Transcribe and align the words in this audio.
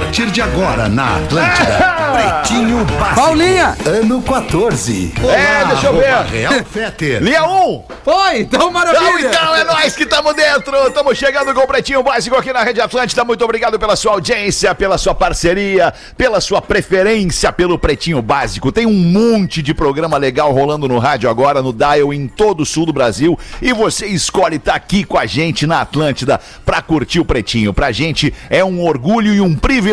A 0.00 0.02
partir 0.02 0.30
de 0.30 0.40
agora 0.40 0.88
na 0.88 1.16
Atlântida, 1.18 1.78
Pretinho 2.42 2.84
Básico. 2.98 3.14
Paulinha! 3.14 3.76
Ano 3.84 4.22
14. 4.22 5.12
É, 5.18 5.64
deixa 5.66 5.86
eu 5.88 5.92
ver. 5.94 6.24
Real 6.24 6.64
Feter. 6.64 7.22
Linha 7.22 7.44
1! 7.44 7.84
Foi, 8.02 8.40
então 8.40 8.60
Então, 8.60 8.72
maravilha! 8.72 9.28
então, 9.28 9.54
é 9.54 9.62
nós 9.62 9.94
que 9.94 10.04
estamos 10.04 10.34
dentro. 10.34 10.74
Estamos 10.88 11.18
chegando 11.18 11.52
com 11.54 11.60
o 11.60 11.66
Pretinho 11.66 12.02
Básico 12.02 12.34
aqui 12.34 12.52
na 12.52 12.62
Rede 12.64 12.80
Atlântida. 12.80 13.24
Muito 13.24 13.44
obrigado 13.44 13.78
pela 13.78 13.94
sua 13.94 14.12
audiência, 14.12 14.74
pela 14.74 14.96
sua 14.96 15.14
parceria, 15.14 15.92
pela 16.16 16.40
sua 16.40 16.62
preferência 16.62 17.52
pelo 17.52 17.78
Pretinho 17.78 18.22
Básico. 18.22 18.72
Tem 18.72 18.86
um 18.86 18.92
monte 18.92 19.60
de 19.62 19.74
programa 19.74 20.16
legal 20.16 20.50
rolando 20.50 20.88
no 20.88 20.98
rádio 20.98 21.28
agora, 21.28 21.62
no 21.62 21.72
Dial, 21.74 22.12
em 22.12 22.26
todo 22.26 22.62
o 22.62 22.66
sul 22.66 22.86
do 22.86 22.92
Brasil. 22.92 23.38
E 23.60 23.72
você 23.72 24.06
escolhe 24.06 24.56
estar 24.56 24.74
aqui 24.74 25.04
com 25.04 25.18
a 25.18 25.26
gente 25.26 25.66
na 25.66 25.82
Atlântida 25.82 26.40
pra 26.64 26.80
curtir 26.82 27.20
o 27.20 27.24
Pretinho. 27.24 27.72
Pra 27.74 27.92
gente 27.92 28.32
é 28.48 28.64
um 28.64 28.82
orgulho 28.82 29.32
e 29.32 29.40
um 29.40 29.54
privilégio. 29.54 29.89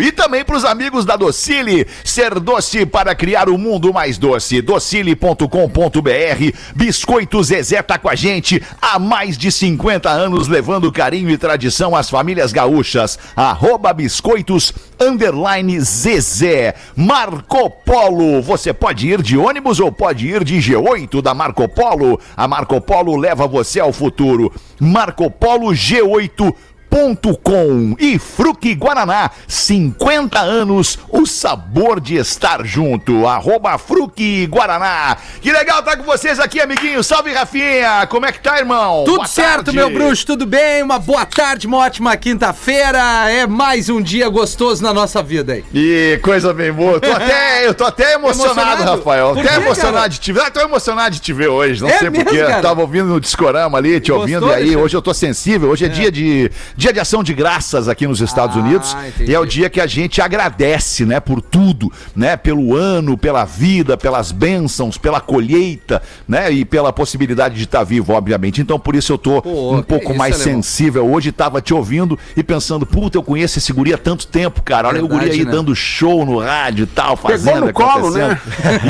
E 0.00 0.12
também 0.12 0.44
pros 0.44 0.64
amigos 0.64 1.04
da 1.04 1.16
Docile. 1.16 1.86
Ser 2.04 2.38
doce 2.38 2.84
para 2.84 3.14
criar 3.14 3.48
o 3.48 3.54
um 3.54 3.58
mundo 3.58 3.92
mais 3.92 4.18
doce. 4.18 4.60
Docile.com.br. 4.60 5.46
Biscoito 6.74 7.42
Zezé 7.42 7.82
tá 7.82 7.98
com 7.98 8.08
a 8.08 8.14
gente 8.14 8.62
há 8.80 8.98
mais 8.98 9.38
de 9.38 9.50
50 9.50 10.10
anos, 10.10 10.48
levando 10.48 10.92
carinho 10.92 11.30
e 11.30 11.38
tradição 11.38 11.96
às 11.96 12.10
famílias 12.10 12.52
gaúchas. 12.52 13.18
Arroba 13.34 13.92
Biscoitos 13.92 14.72
Underline 15.00 15.80
Zezé. 15.80 16.74
Marco 16.94 17.70
Polo. 17.70 18.42
Você 18.42 18.72
pode 18.72 19.08
ir 19.08 19.22
de 19.22 19.38
ônibus 19.38 19.80
ou 19.80 19.90
pode 19.90 20.28
ir 20.28 20.44
de 20.44 20.56
G8 20.58 21.22
da 21.22 21.34
Marco 21.34 21.66
Polo. 21.68 22.20
A 22.36 22.46
Marco 22.46 22.80
Polo 22.80 23.16
leva 23.16 23.46
você 23.46 23.80
ao 23.80 23.92
futuro. 23.92 24.52
Marco 24.78 25.30
Polo 25.30 25.72
G8 25.72 26.54
com 27.00 27.96
e 27.98 28.18
Fruque 28.18 28.74
Guaraná, 28.74 29.30
50 29.46 30.38
anos, 30.40 30.98
o 31.08 31.24
sabor 31.24 32.00
de 32.00 32.16
estar 32.16 32.64
junto. 32.64 33.26
Arroba 33.26 33.78
Fruque 33.78 34.46
Guaraná. 34.46 35.16
Que 35.40 35.52
legal 35.52 35.80
estar 35.80 35.96
com 35.96 36.02
vocês 36.02 36.38
aqui, 36.40 36.60
amiguinho. 36.60 37.02
Salve, 37.04 37.32
Rafinha. 37.32 38.06
Como 38.08 38.26
é 38.26 38.32
que 38.32 38.40
tá, 38.40 38.58
irmão? 38.58 39.04
Tudo 39.04 39.16
Boa 39.18 39.26
certo, 39.26 39.66
tarde. 39.66 39.76
meu 39.76 39.90
bruxo, 39.90 40.26
tudo 40.26 40.46
bem? 40.46 40.82
Uma 40.82 40.98
boa 40.98 41.24
tarde, 41.24 41.66
uma 41.66 41.78
ótima 41.78 42.16
quinta-feira. 42.16 43.30
É 43.30 43.46
mais 43.46 43.88
um 43.88 44.00
dia 44.02 44.28
gostoso 44.28 44.82
na 44.82 44.92
nossa 44.92 45.22
vida 45.22 45.52
aí. 45.54 45.64
E 45.72 46.18
coisa 46.22 46.52
bem 46.52 46.72
boa. 46.72 47.00
Tô 47.00 47.10
até, 47.12 47.66
eu 47.68 47.74
tô 47.74 47.84
até 47.84 48.14
emocionado, 48.14 48.60
Emocionado? 48.60 48.98
Rafael. 48.98 49.34
Por 49.34 49.38
até 49.46 49.48
quê, 49.48 49.54
emocionado 49.64 49.96
cara? 49.98 50.08
de 50.08 50.18
te 50.20 50.32
ver. 50.32 50.40
Ah, 50.40 50.50
tô 50.50 50.60
emocionado 50.60 51.14
de 51.14 51.20
te 51.20 51.32
ver 51.32 51.48
hoje. 51.48 51.80
Não 51.80 51.88
É 51.88 51.98
sei 51.98 52.10
mesmo, 52.10 52.24
porquê. 52.24 52.44
Tava 52.60 52.80
ouvindo 52.80 53.06
no 53.06 53.20
discorama 53.20 53.78
ali, 53.78 54.00
te 54.00 54.10
Gostou, 54.10 54.20
ouvindo. 54.20 54.48
E 54.50 54.54
aí, 54.54 54.76
hoje 54.76 54.96
eu 54.96 55.02
tô 55.02 55.14
sensível. 55.14 55.70
Hoje 55.70 55.84
é, 55.86 55.88
dia, 55.88 56.10
de, 56.10 56.50
dia 56.80 56.92
de 56.94 56.98
ação 56.98 57.22
de 57.22 57.34
graças 57.34 57.88
aqui 57.88 58.06
nos 58.06 58.20
Estados 58.22 58.56
Ah, 58.56 58.60
Unidos. 58.60 58.96
entendi. 59.08 59.30
E 59.30 59.34
é 59.34 59.38
o 59.38 59.44
dia 59.44 59.68
que 59.68 59.80
a 59.80 59.86
gente 59.86 60.20
agradece, 60.22 61.04
né, 61.04 61.20
por 61.20 61.42
tudo, 61.42 61.92
né? 62.16 62.36
Pelo 62.38 62.74
ano, 62.74 63.18
pela 63.18 63.44
vida, 63.44 63.98
pelas 63.98 64.32
bênçãos, 64.32 64.96
pela 64.96 65.20
colheita, 65.20 66.02
né? 66.26 66.50
E 66.50 66.64
pela 66.64 66.90
possibilidade 66.92 67.54
de 67.56 67.64
estar 67.64 67.84
vivo, 67.84 68.14
obviamente. 68.14 68.62
Então, 68.62 68.80
por 68.80 68.96
isso 68.96 69.12
eu 69.12 69.18
tô 69.18 69.42
Pô, 69.42 69.76
um 69.76 69.82
pouco 69.82 70.06
isso, 70.10 70.18
mais 70.18 70.34
alemão. 70.40 70.62
sensível. 70.62 71.10
Hoje 71.12 71.30
tava 71.30 71.60
te 71.60 71.74
ouvindo 71.74 72.18
e 72.34 72.42
pensando, 72.42 72.86
puta, 72.86 73.18
eu 73.18 73.22
conheço 73.22 73.58
esse 73.58 73.72
guri 73.74 73.92
há 73.92 73.98
tanto 73.98 74.26
tempo, 74.26 74.62
cara. 74.62 74.88
Olha 74.88 75.04
o 75.04 75.08
Verdade, 75.08 75.26
guri 75.28 75.40
aí 75.40 75.44
né? 75.44 75.52
dando 75.52 75.76
show 75.76 76.24
no 76.24 76.38
rádio 76.38 76.84
e 76.84 76.86
tal, 76.86 77.14
fazendo, 77.14 77.66
no 77.66 77.72
colo, 77.74 78.10
né? 78.10 78.40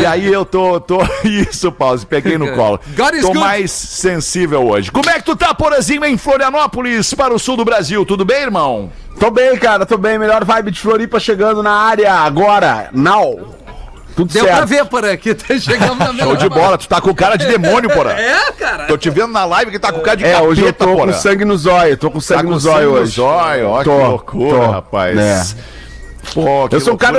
E 0.00 0.06
aí 0.06 0.32
eu 0.32 0.44
tô, 0.44 0.78
tô... 0.80 1.00
Isso, 1.28 1.72
Pause, 1.72 2.06
peguei 2.06 2.38
no 2.38 2.52
colo. 2.54 2.78
Tô 2.96 3.28
good. 3.28 3.38
mais 3.38 3.72
sensível 3.72 4.64
hoje. 4.68 4.92
Como 4.92 5.10
é 5.10 5.14
que 5.14 5.24
tu 5.24 5.34
tá, 5.34 5.52
Porazinho, 5.52 6.04
em 6.04 6.16
Florianópolis, 6.16 7.12
para 7.14 7.34
o 7.34 7.38
sul 7.38 7.56
do 7.56 7.64
Brasil? 7.64 7.79
Tudo 8.06 8.24
bem, 8.24 8.42
irmão? 8.42 8.90
Tô 9.18 9.30
bem, 9.30 9.56
cara, 9.56 9.84
tô 9.86 9.96
bem. 9.98 10.18
Melhor 10.18 10.44
vibe 10.44 10.70
de 10.70 10.80
Floripa 10.80 11.18
chegando 11.20 11.62
na 11.62 11.72
área 11.72 12.12
agora. 12.14 12.88
Now. 12.92 13.56
Tudo 14.16 14.32
Deu 14.32 14.42
certo. 14.44 14.56
pra 14.56 14.64
ver 14.66 14.84
por 14.86 15.04
aqui, 15.04 15.34
tá 15.34 15.56
chegando 15.58 15.94
na 15.94 16.12
Show 16.24 16.36
de 16.36 16.48
bola, 16.48 16.76
tu 16.76 16.86
tá 16.88 17.00
com 17.00 17.14
cara 17.14 17.36
de 17.38 17.46
demônio, 17.46 17.88
Porã. 17.88 18.10
É, 18.18 18.52
cara. 18.52 18.84
Tô 18.86 18.98
te 18.98 19.08
vendo 19.08 19.28
na 19.32 19.44
live 19.44 19.70
que 19.70 19.78
tá 19.78 19.92
com 19.92 20.00
cara 20.00 20.16
de 20.16 20.24
É, 20.24 20.32
capeta, 20.32 20.48
hoje 20.48 20.62
eu 20.62 20.72
tô 20.72 20.84
Porã. 20.96 21.12
com 21.12 21.18
sangue 21.18 21.44
no 21.44 21.56
zóio. 21.56 21.96
Tô 21.96 22.10
com 22.10 22.20
sangue 22.20 22.40
Tá 22.42 22.44
com 22.46 22.50
no 22.50 22.58
zóio 22.58 22.74
sangue 22.76 22.86
no 22.96 23.00
hoje. 23.02 23.12
zóio, 23.12 23.68
ó, 23.68 23.78
que 23.78 23.84
Tô, 23.84 23.96
loucura, 23.96 24.58
tô. 24.58 24.70
rapaz. 24.70 25.18
É. 25.18 25.42
Pô, 26.34 26.68
Eu 26.70 26.80
sou 26.80 26.94
um 26.94 26.96
cara, 26.96 27.18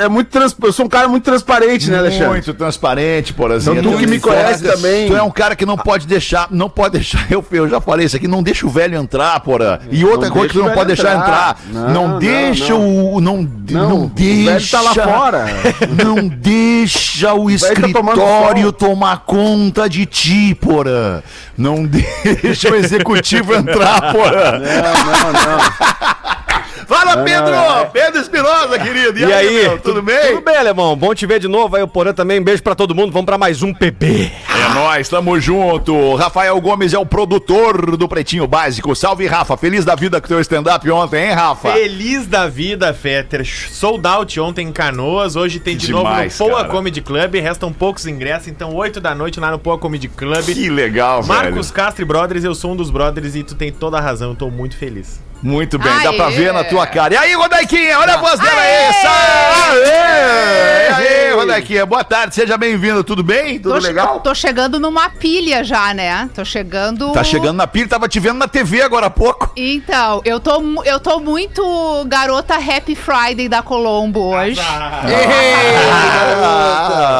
é 0.00 0.08
muito 0.08 0.28
trans, 0.28 0.54
eu 0.62 0.72
sou 0.72 0.86
um 0.86 0.88
cara 0.88 1.08
muito 1.08 1.24
transparente, 1.24 1.90
né, 1.90 1.98
Alexandre? 1.98 2.28
Muito 2.28 2.54
transparente, 2.54 3.32
Porazinho. 3.32 3.78
Então, 3.78 3.92
tu 3.92 3.98
que 3.98 4.06
me 4.06 4.20
conhece 4.20 4.62
também. 4.62 5.08
Tu 5.08 5.16
é 5.16 5.22
um 5.22 5.30
cara 5.30 5.56
que 5.56 5.64
não 5.64 5.76
pode 5.76 6.06
deixar, 6.06 6.48
não 6.50 6.68
pode 6.68 6.92
deixar, 6.98 7.26
eu, 7.30 7.44
eu 7.52 7.68
já 7.68 7.80
falei 7.80 8.06
isso 8.06 8.16
aqui, 8.16 8.28
não 8.28 8.42
deixa 8.42 8.66
o 8.66 8.70
velho 8.70 8.96
entrar, 8.98 9.38
Porã. 9.40 9.78
E 9.90 10.04
outra 10.04 10.28
Não 10.28 10.34
coisa 10.34 10.48
que 10.48 10.54
tu 10.54 10.58
deixa 10.58 10.66
não 10.68 10.72
o 10.72 10.74
pode 10.74 10.86
deixar 10.88 11.16
entrar. 11.16 11.56
entrar. 11.68 11.90
Não, 11.92 12.08
Não, 12.08 12.18
deixa 12.18 12.72
não. 12.72 13.14
o. 13.14 13.20
Não, 13.20 13.48
não, 13.70 13.88
Não, 13.88 14.02
o 14.04 14.08
deixa. 14.10 14.50
velho 14.52 14.68
tá 14.68 14.80
lá 14.80 14.94
fora. 14.94 15.46
Não 16.04 16.28
deixa 16.28 17.32
o 17.34 17.46
velho 17.46 17.58
tá 17.60 17.66
escritório 17.68 18.62
sol. 18.64 18.72
tomar 18.72 19.18
conta 19.24 19.88
de 19.88 20.04
ti, 20.06 20.54
Porã. 20.54 21.22
Não 21.56 21.84
deixa 21.86 22.70
o 22.70 22.74
executivo 22.74 23.54
entrar, 23.54 24.12
Porã. 24.12 24.58
Não, 24.58 25.32
não, 25.32 25.32
não. 25.32 26.41
Fala, 26.86 27.18
Pedro! 27.24 27.50
não, 27.50 27.90
Pedro 27.90 28.20
Espinosa, 28.20 28.78
querido. 28.78 29.18
E 29.18 29.32
aí, 29.32 29.62
meu, 29.62 29.78
tudo 29.78 30.02
bem? 30.02 30.28
Tudo 30.28 30.40
bem, 30.40 30.56
alemão? 30.56 30.96
Bom 30.96 31.14
te 31.14 31.26
ver 31.26 31.38
de 31.38 31.48
novo. 31.48 31.76
Aí 31.76 31.82
o 31.82 31.88
Porã 31.88 32.12
também. 32.12 32.40
Beijo 32.42 32.62
pra 32.62 32.74
todo 32.74 32.94
mundo. 32.94 33.12
Vamos 33.12 33.26
pra 33.26 33.38
mais 33.38 33.62
um 33.62 33.72
PB. 33.72 34.32
É 34.48 34.74
nóis, 34.74 35.08
tamo 35.08 35.38
junto. 35.40 36.14
Rafael 36.16 36.60
Gomes 36.60 36.92
é 36.92 36.98
o 36.98 37.06
produtor 37.06 37.96
do 37.96 38.08
Pretinho 38.08 38.46
Básico. 38.46 38.94
Salve, 38.94 39.26
Rafa. 39.26 39.56
Feliz 39.56 39.84
da 39.84 39.94
vida 39.94 40.20
com 40.20 40.28
teu 40.28 40.40
stand-up 40.40 40.88
ontem, 40.90 41.28
hein, 41.28 41.32
Rafa? 41.32 41.72
Feliz 41.72 42.26
da 42.26 42.48
vida, 42.48 42.92
Fetter. 42.94 43.46
Sold 43.70 44.06
out 44.06 44.40
ontem 44.40 44.68
em 44.68 44.72
Canoas. 44.72 45.36
Hoje 45.36 45.60
tem 45.60 45.76
de 45.76 45.86
Demais, 45.86 46.38
novo 46.38 46.50
no 46.50 46.50
Poa 46.50 46.62
cara. 46.62 46.74
Comedy 46.74 47.00
Club. 47.00 47.34
Restam 47.34 47.72
poucos 47.72 48.06
ingressos, 48.06 48.48
então 48.48 48.74
8 48.74 49.00
da 49.00 49.14
noite 49.14 49.40
lá 49.40 49.50
no 49.50 49.58
Poa 49.58 49.78
Comedy 49.78 50.08
Club. 50.08 50.44
Que 50.44 50.68
legal, 50.68 51.24
Marcos 51.24 51.70
velho. 51.70 51.74
Castro 51.74 52.02
e 52.02 52.06
Brothers, 52.06 52.44
eu 52.44 52.54
sou 52.54 52.72
um 52.72 52.76
dos 52.76 52.90
brothers 52.90 53.34
e 53.34 53.42
tu 53.42 53.54
tem 53.54 53.72
toda 53.72 53.98
a 53.98 54.00
razão. 54.00 54.30
Eu 54.30 54.36
tô 54.36 54.50
muito 54.50 54.76
feliz. 54.76 55.20
Muito 55.42 55.76
bem, 55.76 55.92
dá 56.04 56.10
Aê. 56.10 56.16
pra 56.16 56.28
ver 56.28 56.52
na 56.52 56.62
tua 56.62 56.86
cara. 56.86 57.14
E 57.14 57.16
aí, 57.16 57.34
Rodaiquinha, 57.34 57.98
olha 57.98 58.14
a 58.14 58.18
voz 58.18 58.38
dela 58.38 58.60
aí. 58.60 58.92
Sa- 58.92 59.72
Aê! 59.72 60.90
E 60.90 60.92
aí, 61.08 61.32
Rodaiquinha, 61.34 61.84
boa 61.84 62.04
tarde, 62.04 62.32
seja 62.34 62.56
bem-vindo. 62.56 63.02
Tudo 63.02 63.24
bem? 63.24 63.58
Tudo 63.58 63.74
Tô, 63.74 63.80
che- 63.80 63.86
legal? 63.88 64.20
tô 64.20 64.32
chegando 64.36 64.78
numa 64.78 65.10
pilha 65.10 65.64
já, 65.64 65.92
né? 65.92 66.30
Tô 66.32 66.44
chegando. 66.44 67.10
Tá 67.12 67.24
chegando 67.24 67.56
na 67.56 67.66
pilha, 67.66 67.88
tava 67.88 68.08
te 68.08 68.20
vendo 68.20 68.38
na 68.38 68.46
TV 68.46 68.82
agora 68.82 69.06
há 69.06 69.10
pouco. 69.10 69.50
Então, 69.56 70.20
eu 70.24 70.38
tô, 70.38 70.62
eu 70.84 71.00
tô 71.00 71.18
muito 71.18 72.04
garota 72.06 72.54
Happy 72.54 72.94
Friday 72.94 73.48
da 73.48 73.62
Colombo 73.62 74.34
hoje. 74.36 74.60
Ah, 74.60 75.02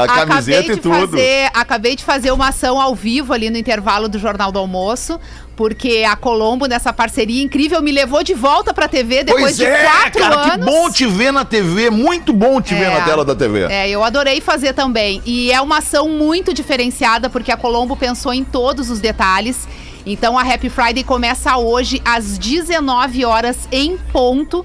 acabei 0.05 0.27
camiseta 0.27 0.63
de 0.63 0.73
e 0.73 0.77
tudo. 0.77 1.09
fazer, 1.09 1.51
acabei 1.55 1.97
de 1.97 2.05
fazer 2.05 2.31
uma 2.31 2.49
ação 2.49 2.81
ao 2.81 2.95
vivo 2.95 3.33
ali 3.33 3.51
no 3.51 3.57
intervalo 3.57 4.09
do 4.09 4.19
Jornal 4.19 4.53
do 4.53 4.59
Almoço, 4.59 5.19
porque 5.57 6.05
a 6.09 6.17
Colombo 6.17 6.67
nessa 6.67 6.93
parceria 6.93 7.43
incrível 7.43 7.83
me 7.83 7.93
levou 7.93 8.23
de 8.23 8.35
volta 8.35 8.73
pra 8.73 8.89
TV 8.89 9.23
depois 9.25 9.45
Pois 9.45 9.57
de 9.57 9.65
é, 9.65 9.85
quatro 9.85 10.21
cara, 10.23 10.35
anos. 10.41 10.53
que 10.53 10.59
bom 10.73 10.91
te 10.91 11.07
ver 11.07 11.33
na 11.33 11.45
TV, 11.45 11.91
muito 11.91 12.33
bom 12.33 12.61
te 12.61 12.75
ver 12.75 12.85
É. 12.85 12.91
na 12.99 13.05
tela 13.05 13.25
da 13.25 13.35
TV. 13.35 13.65
É, 13.71 13.89
eu 13.89 14.03
adorei 14.03 14.41
fazer 14.41 14.73
também. 14.73 15.21
E 15.27 15.53
é 15.53 15.61
uma 15.61 15.79
ação 15.79 16.09
muito 16.09 16.55
diferenciada, 16.55 17.29
porque 17.29 17.53
a 17.53 17.57
Colombo 17.57 17.97
pensou 17.97 18.33
em 18.33 18.43
todos 18.45 18.91
os 18.91 18.99
detalhes. 19.01 19.69
Então 20.07 20.37
a 20.39 20.43
Happy 20.43 20.69
Friday 20.69 21.05
começa 21.05 21.57
hoje 21.59 22.01
às 22.05 22.39
19 22.39 23.25
horas 23.25 23.69
em 23.71 23.97
ponto. 24.13 24.65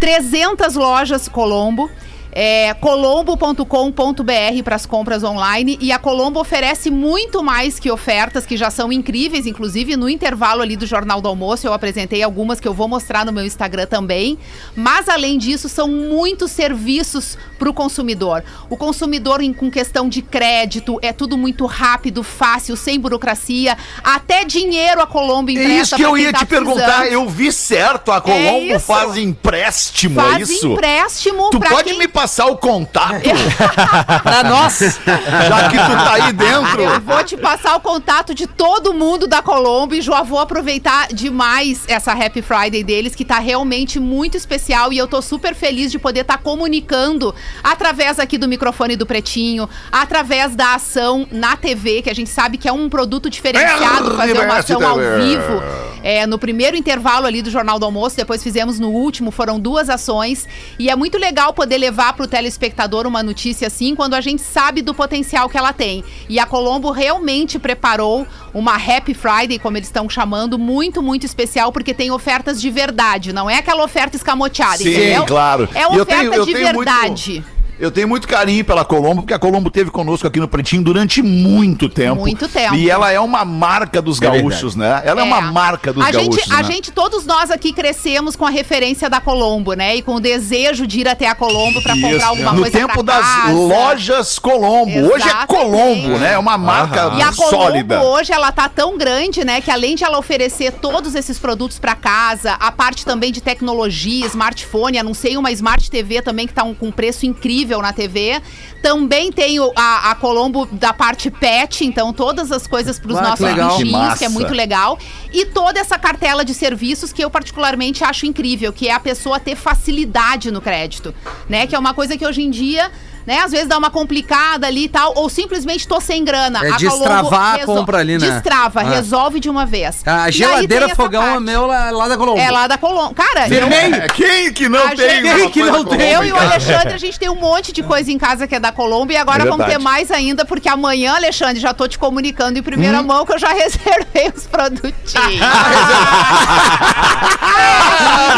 300 0.00 0.74
lojas 0.74 1.28
Colombo. 1.28 1.90
É 2.38 2.74
colombo.com.br 2.74 4.62
para 4.62 4.76
as 4.76 4.84
compras 4.84 5.24
online 5.24 5.78
e 5.80 5.90
a 5.90 5.98
Colombo 5.98 6.38
oferece 6.38 6.90
muito 6.90 7.42
mais 7.42 7.78
que 7.80 7.90
ofertas 7.90 8.44
que 8.44 8.58
já 8.58 8.70
são 8.70 8.92
incríveis, 8.92 9.46
inclusive 9.46 9.96
no 9.96 10.06
intervalo 10.06 10.60
ali 10.60 10.76
do 10.76 10.84
Jornal 10.84 11.22
do 11.22 11.28
Almoço 11.28 11.66
eu 11.66 11.72
apresentei 11.72 12.22
algumas 12.22 12.60
que 12.60 12.68
eu 12.68 12.74
vou 12.74 12.88
mostrar 12.88 13.24
no 13.24 13.32
meu 13.32 13.42
Instagram 13.42 13.86
também. 13.86 14.38
Mas 14.74 15.08
além 15.08 15.38
disso, 15.38 15.66
são 15.66 15.88
muitos 15.88 16.50
serviços 16.50 17.38
para 17.58 17.70
o 17.70 17.72
consumidor. 17.72 18.44
O 18.68 18.76
consumidor 18.76 19.40
em, 19.40 19.54
com 19.54 19.70
questão 19.70 20.06
de 20.06 20.20
crédito 20.20 20.98
é 21.00 21.14
tudo 21.14 21.38
muito 21.38 21.64
rápido, 21.64 22.22
fácil, 22.22 22.76
sem 22.76 23.00
burocracia, 23.00 23.78
até 24.04 24.44
dinheiro 24.44 25.00
a 25.00 25.06
Colombo 25.06 25.48
É 25.50 25.54
empresta 25.54 25.72
isso 25.82 25.96
que 25.96 26.02
eu 26.02 26.18
ia 26.18 26.32
tá 26.34 26.40
te 26.40 26.44
perguntar. 26.46 26.84
precisando. 26.98 27.12
Eu 27.14 27.26
vi 27.30 27.50
certo, 27.50 28.12
a 28.12 28.20
Colombo 28.20 28.74
isso. 28.76 28.80
faz 28.86 29.16
empréstimo, 29.16 30.20
é 30.20 30.24
Faz 30.32 30.50
isso? 30.50 30.66
empréstimo 30.72 31.48
Tu 31.48 31.58
pode 31.60 31.84
quem- 31.84 31.98
me 31.98 32.06
passar 32.06 32.25
o 32.26 32.56
contato? 32.56 33.22
Pra 34.22 34.42
nós. 34.44 34.78
Já 34.78 35.68
que 35.68 35.76
tu 35.76 35.92
tá 35.92 36.12
aí 36.14 36.32
dentro. 36.32 36.82
Eu 36.82 37.00
vou 37.00 37.22
te 37.24 37.36
passar 37.36 37.76
o 37.76 37.80
contato 37.80 38.34
de 38.34 38.46
todo 38.46 38.94
mundo 38.94 39.26
da 39.26 39.42
Colombo 39.42 39.94
e 39.94 40.00
já 40.00 40.22
vou 40.22 40.38
aproveitar 40.38 41.08
demais 41.12 41.84
essa 41.88 42.12
Happy 42.12 42.42
Friday 42.42 42.82
deles, 42.82 43.14
que 43.14 43.24
tá 43.24 43.38
realmente 43.38 43.98
muito 43.98 44.36
especial 44.36 44.92
e 44.92 44.98
eu 44.98 45.06
tô 45.06 45.20
super 45.22 45.54
feliz 45.54 45.90
de 45.90 45.98
poder 45.98 46.20
estar 46.20 46.38
comunicando 46.38 47.34
através 47.62 48.18
aqui 48.18 48.38
do 48.38 48.48
microfone 48.48 48.96
do 48.96 49.06
Pretinho, 49.06 49.68
através 49.90 50.54
da 50.54 50.74
ação 50.74 51.26
na 51.30 51.56
TV, 51.56 52.02
que 52.02 52.10
a 52.10 52.14
gente 52.14 52.30
sabe 52.30 52.58
que 52.58 52.68
é 52.68 52.72
um 52.72 52.88
produto 52.88 53.28
diferenciado 53.30 54.16
fazer 54.16 54.38
uma 54.38 54.58
ação 54.58 54.86
ao 54.86 54.96
vivo. 54.96 55.62
É, 56.02 56.24
no 56.24 56.38
primeiro 56.38 56.76
intervalo 56.76 57.26
ali 57.26 57.42
do 57.42 57.50
Jornal 57.50 57.80
do 57.80 57.84
Almoço, 57.84 58.16
depois 58.16 58.40
fizemos 58.40 58.78
no 58.78 58.90
último, 58.90 59.32
foram 59.32 59.58
duas 59.58 59.90
ações. 59.90 60.46
E 60.78 60.88
é 60.88 60.94
muito 60.94 61.18
legal 61.18 61.52
poder 61.52 61.78
levar 61.78 62.05
para 62.12 62.24
o 62.24 62.26
telespectador 62.26 63.06
uma 63.06 63.22
notícia 63.22 63.66
assim, 63.66 63.94
quando 63.94 64.14
a 64.14 64.20
gente 64.20 64.42
sabe 64.42 64.82
do 64.82 64.94
potencial 64.94 65.48
que 65.48 65.56
ela 65.58 65.72
tem. 65.72 66.04
E 66.28 66.38
a 66.38 66.46
Colombo 66.46 66.90
realmente 66.90 67.58
preparou 67.58 68.26
uma 68.54 68.74
Happy 68.74 69.14
Friday, 69.14 69.58
como 69.58 69.76
eles 69.76 69.88
estão 69.88 70.08
chamando, 70.08 70.58
muito, 70.58 71.02
muito 71.02 71.24
especial, 71.26 71.70
porque 71.72 71.92
tem 71.94 72.10
ofertas 72.10 72.60
de 72.60 72.70
verdade. 72.70 73.32
Não 73.32 73.48
é 73.48 73.58
aquela 73.58 73.84
oferta 73.84 74.16
escamoteada, 74.16 74.78
Sim, 74.78 74.90
entendeu? 74.90 75.24
claro. 75.26 75.68
É 75.74 75.80
E 75.80 75.82
eu 75.82 76.02
oferta 76.02 76.20
tenho- 76.20 76.34
eu 76.34 76.44
de 76.46 76.52
tenho 76.52 76.74
muito- 76.74 76.84
verdade. 76.90 77.44
Eu 77.78 77.90
tenho 77.90 78.08
muito 78.08 78.26
carinho 78.26 78.64
pela 78.64 78.84
Colombo, 78.84 79.22
porque 79.22 79.34
a 79.34 79.38
Colombo 79.38 79.70
teve 79.70 79.90
conosco 79.90 80.26
aqui 80.26 80.40
no 80.40 80.48
Pretinho 80.48 80.82
durante 80.82 81.20
muito 81.20 81.88
tempo. 81.88 82.20
Muito 82.22 82.48
tempo. 82.48 82.74
E 82.74 82.88
ela 82.88 83.12
é 83.12 83.20
uma 83.20 83.44
marca 83.44 84.00
dos 84.00 84.18
gaúchos, 84.18 84.74
né? 84.74 85.02
Ela 85.04 85.20
é, 85.20 85.24
uma 85.24 85.40
marca 85.42 85.92
dos 85.92 86.02
a 86.02 86.10
gaúchos. 86.10 86.36
gente, 86.36 86.52
a 86.52 86.56
né? 86.56 86.64
gente, 86.64 86.90
todos 86.90 87.26
nós 87.26 87.50
aqui 87.50 87.72
crescemos 87.74 88.34
com 88.34 88.46
a 88.46 88.50
referência 88.50 89.10
da 89.10 89.20
Colombo, 89.20 89.74
né? 89.74 89.96
E 89.96 90.02
com 90.02 90.14
o 90.14 90.20
desejo 90.20 90.86
de 90.86 91.00
ir 91.00 91.08
até 91.08 91.28
a 91.28 91.34
Colombo 91.34 91.82
pra 91.82 91.94
comprar 92.00 92.26
alguma 92.28 92.52
no 92.52 92.62
coisa 92.62 92.78
tempo 92.78 92.94
pra 92.94 93.02
das 93.02 93.26
casa. 93.26 93.52
lojas 93.52 94.38
Colombo. 94.38 95.12
Hoje 95.12 95.28
é. 95.28 95.46
Colombo, 95.46 96.18
né? 96.18 96.32
É 96.32 96.38
uma 96.38 96.56
marca 96.56 97.12
E 97.18 97.22
a 97.22 97.32
Colombo 97.32 97.56
sólida. 97.56 98.02
hoje 98.02 98.32
ela 98.32 98.50
tá 98.52 98.68
tão 98.70 98.96
grande, 98.96 99.44
né, 99.44 99.60
que 99.60 99.70
além 99.70 99.94
de 99.96 100.04
ela 100.04 100.18
oferecer 100.18 100.72
todos 100.72 101.14
esses 101.14 101.38
produtos 101.38 101.78
para 101.78 101.94
casa, 101.94 102.52
a 102.52 102.72
parte 102.72 103.04
também 103.04 103.30
de 103.30 103.40
tecnologia, 103.42 104.26
smartphone, 104.26 104.98
anunciei 104.98 105.36
uma 105.36 105.52
Smart 105.52 105.90
TV 105.90 106.22
também 106.22 106.46
que 106.46 106.54
tá 106.54 106.64
um, 106.64 106.74
com 106.74 106.90
preço 106.90 107.26
incrível 107.26 107.65
na 107.82 107.92
TV. 107.92 108.40
Também 108.82 109.32
tem 109.32 109.58
o- 109.60 109.72
a, 109.74 110.10
a 110.10 110.14
Colombo 110.14 110.66
da 110.70 110.92
parte 110.92 111.30
pet, 111.30 111.84
então 111.84 112.12
todas 112.12 112.52
as 112.52 112.66
coisas 112.66 112.98
para 112.98 113.12
os 113.12 113.18
Ah, 113.18 113.22
que 113.22 113.42
nossos. 113.42 113.46
Que 113.46 113.54
bichinhos, 113.84 113.92
massa. 113.92 114.18
que 114.18 114.24
é 114.24 114.28
muito 114.28 114.52
legal. 114.54 114.98
E 115.32 115.46
toda 115.46 115.80
essa 115.80 115.98
cartela 115.98 116.44
de 116.44 116.54
serviços 116.54 117.12
que 117.12 117.24
eu 117.24 117.30
particularmente 117.30 118.04
acho 118.04 118.26
incrível, 118.26 118.72
que 118.72 118.88
é 118.88 118.92
a 118.92 119.00
pessoa 119.00 119.40
ter 119.40 119.56
facilidade 119.56 120.50
no 120.50 120.60
crédito, 120.60 121.14
né? 121.48 121.66
Que 121.66 121.74
é 121.74 121.78
uma 121.78 121.94
coisa 121.94 122.16
que 122.16 122.26
hoje 122.26 122.42
em 122.42 122.50
dia, 122.50 122.90
né, 123.26 123.40
às 123.40 123.50
vezes 123.50 123.66
dá 123.68 123.76
uma 123.76 123.90
complicada 123.90 124.66
ali 124.66 124.84
e 124.84 124.88
tal, 124.88 125.12
ou 125.16 125.28
simplesmente 125.28 125.86
tô 125.88 126.00
sem 126.00 126.24
grana. 126.24 126.60
É 126.64 126.70
A 126.70 126.76
Colombo 126.76 126.98
destravar 126.98 127.54
a 127.54 127.56
resol- 127.56 127.76
compra 127.76 127.98
ali, 127.98 128.18
né? 128.18 128.30
Destrava, 128.30 128.80
Ah. 128.80 128.84
resolve 128.84 129.40
de 129.40 129.50
uma 129.50 129.66
vez. 129.66 130.02
A 130.06 130.30
geladeira 130.30 130.94
fogão 130.94 131.36
é 131.36 131.40
meu 131.40 131.66
lá, 131.66 131.90
lá 131.90 132.08
da 132.08 132.16
Colombo. 132.16 132.38
É 132.40 132.50
lá 132.50 132.66
da 132.66 132.78
Colombo. 132.78 133.14
Cara, 133.14 133.48
eu. 133.48 133.66
É, 133.68 134.06
Quem 134.08 134.52
que 134.52 134.68
não 134.68 134.86
A 134.86 134.94
tem? 134.94 135.22
gente- 135.22 135.36
Quem 135.36 135.50
que 135.50 135.62
não 135.64 135.84
tem? 135.84 136.00
eu 136.12 136.24
e 136.24 136.32
o? 136.32 136.36
Alexandre, 136.36 136.94
a 136.94 136.98
gente 136.98 137.18
tem 137.18 137.28
um 137.28 137.34
monte 137.34 137.72
de 137.72 137.82
coisa 137.82 138.10
em 138.10 138.18
casa 138.18 138.46
que 138.46 138.54
é 138.54 138.60
da 138.60 138.70
Colombo 138.72 139.12
e 139.12 139.16
agora 139.16 139.42
É 139.42 139.46
vamos 139.46 139.66
ter 139.66 139.78
mais 139.78 140.10
ainda, 140.10 140.44
porque 140.44 140.68
amanhã, 140.68 141.14
Alexandre, 141.16 141.60
já 141.60 141.74
tô 141.74 141.86
te 141.88 141.98
comunicando 141.98 142.58
em 142.58 142.62
primeira 142.62 143.00
Hum? 143.00 143.04
mão 143.04 143.26
que 143.26 143.32
eu 143.32 143.38
já 143.38 143.48
reservei 143.52 144.32
os 144.34 144.44
produtinhos. 144.46 145.40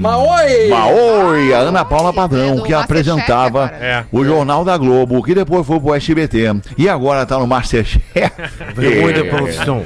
Maoi! 0.00 0.68
Maoi, 0.70 1.52
a 1.52 1.58
Ana 1.58 1.84
Paula 1.84 2.10
Padrão, 2.12 2.21
do 2.26 2.62
que 2.62 2.72
Masterchef 2.72 2.74
apresentava. 2.74 3.72
É. 3.80 4.04
o 4.12 4.24
Jornal 4.24 4.64
da 4.64 4.76
Globo, 4.76 5.22
que 5.22 5.34
depois 5.34 5.66
foi 5.66 5.80
pro 5.80 5.94
SBT. 5.94 6.54
E 6.76 6.88
agora 6.88 7.26
tá 7.26 7.38
no 7.38 7.46
Masterchef. 7.46 8.02
Muita 9.00 9.24
profissão. 9.24 9.84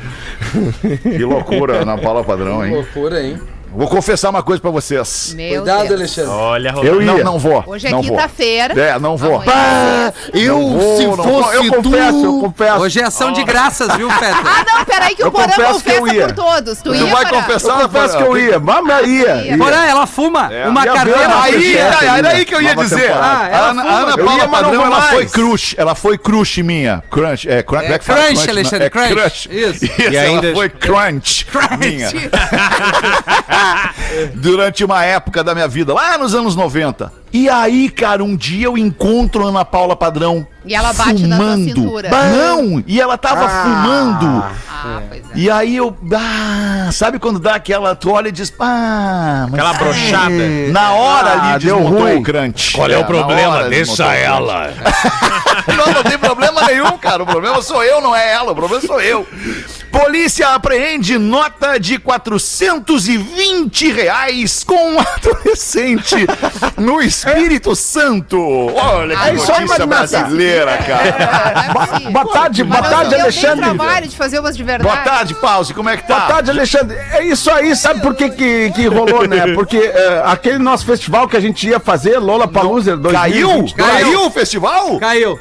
Que 1.03 1.25
loucura, 1.25 1.83
Ana 1.83 1.99
Paula 1.99 2.25
Padrão, 2.25 2.65
hein? 2.65 2.73
Loucura, 2.73 3.23
hein? 3.23 3.39
Vou 3.77 3.89
confessar 3.89 4.31
uma 4.31 4.43
coisa 4.43 4.61
pra 4.61 4.71
vocês. 4.71 5.35
Meu 5.37 5.57
Cuidado, 5.63 5.89
Deus. 5.89 6.01
Alexandre. 6.01 6.31
Olha, 6.31 6.75
Eu 6.83 7.03
ia. 7.03 7.13
Não, 7.13 7.19
não 7.33 7.39
vou. 7.39 7.63
Hoje 7.67 7.87
é 7.87 7.91
não 7.91 8.01
vou. 8.03 8.17
quinta-feira. 8.17 8.81
É, 8.81 8.99
não 8.99 9.17
vou. 9.17 9.43
Ah, 9.47 10.13
eu, 10.33 10.59
Não 10.59 10.79
vou, 10.79 10.97
se 10.97 11.05
não 11.07 11.17
vou. 11.17 11.43
fosse 11.45 11.57
Eu 11.57 11.73
confesso, 11.75 12.25
eu 12.25 12.41
confesso. 12.41 12.79
Hoje 12.81 13.01
é 13.01 13.05
ação 13.05 13.33
de 13.33 13.45
graças, 13.45 13.95
viu, 13.97 14.09
Feta? 14.17 14.37
Ah, 14.45 14.65
não, 14.67 14.85
peraí 14.85 15.15
que 15.15 15.23
Eu 15.23 15.29
o 15.29 15.31
Porã 15.31 15.45
confesso 15.47 15.85
que 15.85 15.91
eu 15.91 15.99
confessa 16.01 16.17
ia. 16.17 16.27
por 16.27 16.35
todos. 16.35 16.79
Tu, 16.79 16.91
Tu 16.91 16.95
ia, 16.95 17.07
vai 17.07 17.27
Porã? 17.27 17.43
confessar, 17.43 17.81
Eu 17.83 17.89
confesso 17.89 18.17
que 18.17 18.23
eu 18.23 18.39
ia, 18.39 18.59
mas 18.59 19.07
ia. 19.09 19.35
ia. 19.45 19.59
Porém, 19.59 19.79
ela 19.89 20.07
fuma 20.07 20.51
uma 20.69 20.85
Ia 20.85 20.93
ver 20.93 20.97
carteira. 21.13 21.43
Aí, 21.43 21.77
era 21.77 22.29
aí 22.31 22.45
que 22.47 22.55
eu 22.55 22.63
ia 22.63 22.75
dizer. 22.75 23.13
Ah, 23.13 23.49
a 23.53 23.59
Ana, 23.71 23.83
fuma. 23.83 23.95
a 23.95 23.99
Ana 24.01 24.11
Eu 24.13 24.25
Paula 24.25 24.41
ia, 24.43 24.49
mas 24.49 24.63
não 24.63 24.71
Padrão, 24.71 24.87
ela 24.87 25.03
foi 25.03 25.27
crush. 25.27 25.75
Ela 25.77 25.95
foi 25.95 26.17
crush 26.19 26.63
minha. 26.63 27.03
Crunch. 27.11 27.47
É, 27.49 27.63
crunch. 27.63 27.85
É, 27.85 27.85
como 27.85 27.95
é 27.95 27.99
que 27.99 28.05
fala? 28.07 28.23
crunch, 28.25 28.47
né? 28.47 28.51
Alexandre, 28.53 28.87
É 28.87 28.91
crunch. 28.91 29.49
Isso. 29.53 29.85
Isso, 29.85 30.11
E 30.11 30.17
ela 30.17 30.29
ainda- 30.29 30.55
foi 30.55 30.69
crunch, 30.71 31.47
minha. 31.79 32.09
Durante 34.35 34.85
uma 34.85 35.05
época 35.05 35.43
da 35.45 35.55
minha 35.55 35.69
vida, 35.69 35.93
lá 35.95 36.17
nos 36.19 36.35
anos 36.35 36.55
90. 36.57 37.13
E 37.33 37.51
aí, 37.51 37.91
cara, 37.91 38.25
um 38.25 38.35
dia 38.37 38.67
eu 38.67 38.79
encontro 38.79 39.45
a 39.45 39.49
Ana 39.51 39.65
Paula 39.65 39.95
Padrão. 39.95 40.47
E 40.65 40.75
ela 40.75 40.93
bate 40.93 41.27
na 41.27 41.37
tua 41.37 41.57
cintura. 41.57 42.09
Não, 42.09 42.83
e 42.87 43.01
ela 43.01 43.19
tava 43.19 43.49
fumando. 43.49 44.45
Ah, 44.71 45.03
pois 45.09 45.21
é. 45.21 45.25
E 45.35 45.51
aí 45.51 45.77
eu. 45.77 45.95
Ah, 46.15 46.89
sabe 46.93 47.19
quando 47.19 47.39
dá 47.39 47.55
aquela. 47.57 47.95
Tu 47.95 48.11
olha 48.11 48.29
e 48.29 48.33
diz. 48.33 48.53
Ah, 48.59 49.47
mas 49.51 49.55
Aquela 49.61 49.75
brochada. 49.75 50.33
na 50.71 50.93
hora 50.93 51.31
Ah, 51.31 51.53
ali 51.53 51.65
deu 51.65 51.79
desmontou 51.79 52.17
o 52.17 52.23
crunch. 52.23 52.73
Qual 52.73 52.91
é 52.91 52.97
o 52.97 53.01
na 53.01 53.07
problema? 53.07 53.65
Deixa 53.65 54.07
o 54.07 54.11
ela. 54.11 54.73
Não, 55.67 55.93
não 55.93 56.03
tem 56.05 56.17
problema 56.19 56.63
nenhum, 56.63 56.97
cara. 56.97 57.23
O 57.23 57.27
problema 57.27 57.61
sou 57.61 57.83
eu, 57.83 58.01
não 58.01 58.15
é 58.15 58.33
ela. 58.33 58.53
O 58.53 58.55
problema 58.55 58.87
sou 58.87 59.01
eu. 59.01 59.27
Polícia 60.01 60.49
apreende 60.49 61.17
nota 61.19 61.79
de 61.81 61.99
420 61.99 63.91
reais 63.93 64.63
com 64.63 64.75
um 64.93 64.99
adolescente 65.01 66.15
no 66.77 67.01
Espírito 67.01 67.75
Santo. 67.75 68.39
Olha 68.75 69.17
que 69.17 69.29
É 69.29 69.33
notícia 69.33 69.87
brasileira, 69.87 70.77
cara. 70.79 71.73
Não 71.75 71.83
é 71.83 71.87
possível. 71.87 72.13
Boa 72.13 72.27
tarde, 72.33 72.65
boa 72.65 72.83
tarde, 72.83 73.15
eu 73.15 73.21
Alexandre. 73.23 73.65
tenho 73.65 73.75
trabalho 73.75 74.09
de 74.09 74.17
fazer 74.17 74.39
umas 74.41 74.57
de 74.57 74.63
verdade. 74.63 74.95
Boa 74.95 75.03
tarde, 75.05 75.35
Pause. 75.35 75.73
Como 75.75 75.89
é 75.89 75.97
que 75.97 76.07
tá? 76.07 76.15
Boa 76.17 76.29
tarde, 76.29 76.51
Alexandre. 76.51 76.97
É 77.13 77.25
isso 77.25 77.51
aí, 77.51 77.75
sabe 77.75 78.01
por 78.01 78.15
que, 78.15 78.29
que, 78.31 78.71
que 78.73 78.87
rolou, 78.87 79.27
né? 79.27 79.55
Porque 79.55 79.79
é, 79.79 80.23
aquele 80.27 80.59
nosso 80.59 80.85
festival 80.85 81.27
que 81.27 81.37
a 81.37 81.41
gente 81.41 81.67
ia 81.67 81.81
fazer, 81.81 82.19
Lola 82.19 82.47
Palusa 82.47 82.99
Caiu? 82.99 83.49
2022. 83.63 83.73
Caiu 83.75 84.27
o 84.27 84.31
festival? 84.31 84.99
Caiu. 84.99 85.41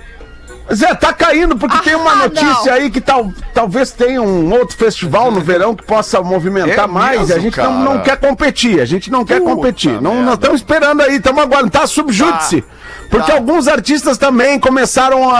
Zé, 0.73 0.95
tá 0.95 1.13
caindo 1.13 1.55
porque 1.55 1.77
tem 1.83 1.93
uma 1.93 2.11
Ah, 2.11 2.15
notícia 2.15 2.71
não. 2.71 2.73
aí 2.73 2.89
que 2.89 2.99
tal, 2.99 3.31
talvez 3.55 3.89
tenha 3.91 4.21
um 4.21 4.51
outro 4.53 4.75
festival 4.77 5.31
no 5.31 5.39
verão 5.39 5.73
que 5.73 5.83
possa 5.83 6.21
movimentar 6.21 6.85
É 6.85 6.87
mais. 6.87 7.19
mesmo, 7.21 7.35
a 7.35 7.39
gente 7.39 7.57
não, 7.57 7.83
não 7.83 8.01
quer 8.01 8.17
competir, 8.19 8.81
a 8.81 8.85
gente 8.85 9.09
não 9.09 9.23
quer 9.25 9.39
Puta 9.39 9.55
competir. 9.55 9.99
Não, 10.01 10.21
nós 10.21 10.35
estamos 10.35 10.57
esperando 10.57 11.01
aí, 11.01 11.15
estamos 11.15 11.41
aguardando, 11.41 11.71
tá 11.71 11.87
subjúdice. 11.87 12.63
Porque 13.09 13.31
alguns 13.31 13.67
artistas 13.67 14.17
também 14.17 14.59
começaram 14.59 15.29
a, 15.29 15.37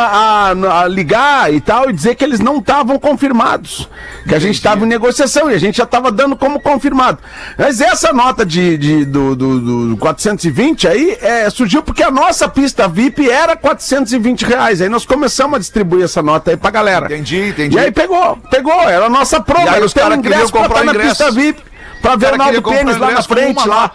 a- 0.51 0.81
a 0.83 0.87
ligar 0.87 1.51
e 1.53 1.59
tal 1.59 1.89
e 1.89 1.93
dizer 1.93 2.15
que 2.15 2.23
eles 2.23 2.39
não 2.39 2.57
estavam 2.57 2.97
confirmados. 2.99 3.89
Que 4.27 4.33
a 4.35 4.39
gente 4.39 4.55
estava 4.55 4.85
em 4.85 4.87
negociação 4.87 5.49
e 5.51 5.53
a 5.53 5.57
gente 5.59 5.77
já 5.77 5.83
estava 5.83 6.11
dando 6.11 6.35
como 6.35 6.59
confirmado. 6.59 7.17
Mas 7.57 7.81
essa 7.81 8.13
nota 8.13 8.45
de, 8.45 8.77
de- 8.77 9.05
do, 9.05 9.35
do, 9.35 9.87
do 9.89 9.97
420 9.97 10.87
aí 10.87 11.17
é, 11.21 11.49
surgiu 11.49 11.81
porque 11.83 12.03
a 12.03 12.11
nossa 12.11 12.47
pista 12.47 12.87
VIP 12.87 13.29
era 13.29 13.55
420 13.55 14.43
reais. 14.45 14.79
Aí 14.81 14.87
nós 14.89 15.05
começamos 15.05 15.55
a 15.55 15.59
distribuir 15.59 16.03
essa 16.05 16.21
nota 16.21 16.51
aí 16.51 16.57
pra 16.57 16.69
galera. 16.71 17.05
Entendi, 17.07 17.47
entendi. 17.49 17.75
E 17.75 17.79
aí 17.79 17.91
pegou, 18.07 18.37
pegou, 18.49 18.89
era 18.89 19.05
a 19.05 19.09
nossa 19.09 19.39
promo. 19.39 19.65
E 19.65 19.69
aí 19.69 19.83
os 19.83 19.93
caras 19.93 20.19
queriam 20.21 20.49
pra 20.49 20.61
comprar 20.61 20.79
estar 20.81 20.85
na 20.85 20.91
ingresso. 20.93 21.09
pista 21.09 21.31
VIP. 21.31 21.63
Pra 22.01 22.15
ver 22.15 22.33
o 22.33 22.37
Naldo 22.37 22.61
Pênis 22.61 22.97
lá 22.97 23.07
na 23.07 23.11
ingresso 23.11 23.27
frente, 23.27 23.67
lá. 23.67 23.91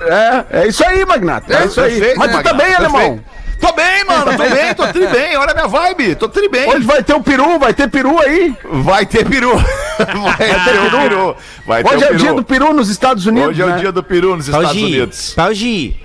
É, 0.00 0.60
é 0.62 0.66
isso 0.66 0.84
aí, 0.84 1.04
Magnata. 1.04 1.54
É, 1.54 1.66
isso 1.66 1.80
aí. 1.80 1.92
perfeito, 1.92 2.18
Mas 2.18 2.30
tu 2.30 2.36
Magnata, 2.36 2.56
tá 2.56 2.64
bem, 2.64 2.74
alemão? 2.74 3.20
Tô 3.60 3.72
bem, 3.72 4.04
mano, 4.04 4.36
tô 4.36 4.54
bem, 4.54 4.74
tô 4.74 4.86
tri 4.88 5.06
bem. 5.06 5.36
Olha 5.36 5.52
a 5.52 5.54
minha 5.54 5.68
vibe, 5.68 6.14
tô 6.16 6.28
tri 6.28 6.48
bem. 6.48 6.68
Hoje 6.68 6.84
vai 6.84 7.02
ter 7.02 7.14
o 7.14 7.22
peru, 7.22 7.58
vai 7.58 7.72
ter 7.72 7.88
peru 7.88 8.20
aí. 8.20 8.54
Vai 8.64 9.06
ter 9.06 9.24
peru. 9.24 9.56
Vai 9.96 10.36
ter 10.36 10.78
o 10.78 10.90
peru. 10.90 11.36
Vai 11.66 11.82
ter 11.82 11.94
Hoje 11.94 12.04
o 12.04 12.08
é 12.08 12.10
o 12.10 12.16
dia 12.16 12.34
do 12.34 12.44
peru 12.44 12.74
nos 12.74 12.90
Estados 12.90 13.24
Unidos. 13.24 13.48
Hoje 13.48 13.62
é 13.62 13.64
o 13.64 13.68
né? 13.68 13.78
dia 13.78 13.90
do 13.90 14.02
peru 14.02 14.36
nos 14.36 14.46
Estados 14.46 14.72
Unidos. 14.72 15.32
Paugi. 15.34 15.96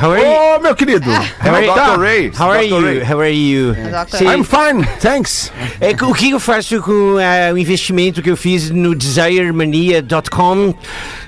How 0.00 0.10
are 0.12 0.20
you? 0.20 0.28
Ô, 0.28 0.58
meu 0.60 0.74
querido. 0.74 1.08
How 1.10 1.54
are 1.54 1.66
you? 1.66 1.72
Dr. 1.74 2.00
Ray. 2.00 2.32
How 2.38 2.50
are 2.50 2.66
Dr. 2.66 2.74
you? 2.74 2.80
Ray. 2.84 3.02
How 3.04 3.20
are 3.20 3.30
you? 3.32 3.74
Sim. 4.08 4.24
I'm 4.26 4.44
fine, 4.44 4.84
thanks. 5.00 5.52
É, 5.80 5.90
o 6.04 6.12
que 6.12 6.30
eu 6.30 6.40
faço 6.40 6.80
com 6.82 7.16
ah, 7.18 7.52
o 7.52 7.58
investimento 7.58 8.20
que 8.20 8.30
eu 8.30 8.36
fiz 8.36 8.70
no 8.70 8.94
desiremania.com? 8.94 10.74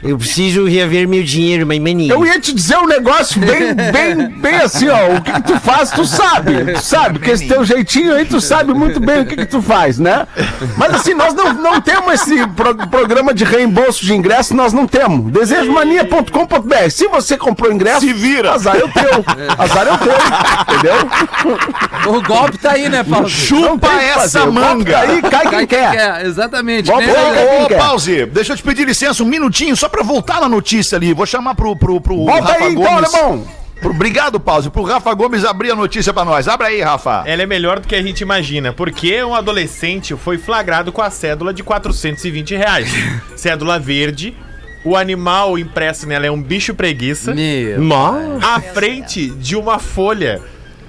Eu 0.02 0.18
preciso 0.18 0.64
reaver 0.66 1.08
meu 1.08 1.22
dinheiro, 1.22 1.66
my 1.66 1.78
money. 1.78 2.08
Eu 2.08 2.24
ia 2.26 2.40
te 2.40 2.52
dizer 2.52 2.76
um 2.78 2.86
negócio 2.86 3.40
bem, 3.40 3.72
bem, 3.74 4.28
bem 4.40 4.54
assim, 4.56 4.88
ó. 4.88 5.16
O 5.16 5.20
que, 5.22 5.32
que 5.32 5.42
tu 5.42 5.60
faz, 5.60 5.90
tu 5.90 6.04
sabe. 6.04 6.74
Tu 6.74 6.80
sabe, 6.82 7.18
com 7.18 7.30
esse 7.30 7.46
teu 7.46 7.64
jeitinho 7.64 8.14
aí, 8.14 8.24
tu 8.24 8.40
sabe 8.40 8.74
muito 8.74 9.00
bem 9.00 9.22
o 9.22 9.26
que, 9.26 9.36
que 9.36 9.46
tu 9.46 9.62
faz, 9.62 9.98
né? 9.98 10.26
Mas 10.76 10.94
assim, 10.94 11.14
nós 11.14 11.34
não, 11.34 11.52
não 11.52 11.80
temos 11.80 12.14
esse 12.14 12.46
pro- 12.48 12.74
programa 12.88 13.32
de 13.32 13.44
reembolso 13.44 14.04
de 14.04 14.14
ingresso, 14.14 14.54
nós 14.54 14.72
não 14.72 14.86
temos. 14.86 15.32
Desejomania.com.br. 15.32 16.90
Se 16.90 17.08
você 17.08 17.36
comprou 17.36 17.72
ingresso, 17.72 18.00
Se 18.00 18.12
vira. 18.12 18.55
Azar 18.56 18.76
é 18.76 18.84
o 18.84 18.88
teu. 18.88 19.24
Azar 19.58 19.86
é 19.86 19.92
o 19.92 19.98
teu. 19.98 20.12
Entendeu? 20.74 22.14
O 22.16 22.22
golpe 22.22 22.58
tá 22.58 22.72
aí, 22.72 22.88
né, 22.88 23.02
Paulo? 23.04 23.28
Chupa 23.28 23.88
essa 24.00 24.40
O 24.44 24.52
golpe 24.52 24.60
manga. 24.60 24.92
tá 24.92 25.00
Aí 25.00 25.22
cai 25.22 25.48
quem 25.48 25.66
quer. 25.66 25.94
É, 25.94 26.26
exatamente. 26.26 26.86
Vamos 26.90 27.06
né? 27.06 27.12
Ô, 27.60 27.64
ô, 27.64 27.66
quer? 27.68 27.78
Pause, 27.78 28.26
deixa 28.26 28.52
eu 28.52 28.56
te 28.56 28.62
pedir 28.62 28.86
licença 28.86 29.22
um 29.22 29.26
minutinho 29.26 29.76
só 29.76 29.88
pra 29.88 30.02
voltar 30.02 30.40
na 30.40 30.48
notícia 30.48 30.96
ali. 30.96 31.12
Vou 31.14 31.26
chamar 31.26 31.54
pro, 31.54 31.76
pro, 31.76 32.00
pro 32.00 32.24
Volta 32.24 32.52
aí 32.52 32.72
então, 32.72 32.96
alemão. 32.96 33.46
Pro- 33.80 33.90
Obrigado, 33.90 34.40
Pause, 34.40 34.70
pro 34.70 34.82
Rafa 34.84 35.12
Gomes 35.12 35.44
abrir 35.44 35.70
a 35.70 35.74
notícia 35.74 36.12
pra 36.12 36.24
nós. 36.24 36.48
Abre 36.48 36.66
aí, 36.68 36.80
Rafa. 36.80 37.22
Ela 37.26 37.42
é 37.42 37.46
melhor 37.46 37.78
do 37.78 37.86
que 37.86 37.94
a 37.94 38.02
gente 38.02 38.20
imagina, 38.22 38.72
porque 38.72 39.22
um 39.22 39.34
adolescente 39.34 40.16
foi 40.16 40.38
flagrado 40.38 40.90
com 40.90 41.02
a 41.02 41.10
cédula 41.10 41.52
de 41.52 41.62
420 41.62 42.56
reais. 42.56 42.88
cédula 43.36 43.78
verde, 43.78 44.34
o 44.86 44.96
animal 44.96 45.58
impresso 45.58 46.06
nela 46.06 46.26
é 46.26 46.30
um 46.30 46.40
bicho 46.40 46.74
preguiça, 46.74 47.34
Meu. 47.34 48.38
À 48.42 48.60
frente 48.60 49.28
de 49.30 49.56
uma 49.56 49.78
folha 49.78 50.40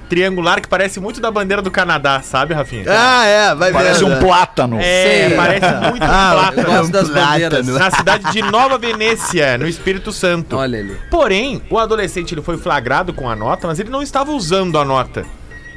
triangular 0.07 0.61
que 0.61 0.69
parece 0.69 1.01
muito 1.01 1.19
da 1.19 1.29
bandeira 1.29 1.61
do 1.61 1.69
Canadá, 1.69 2.21
sabe, 2.21 2.53
Rafinha? 2.53 2.85
Ah, 2.87 3.25
é, 3.25 3.53
vai 3.55 3.73
Parece 3.73 4.01
vendo. 4.05 4.15
um 4.15 4.19
plátano. 4.19 4.77
É, 4.79 5.27
Sei. 5.27 5.35
parece 5.35 5.65
muito 5.89 6.03
Eu 6.03 6.07
plátano. 6.09 6.63
gosto 6.69 6.91
das 6.93 7.09
bandeiras. 7.09 7.67
Na 7.67 7.91
cidade 7.91 8.31
de 8.31 8.41
Nova 8.41 8.77
Venécia, 8.77 9.57
no 9.57 9.67
Espírito 9.67 10.13
Santo. 10.13 10.55
Olha 10.55 10.79
ali. 10.79 10.95
Porém, 11.11 11.61
o 11.69 11.77
adolescente 11.77 12.33
ele 12.33 12.41
foi 12.41 12.57
flagrado 12.57 13.11
com 13.13 13.29
a 13.29 13.35
nota, 13.35 13.67
mas 13.67 13.79
ele 13.79 13.89
não 13.89 14.01
estava 14.01 14.31
usando 14.31 14.79
a 14.79 14.85
nota. 14.85 15.25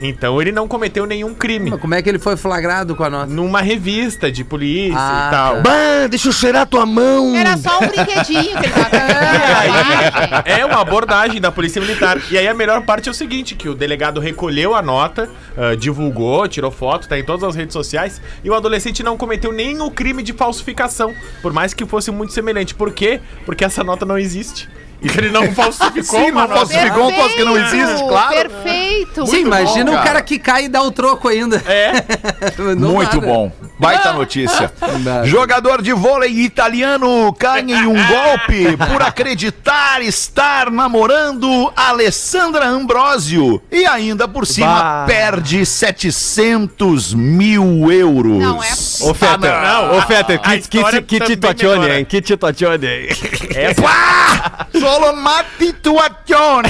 Então 0.01 0.41
ele 0.41 0.51
não 0.51 0.67
cometeu 0.67 1.05
nenhum 1.07 1.35
crime. 1.35 1.71
Mas 1.71 1.81
como 1.81 1.95
é 1.95 2.01
que 2.03 2.09
ele 2.09 2.19
foi 2.19 2.37
flagrado 2.37 2.97
com 2.97 3.05
a 3.05 3.11
nota? 3.11 3.27
Numa 3.27 3.61
revista 3.61 4.31
de 4.33 4.43
polícia 4.43 4.97
Ah, 4.99 5.27
e 5.29 5.31
tal. 5.31 5.55
tá. 5.57 5.61
Bah, 5.61 6.07
deixa 6.09 6.29
eu 6.29 6.33
cheirar 6.33 6.67
tua 6.67 6.87
mão. 6.87 7.35
Era 7.37 7.57
só 7.57 7.77
um 7.77 7.87
brinquedinho 7.87 8.57
que 8.59 8.67
ele 8.67 8.73
tava. 8.73 8.91
É 10.47 10.65
uma 10.65 10.81
abordagem 10.81 11.41
da 11.41 11.51
polícia 11.53 11.81
militar. 11.81 12.19
E 12.31 12.39
aí 12.39 12.49
a 12.49 12.55
melhor 12.55 12.83
parte 12.83 13.09
é 13.09 13.13
o 13.13 13.15
seguinte, 13.15 13.55
que 13.55 13.69
o 13.69 13.75
delegado 13.75 14.21
recolheu 14.21 14.75
a 14.75 14.83
nota, 14.83 15.29
ah, 15.57 15.75
divulgou, 15.77 16.47
tirou 16.49 16.71
foto, 16.71 17.09
tá 17.09 17.19
em 17.19 17.25
todas 17.25 17.45
as 17.45 17.55
redes 17.55 17.73
sociais, 17.73 18.21
e 18.43 18.51
o 18.51 18.55
adolescente 18.55 19.03
não 19.03 19.17
cometeu 19.17 19.53
nem 19.53 19.81
o 19.81 19.91
crime 19.91 20.23
de 20.23 20.33
falsificação, 20.33 21.15
por 21.43 21.53
mais 21.53 21.75
que 21.75 21.85
fosse 21.85 22.11
muito 22.11 22.33
semelhante. 22.33 22.75
Por 22.75 22.93
quê? 22.93 23.21
Porque 23.45 23.65
essa 23.65 23.85
nota 23.85 24.07
não 24.07 24.19
existe. 24.19 24.69
E 25.03 25.09
ele 25.09 25.31
não 25.31 25.51
falsificou 25.55 26.21
Sim, 26.21 26.31
não 26.31 26.43
nota. 26.43 26.55
falsificou. 26.55 26.91
Ficou 26.91 27.09
um 27.09 27.13
troço 27.13 27.35
que 27.37 27.45
não 27.45 27.57
existe, 27.59 28.09
claro. 28.09 28.35
Perfeito. 28.35 29.27
Sim, 29.27 29.33
muito 29.45 29.47
imagina 29.47 29.91
bom. 29.93 29.99
o 29.99 30.03
cara. 30.03 30.21
que 30.23 30.39
cai 30.39 30.65
e 30.65 30.69
dá 30.69 30.83
o 30.83 30.91
troco 30.91 31.29
ainda. 31.29 31.57
É, 31.67 31.93
Não 32.77 32.93
Muito 32.93 33.19
dá, 33.21 33.27
né? 33.27 33.33
bom. 33.33 33.53
Baita 33.79 34.13
notícia. 34.13 34.71
dá. 35.03 35.25
Jogador 35.25 35.81
de 35.83 35.93
vôlei 35.93 36.31
italiano 36.41 37.33
cai 37.39 37.61
em 37.63 37.87
um 37.87 37.95
golpe 38.07 38.77
por 38.77 39.03
acreditar 39.03 40.03
estar 40.03 40.71
namorando 40.71 41.73
Alessandra 41.75 42.67
Ambrosio. 42.67 43.63
E 43.71 43.87
ainda 43.87 44.29
por 44.29 44.47
cima 44.47 44.67
Bah. 44.67 45.05
perde 45.07 45.65
700 45.65 47.15
mil 47.15 47.91
euros. 47.91 48.43
Não 48.43 48.63
é 48.63 48.71
Ô, 49.03 49.15
Fetter, 49.15 49.51
Ah, 49.53 49.87
não. 49.91 49.99
ô, 49.99 50.03
Fetter, 50.03 50.41
A- 50.43 50.51
a 50.53 50.59
que, 50.59 50.69
que, 50.69 51.03
que 51.03 51.19
também 51.19 51.29
situazione, 51.35 51.79
melhora. 51.81 51.99
hein? 52.01 52.05
Que 52.05 52.23
situazione. 52.27 52.87
essa, 53.55 53.83
Pá! 53.83 54.67
Solo 54.93 55.13
uma 55.13 55.45
situazione. 55.59 56.69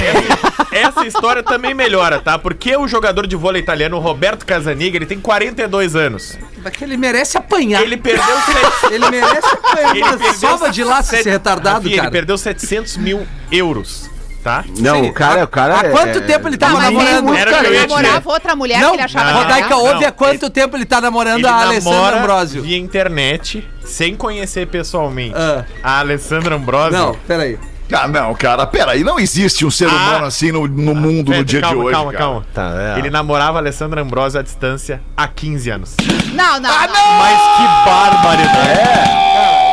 essa 0.71 1.05
história 1.05 1.43
também 1.43 1.73
melhora, 1.73 2.19
tá? 2.19 2.37
Porque 2.37 2.75
o 2.75 2.87
jogador 2.87 3.25
de 3.27 3.35
vôlei 3.35 3.61
italiano, 3.61 3.99
Roberto 3.99 4.45
Casaniga, 4.45 4.97
ele 4.97 5.05
tem 5.05 5.19
42 5.19 5.95
anos. 5.95 6.37
Porque 6.61 6.83
ele 6.83 6.97
merece 6.97 7.37
apanhar. 7.37 7.81
Ele 7.81 7.97
perdeu... 7.97 8.23
sete- 8.41 8.93
Ele 8.93 9.09
merece 9.09 9.47
apanhar. 9.47 9.95
Ele 9.95 10.03
perdeu 10.17 10.33
Salva 10.33 10.69
de 10.69 10.83
lá 10.83 11.01
sete- 11.01 11.21
esse 11.21 11.29
retardado, 11.29 11.75
Rafinha, 11.77 11.95
cara. 11.97 12.07
Ele 12.07 12.11
perdeu 12.11 12.37
700 12.37 12.97
mil 12.97 13.25
euros, 13.51 14.09
tá? 14.43 14.63
Não, 14.77 15.01
Sim. 15.03 15.09
o 15.09 15.13
cara, 15.13 15.43
o 15.43 15.47
cara 15.47 15.79
Há 15.81 15.85
é- 15.87 15.89
quanto 15.89 16.21
tempo 16.21 16.47
ele 16.47 16.57
Tá, 16.57 16.69
namorando? 16.69 17.29
ele, 17.29 17.39
Era 17.39 17.51
o 17.51 17.53
que 17.53 17.59
eu 17.59 17.65
ele 17.65 17.75
ia 17.79 17.87
dizer. 17.87 18.01
namorava 18.01 18.29
outra 18.29 18.55
mulher 18.55 18.79
Não, 18.79 18.89
que 18.91 18.95
ele 18.97 19.03
achava 19.03 19.31
Rodaica, 19.31 19.63
legal. 19.63 19.79
ouve 19.85 20.01
Não, 20.01 20.07
há 20.07 20.11
quanto 20.11 20.49
tempo 20.49 20.77
ele 20.77 20.85
tá 20.85 21.01
namorando 21.01 21.39
Ele 21.39 21.47
a 21.47 21.55
Alessandra 21.55 22.19
Ambrosio? 22.19 22.61
via 22.61 22.77
internet, 22.77 23.67
sem 23.83 24.15
conhecer 24.15 24.67
pessoalmente 24.67 25.33
Ah. 25.35 25.65
a 25.83 25.99
Alessandra 25.99 26.55
Ambrosio. 26.55 26.91
Não, 26.97 27.15
peraí. 27.27 27.57
Ah, 27.93 28.07
não, 28.07 28.33
cara, 28.35 28.65
peraí, 28.65 29.03
não 29.03 29.19
existe 29.19 29.65
um 29.65 29.71
ser 29.71 29.87
Ah. 29.89 29.93
humano 29.93 30.25
assim 30.25 30.51
no, 30.51 30.67
no 30.67 30.95
mundo 30.95 31.27
no 31.27 31.31
Pera, 31.31 31.43
dia 31.43 31.61
calma, 31.61 31.75
de 31.77 31.81
hoje. 31.83 31.93
calma, 31.95 32.11
cara. 32.11 32.23
calma. 32.23 32.45
Tá, 32.53 32.73
é. 32.95 32.99
Ele 32.99 33.09
namorava 33.09 33.57
a 33.57 33.61
Alessandra 33.61 34.01
Ambrosio 34.01 34.39
à 34.39 34.43
distância 34.43 35.01
há 35.15 35.27
15 35.27 35.69
anos. 35.69 35.95
Não, 36.33 36.59
não, 36.59 36.69
Ah, 36.69 36.87
não. 36.87 36.93
não! 36.93 37.17
Mas 37.19 37.41
que 37.57 37.89
barbaridade. 37.89 39.21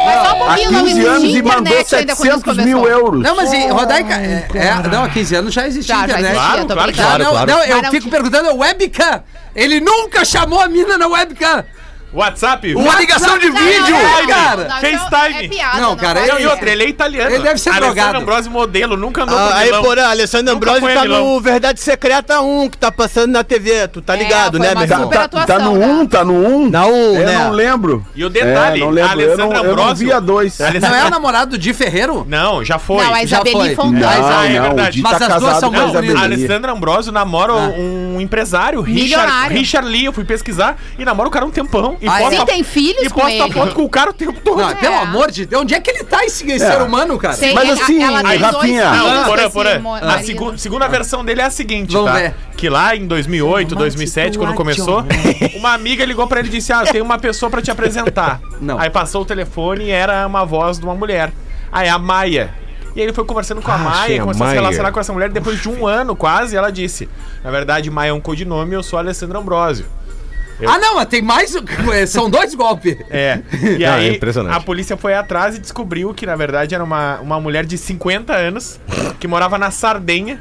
Mas 0.06 0.14
só 0.26 0.34
um 0.34 0.42
Há 0.42 0.46
pouquinho, 0.46 0.72
não 0.72 0.84
15 0.84 1.06
anos 1.06 1.22
e 1.34 1.42
mandou 1.42 1.60
internet 1.60 1.94
ainda 1.96 2.16
quando 2.16 2.28
isso 2.30 2.38
700 2.40 2.64
mil 2.64 2.86
euros. 2.88 3.22
Não, 3.22 3.36
mas 3.36 3.52
e, 3.52 3.66
Rodaica, 3.68 4.14
é, 4.14 4.48
é- 4.54 4.88
não, 4.90 5.04
há 5.04 5.08
15 5.08 5.34
anos 5.36 5.52
já 5.54 5.66
existia 5.66 5.94
Já, 5.94 6.00
já 6.00 6.06
internet. 6.18 6.30
existia, 6.36 6.50
Claro, 6.50 6.66
claro 6.66 6.92
que 6.92 6.96
brincando. 6.98 7.24
Ah, 7.36 7.46
não, 7.46 7.46
não, 7.56 7.64
eu 7.64 7.82
não 7.82 7.90
fico 7.90 8.08
perguntando, 8.10 8.48
é 8.48 8.52
webcam? 8.52 9.22
Ele 9.54 9.80
nunca 9.80 10.24
chamou 10.24 10.60
a 10.60 10.68
mina 10.68 10.96
na 10.96 11.06
webcam. 11.08 11.64
WhatsApp? 12.12 12.74
Uma 12.74 12.96
ligação 12.96 13.38
de 13.38 13.50
Não, 13.50 13.56
vídeo! 13.56 13.96
é, 13.96 14.26
cara. 14.26 14.64
Não, 14.68 14.76
FaceTime. 14.80 15.44
É 15.44 15.48
piada, 15.48 15.80
Não, 15.80 15.96
cara, 15.96 16.20
pode 16.20 16.32
Não, 16.32 16.38
e 16.38 16.42
ser. 16.42 16.48
outra, 16.48 16.70
ele 16.70 16.84
é 16.84 16.88
italiano. 16.88 17.30
Ele 17.34 17.42
deve 17.42 17.58
ser 17.60 17.68
Alessandro 17.70 17.94
drogado. 17.94 18.18
Ambrosio 18.18 18.50
modelo, 18.50 18.96
nunca 18.96 19.22
andou 19.24 19.38
Ah, 19.38 19.56
aí, 19.56 19.70
porra, 19.70 20.06
Alessandro 20.08 20.54
Ambrosio 20.54 20.88
tá 20.94 21.04
no 21.04 21.40
Verdade 21.40 21.80
Secreta 21.80 22.40
1, 22.40 22.70
que 22.70 22.78
tá 22.78 22.90
passando 22.90 23.32
na 23.32 23.44
TV, 23.44 23.88
tu 23.88 24.00
tá 24.00 24.14
É, 24.14 24.18
ligado, 24.22 24.56
foi 24.58 24.66
né, 24.66 24.74
meu 24.74 24.82
irmão? 24.84 25.08
Tá, 25.08 25.28
tá 25.28 25.58
no 25.58 25.74
né? 25.74 25.86
1, 25.86 26.06
tá 26.06 26.24
no 26.24 26.46
1? 26.46 26.70
Na 26.70 26.86
1, 26.86 26.90
Eu 27.14 27.26
né? 27.26 27.38
não 27.44 27.50
lembro. 27.52 28.06
E 28.14 28.24
o 28.24 28.30
detalhe, 28.30 28.80
É, 28.80 28.84
não 28.84 28.90
lembro. 28.90 29.10
a 29.10 29.12
Eu 29.14 29.18
não, 29.18 29.44
Alessandra 29.44 29.58
eu 29.58 29.64
não 29.64 29.70
Ambrosio- 29.70 30.06
vi 30.06 30.12
a 30.12 30.20
dois. 30.20 30.58
Não 30.80 30.94
é 30.94 31.04
o 31.04 31.10
namorado 31.10 31.50
do 31.52 31.58
Di 31.58 31.74
Ferreiro? 31.74 32.24
Não, 32.28 32.64
já 32.64 32.78
foi. 32.78 33.04
Não, 33.04 33.12
a 33.12 33.18
Já 33.18 33.22
Isabeli 33.24 33.52
foi. 33.52 33.74
Fontana. 33.74 34.00
Não, 34.00 34.08
Ah, 34.38 34.46
é 34.46 34.54
não, 34.54 34.62
verdade. 34.62 35.02
Mas 35.02 35.18
tá 35.18 35.26
as 35.26 35.40
duas 35.40 35.56
são 35.58 35.70
com 35.70 35.76
a 35.76 35.80
muito 35.82 35.90
Isabeli. 35.92 36.18
A 36.18 36.22
Alessandra 36.22 36.72
Ambrosio 36.72 37.12
namora 37.12 37.52
um 37.54 38.18
empresário. 38.20 38.80
Richard 38.80 39.86
Lee. 39.86 40.06
Eu 40.06 40.12
fui 40.12 40.24
pesquisar 40.24 40.76
e 40.98 41.04
namora 41.04 41.28
o 41.28 41.30
cara 41.32 41.44
um 41.44 41.50
tempão. 41.50 41.97
E 42.00 42.08
Ah, 42.08 42.22
é? 42.22 42.30
Sim, 42.30 42.44
tem 42.44 42.62
filhos 42.62 43.02
e 43.06 43.10
com 43.10 43.20
posta 43.20 43.32
ele. 43.44 43.52
foto 43.52 43.74
com 43.74 43.82
o 43.82 43.88
cara 43.88 44.10
o 44.10 44.12
tempo 44.12 44.40
todo. 44.40 44.58
Não, 44.60 44.74
pelo 44.76 44.94
amor 44.94 45.30
de 45.32 45.44
Deus, 45.46 45.62
onde 45.62 45.74
é 45.74 45.80
que 45.80 45.90
ele 45.90 46.04
tá 46.04 46.24
esse 46.24 46.50
É. 46.50 46.58
ser 46.58 46.80
humano, 46.80 47.18
cara? 47.18 47.36
Tem- 47.36 47.52
Mas 47.54 47.70
assim, 47.70 47.98
tem 47.98 47.98
Rafinha- 48.02 48.10
Não, 48.10 49.24
com 49.24 49.34
esse 49.62 49.78
mo- 49.80 49.94
A 49.94 50.00
marido. 50.00 50.26
segu- 50.26 50.58
segunda 50.58 50.86
versão 50.86 51.24
dele 51.24 51.40
é 51.40 51.44
a 51.44 51.50
seguinte, 51.50 51.92
Vamos 51.92 52.10
tá? 52.12 52.18
ver. 52.18 52.34
Que 52.56 52.68
lá 52.68 52.94
em 52.94 53.06
2008, 53.06 53.74
2007, 53.74 54.38
quando 54.38 54.54
começou, 54.54 55.04
uma 55.56 55.72
amiga 55.74 56.04
ligou 56.04 56.26
pra 56.28 56.38
ele 56.40 56.48
e 56.48 56.52
disse: 56.52 56.72
Ah, 56.72 56.82
eu 56.86 56.92
tenho 56.92 57.04
uma 57.04 57.18
pessoa 57.18 57.50
pra 57.50 57.60
te 57.60 57.70
apresentar. 57.70 58.40
Não. 58.60 58.78
Aí 58.78 58.90
passou 58.90 59.22
o 59.22 59.24
telefone 59.24 59.86
e 59.86 59.90
era 59.90 60.26
uma 60.26 60.44
voz 60.44 60.78
de 60.78 60.84
uma 60.84 60.94
mulher. 60.94 61.32
Aí 61.72 61.88
a 61.88 61.98
Maia. 61.98 62.50
E 62.96 63.00
aí 63.00 63.06
ele 63.06 63.12
foi 63.12 63.24
conversando 63.24 63.60
com 63.60 63.70
a 63.70 63.78
Maia, 63.78 64.00
achei 64.02 64.18
a 64.18 64.22
começou 64.22 64.44
a 64.44 64.48
se 64.48 64.54
Maia. 64.54 64.60
relacionar 64.60 64.92
com 64.92 64.98
essa 65.00 65.12
mulher. 65.12 65.28
Depois 65.30 65.60
de 65.60 65.68
um 65.68 65.86
ano 65.86 66.14
quase, 66.16 66.56
ela 66.56 66.70
disse: 66.70 67.08
Na 67.44 67.50
verdade, 67.50 67.90
Maia 67.90 68.10
é 68.10 68.12
um 68.12 68.20
codinome, 68.20 68.74
eu 68.74 68.82
sou 68.82 68.98
Alessandro 68.98 69.38
Ambrosio. 69.38 69.86
Ah, 70.66 70.78
não, 70.78 70.96
mas 70.96 71.06
tem 71.06 71.22
mais. 71.22 71.54
São 72.08 72.28
dois 72.28 72.54
golpes. 72.54 72.96
É. 73.10 73.40
E 73.52 73.78
Não, 73.84 73.94
aí 73.94 74.08
é 74.08 74.12
impressionante. 74.16 74.56
a 74.56 74.60
polícia 74.60 74.96
foi 74.96 75.14
atrás 75.14 75.56
e 75.56 75.58
descobriu 75.58 76.12
que, 76.12 76.26
na 76.26 76.34
verdade, 76.36 76.74
era 76.74 76.82
uma, 76.82 77.20
uma 77.20 77.40
mulher 77.40 77.64
de 77.64 77.78
50 77.78 78.32
anos 78.34 78.80
que 79.20 79.28
morava 79.28 79.56
na 79.58 79.70
Sardenha. 79.70 80.40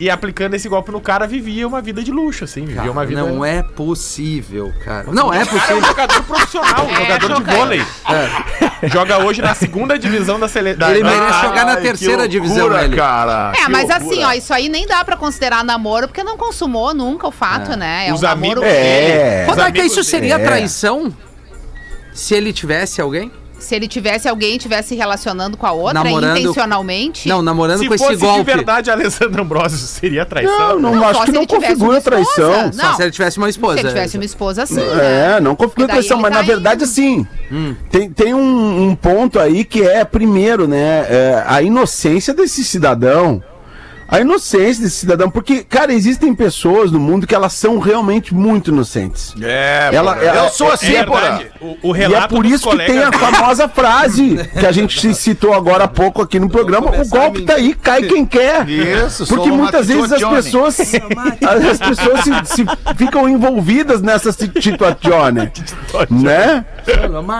E 0.00 0.08
aplicando 0.08 0.54
esse 0.54 0.68
golpe 0.68 0.92
no 0.92 1.00
cara, 1.00 1.26
vivia 1.26 1.66
uma 1.66 1.82
vida 1.82 2.04
de 2.04 2.12
luxo, 2.12 2.44
assim. 2.44 2.64
Vivia 2.64 2.90
uma 2.90 3.04
vida. 3.04 3.20
Não 3.20 3.44
é 3.44 3.62
possível, 3.64 4.72
cara. 4.84 5.08
Não 5.12 5.34
é 5.34 5.42
O 5.42 5.46
cara 5.46 5.50
é 5.50 5.54
um 5.54 5.58
possível. 5.58 5.84
jogador 5.84 6.22
profissional, 6.22 6.86
um 6.86 6.90
É, 6.90 6.96
jogador 7.00 7.34
de 7.42 7.42
vôlei. 7.56 7.82
Joga 8.84 9.18
hoje 9.24 9.42
na 9.42 9.54
segunda 9.56 9.98
divisão 9.98 10.38
da 10.38 10.46
seleção. 10.46 10.88
Ele 10.90 11.02
merece 11.02 11.40
jogar 11.40 11.66
na 11.66 11.76
terceira 11.78 12.22
que 12.22 12.28
divisão, 12.28 12.58
loucura, 12.66 12.84
ele. 12.84 12.96
cara. 12.96 13.52
É, 13.56 13.68
mas 13.68 13.88
loucura. 13.88 13.96
assim, 14.12 14.24
ó, 14.24 14.32
isso 14.34 14.54
aí 14.54 14.68
nem 14.68 14.86
dá 14.86 15.04
pra 15.04 15.16
considerar 15.16 15.64
namoro, 15.64 16.06
porque 16.06 16.22
não 16.22 16.36
consumou 16.36 16.94
nunca 16.94 17.26
o 17.26 17.32
fato, 17.32 17.76
né? 17.76 18.06
É 18.08 18.12
Os 18.12 18.22
um 18.22 18.26
amigos 18.28 18.54
namoro. 18.62 18.72
É. 18.72 19.42
Quando 19.46 19.62
é 19.62 19.72
que 19.72 19.82
isso 19.82 20.04
seria 20.04 20.38
traição? 20.38 21.12
Se 22.14 22.34
ele 22.34 22.52
tivesse 22.52 23.00
alguém? 23.00 23.32
Se 23.58 23.74
ele 23.74 23.88
tivesse 23.88 24.28
alguém 24.28 24.56
tivesse 24.56 24.90
se 24.90 24.94
relacionando 24.94 25.56
com 25.56 25.66
a 25.66 25.72
outra 25.72 25.94
Namorando- 26.04 26.38
intencionalmente. 26.38 27.28
Não, 27.28 27.42
namorando 27.42 27.80
Se 27.80 27.88
com 27.88 27.94
esse 27.94 28.04
fosse 28.04 28.16
de 28.16 28.22
golpe. 28.24 28.44
verdade 28.44 28.90
Alessandro 28.90 29.42
Ambrosio, 29.42 29.78
seria 29.78 30.24
traição? 30.24 30.56
Não, 30.74 30.78
não, 30.80 30.94
Não, 30.96 31.04
acho 31.04 31.14
só 31.18 31.24
que 31.24 31.30
se 31.32 31.36
não 31.36 31.46
configura 31.46 32.00
traição. 32.00 32.72
Só 32.72 32.82
Não. 32.88 32.94
se 32.96 33.02
ele 33.02 33.10
tivesse 33.10 33.38
uma 33.38 33.48
esposa. 33.50 33.74
Se 33.74 33.80
ele 33.80 33.88
tivesse 33.88 34.16
uma 34.16 34.24
esposa 34.24 34.62
assim, 34.62 34.76
né? 34.76 35.36
É, 35.36 35.40
não 35.40 35.56
configura 35.56 35.88
traição, 35.88 36.18
mas 36.18 36.30
tá 36.32 36.38
na 36.38 36.42
verdade, 36.46 36.82
indo. 36.82 36.84
assim, 36.90 37.26
Hum. 37.50 37.74
tem, 37.90 38.10
tem 38.10 38.32
um, 38.34 38.88
um 38.90 38.94
ponto 38.94 39.38
aí 39.40 39.64
que 39.64 39.82
é, 39.82 40.04
primeiro, 40.04 40.68
né, 40.68 41.06
é, 41.08 41.44
a 41.46 41.60
inocência 41.60 42.32
desse 42.32 42.62
cidadão. 42.64 43.42
A 44.08 44.20
inocência 44.20 44.82
desse 44.84 44.96
cidadão, 44.96 45.28
porque, 45.30 45.62
cara, 45.62 45.92
existem 45.92 46.34
pessoas 46.34 46.90
no 46.90 46.98
mundo 46.98 47.26
que 47.26 47.34
elas 47.34 47.52
são 47.52 47.78
realmente 47.78 48.34
muito 48.34 48.70
inocentes. 48.70 49.34
É, 49.40 49.90
Ela- 49.92 50.14
porra. 50.14 50.24
ela- 50.26 50.44
eu 50.44 50.48
sou 50.50 50.72
assim, 50.72 50.94
É 50.94 51.04
porra. 51.04 51.42
O, 51.60 51.90
o 51.90 51.96
E 51.96 52.14
é 52.14 52.26
por 52.26 52.46
isso 52.46 52.70
que 52.70 52.76
tem 52.86 53.02
a 53.02 53.12
famosa 53.12 53.68
frase 53.68 54.38
que 54.58 54.64
a 54.66 54.72
gente 54.72 54.98
se 54.98 55.12
citou 55.28 55.52
agora 55.52 55.84
há 55.84 55.88
pouco 55.88 56.22
aqui 56.22 56.40
no 56.40 56.48
programa: 56.48 56.90
o 56.90 57.06
golpe 57.08 57.42
tá 57.42 57.54
aí, 57.54 57.74
cai 57.74 58.02
quem 58.04 58.24
quer. 58.24 58.66
Isso, 58.68 59.26
Porque 59.26 59.50
muitas 59.50 59.86
vezes 59.88 60.10
as 60.12 60.22
pessoas, 60.24 60.78
as 60.80 61.78
pessoas 61.78 62.20
se, 62.24 62.56
se 62.56 62.66
ficam 62.96 63.28
envolvidas 63.28 64.00
nessa 64.00 64.32
si- 64.32 64.50
situação, 64.60 65.30
né? 65.32 66.64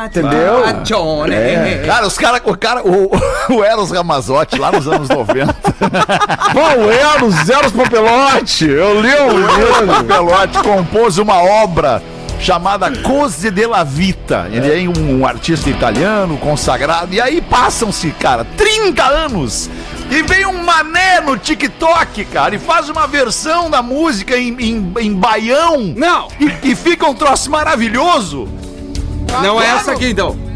Entendeu? 0.06 0.62
Johnny. 0.84 1.86
Cara, 1.86 2.06
os 2.06 2.18
cara, 2.18 2.42
o 2.44 2.56
cara, 2.56 2.82
o, 2.86 3.10
o 3.54 3.64
Eros 3.64 3.90
Ramazotti, 3.90 4.58
lá 4.58 4.70
nos 4.70 4.86
anos 4.86 5.08
90. 5.08 5.54
Qual 6.58 6.90
era 6.90 7.24
os 7.24 7.34
zeros 7.44 7.70
papelote? 7.72 8.66
Eu 8.68 9.00
li 9.00 9.14
o 9.14 9.26
O 9.26 9.38
livro. 9.38 9.86
Papelotti 9.86 10.58
compôs 10.58 11.16
uma 11.18 11.40
obra 11.40 12.02
chamada 12.40 12.90
Cose 13.02 13.48
della 13.50 13.84
Vita. 13.84 14.48
Ele 14.50 14.84
é 14.84 14.88
um, 14.88 15.20
um 15.20 15.26
artista 15.26 15.70
italiano 15.70 16.36
consagrado. 16.36 17.14
E 17.14 17.20
aí 17.20 17.40
passam-se, 17.40 18.10
cara, 18.10 18.44
30 18.56 19.04
anos. 19.04 19.70
E 20.10 20.22
vem 20.22 20.46
um 20.46 20.64
mané 20.64 21.20
no 21.20 21.36
TikTok, 21.36 22.24
cara, 22.24 22.54
e 22.54 22.58
faz 22.58 22.88
uma 22.88 23.06
versão 23.06 23.70
da 23.70 23.80
música 23.82 24.36
em, 24.36 24.56
em, 24.58 24.92
em 24.98 25.14
baião. 25.14 25.92
Não, 25.96 26.28
E, 26.40 26.70
e 26.70 26.74
fica 26.74 27.06
um 27.06 27.14
troço 27.14 27.50
maravilhoso. 27.50 28.48
não 29.42 29.60
é 29.60 29.64
claro. 29.66 29.80
essa 29.80 29.92
aqui 29.92 30.10
então. 30.10 30.47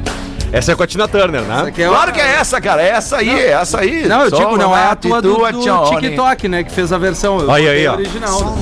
Essa 0.52 0.72
é 0.72 0.74
com 0.74 0.82
a 0.82 0.86
Tina 0.86 1.08
Turner, 1.08 1.40
né? 1.42 1.64
aqui 1.68 1.82
é 1.82 1.88
Claro 1.88 2.12
que 2.12 2.20
é 2.20 2.34
essa, 2.34 2.60
cara. 2.60 2.82
É 2.82 2.90
essa 2.90 3.16
aí, 3.16 3.30
é 3.30 3.52
essa 3.52 3.80
aí. 3.80 4.06
Não, 4.06 4.22
eu 4.24 4.30
Só 4.30 4.36
digo, 4.36 4.56
não 4.58 4.76
é 4.76 4.82
a 4.82 4.86
uma 4.88 4.96
tua 4.96 5.22
do, 5.22 5.34
do 5.36 5.90
TikTok, 6.00 6.48
né? 6.48 6.62
Que 6.62 6.70
fez 6.70 6.92
a 6.92 6.98
versão. 6.98 7.50
Aí, 7.50 7.66
aí, 7.68 7.86
ó. 7.86 7.94
original. 7.94 8.58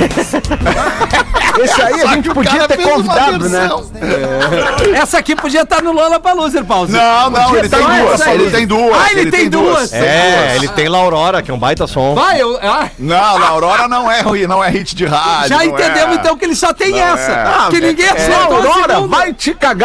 Esse 1.60 1.82
aí 1.82 2.00
a 2.02 2.06
gente 2.14 2.30
podia 2.32 2.66
ter 2.66 2.78
uma 2.78 2.90
convidado, 2.90 3.48
né? 3.48 3.60
versão. 3.60 3.90
Essa 4.94 5.18
aqui 5.18 5.36
podia 5.36 5.62
estar 5.62 5.82
no 5.82 5.92
Lola 5.92 6.18
Paluser, 6.18 6.64
Pause. 6.64 6.92
Não, 6.92 7.28
não, 7.30 7.56
ele 7.56 7.68
tem 7.68 7.80
duas. 7.80 8.26
Ele 8.26 8.50
tem 8.50 8.66
duas. 8.66 8.96
Ah, 8.98 9.12
ele 9.12 9.30
tem 9.30 9.50
duas. 9.50 9.92
É, 9.92 10.56
ele 10.56 10.68
tem 10.68 10.88
La 10.88 10.98
Aurora, 10.98 11.42
que 11.42 11.50
é 11.50 11.54
um 11.54 11.58
baita 11.58 11.86
som. 11.86 12.14
Vai, 12.14 12.40
eu. 12.40 12.58
Ah, 12.62 12.88
Não, 12.98 13.38
na 13.38 13.48
Aurora 13.48 13.88
não 13.88 14.10
é 14.10 14.20
ruim, 14.20 14.46
não 14.46 14.62
é 14.62 14.70
hit 14.70 14.94
de 14.94 15.04
rádio. 15.04 15.48
já 15.48 15.56
não 15.56 15.64
entendemos 15.64 16.16
é. 16.16 16.20
então 16.20 16.36
que 16.36 16.44
ele 16.44 16.54
só 16.56 16.72
tem 16.72 16.92
Não 16.92 16.98
essa. 16.98 17.32
é. 17.32 17.70
que 17.70 17.80
ninguém 17.80 18.06
É, 18.06 18.10
acertou 18.10 18.40
a 18.40 18.56
Aurora, 18.56 18.94
segunda. 18.94 19.16
vai 19.16 19.32
te 19.34 19.54
cagar. 19.54 19.79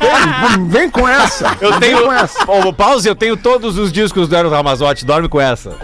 Vem, 0.00 0.68
vem 0.68 0.90
com 0.90 1.08
essa. 1.08 1.56
Eu 1.60 1.70
Vem 1.72 1.80
tenho. 1.80 2.04
com 2.04 2.12
essa. 2.12 2.50
Ô, 2.50 2.72
Pause, 2.72 3.08
eu 3.08 3.14
tenho 3.14 3.36
todos 3.36 3.78
os 3.78 3.92
discos 3.92 4.28
do 4.28 4.36
Eros 4.36 4.52
Ramazotti, 4.52 5.04
dorme 5.04 5.28
com 5.28 5.40
essa. 5.40 5.76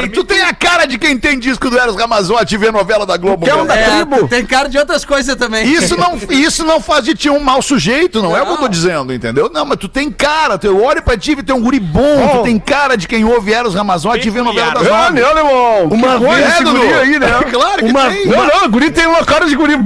Bem, 0.00 0.08
tu 0.10 0.24
tem 0.24 0.42
a 0.42 0.52
cara 0.54 0.86
de 0.86 0.98
quem 0.98 1.16
tem 1.18 1.38
disco 1.38 1.68
do 1.70 1.78
Eros 1.78 1.96
Ramazotti 1.96 2.54
e 2.54 2.58
vê 2.58 2.70
novela 2.70 3.04
da 3.06 3.16
Globo. 3.16 3.44
Quer 3.46 3.54
um 3.54 3.58
meu. 3.58 3.66
da 3.66 3.76
É, 3.76 3.84
tribo? 3.90 4.28
tem 4.28 4.44
cara 4.44 4.68
de 4.68 4.78
outras 4.78 5.04
coisas 5.04 5.34
também. 5.36 5.66
Isso 5.66 5.96
não, 5.96 6.18
isso 6.30 6.64
não 6.64 6.80
faz 6.80 7.04
de 7.04 7.14
ti 7.14 7.28
um 7.30 7.40
mau 7.40 7.60
sujeito, 7.62 8.22
não, 8.22 8.36
é 8.36 8.42
o 8.42 8.46
que 8.46 8.52
eu 8.52 8.56
tô 8.58 8.68
dizendo, 8.68 9.12
entendeu? 9.12 9.50
Não, 9.52 9.64
mas 9.64 9.78
tu 9.78 9.88
tem 9.88 10.10
cara, 10.10 10.58
tu, 10.58 10.66
eu 10.66 10.82
olho 10.82 11.02
pra 11.02 11.16
ti 11.16 11.32
e 11.32 11.42
tem 11.42 11.54
um 11.54 11.60
guri 11.60 11.80
bom, 11.80 12.36
tu 12.38 12.42
tem 12.44 12.58
cara 12.58 12.96
de 12.96 13.06
quem 13.08 13.24
ouve 13.24 13.52
Eros 13.52 13.74
Ramazotti 13.74 14.26
e 14.28 14.30
vê 14.30 14.42
novela 14.42 14.72
das 14.72 14.82
Peculiar. 14.82 15.10
nove. 15.12 15.22
Olha, 15.22 15.38
irmão. 15.38 15.88
Uma 15.90 16.18
que 16.18 16.24
coisa 16.24 16.40
vez, 16.42 16.54
esse 16.54 16.64
guri 16.64 16.94
aí, 16.94 17.18
né? 17.18 17.28
Claro 17.50 17.78
que 17.78 17.90
uma, 17.90 18.10
tem. 18.10 18.26
Não, 18.26 18.46
não, 18.46 18.64
o 18.64 18.68
guri 18.68 18.90
tem 18.90 19.06
uma 19.06 19.24
cara 19.24 19.46
de 19.46 19.54
guri. 19.56 19.76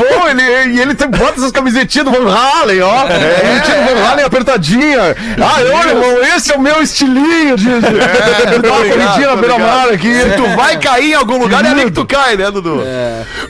Bom, 0.00 0.28
ele, 0.28 0.42
e 0.74 0.80
ele 0.80 0.94
tem, 0.94 1.08
bota 1.10 1.34
essas 1.38 1.52
camisetinhas 1.52 2.06
do 2.06 2.10
Van 2.10 2.32
Halen, 2.34 2.80
ó. 2.80 3.06
Camisetinha 3.06 3.82
do 3.82 3.94
Van 3.94 4.06
Halen 4.08 4.24
apertadinha. 4.24 5.16
Ah, 5.38 5.56
olha, 5.78 5.90
irmão, 5.90 6.22
esse 6.34 6.52
é 6.52 6.56
o 6.56 6.60
meu 6.60 6.80
estilinho 6.82 7.54
de, 7.56 7.64
de, 7.64 8.59
de 8.62 8.68
dar 8.68 8.74
uma 8.74 8.84
corridinha 8.84 9.26
na 9.28 9.36
beira-mar 9.36 9.88
aqui. 9.88 10.14
Se 10.14 10.36
tu 10.36 10.56
vai 10.56 10.78
cair 10.78 11.10
em 11.10 11.14
algum 11.14 11.38
lugar, 11.38 11.64
é 11.64 11.68
ali 11.68 11.84
que 11.84 11.90
tu 11.92 12.06
cai, 12.06 12.36
né, 12.36 12.50
Dudu? 12.50 12.80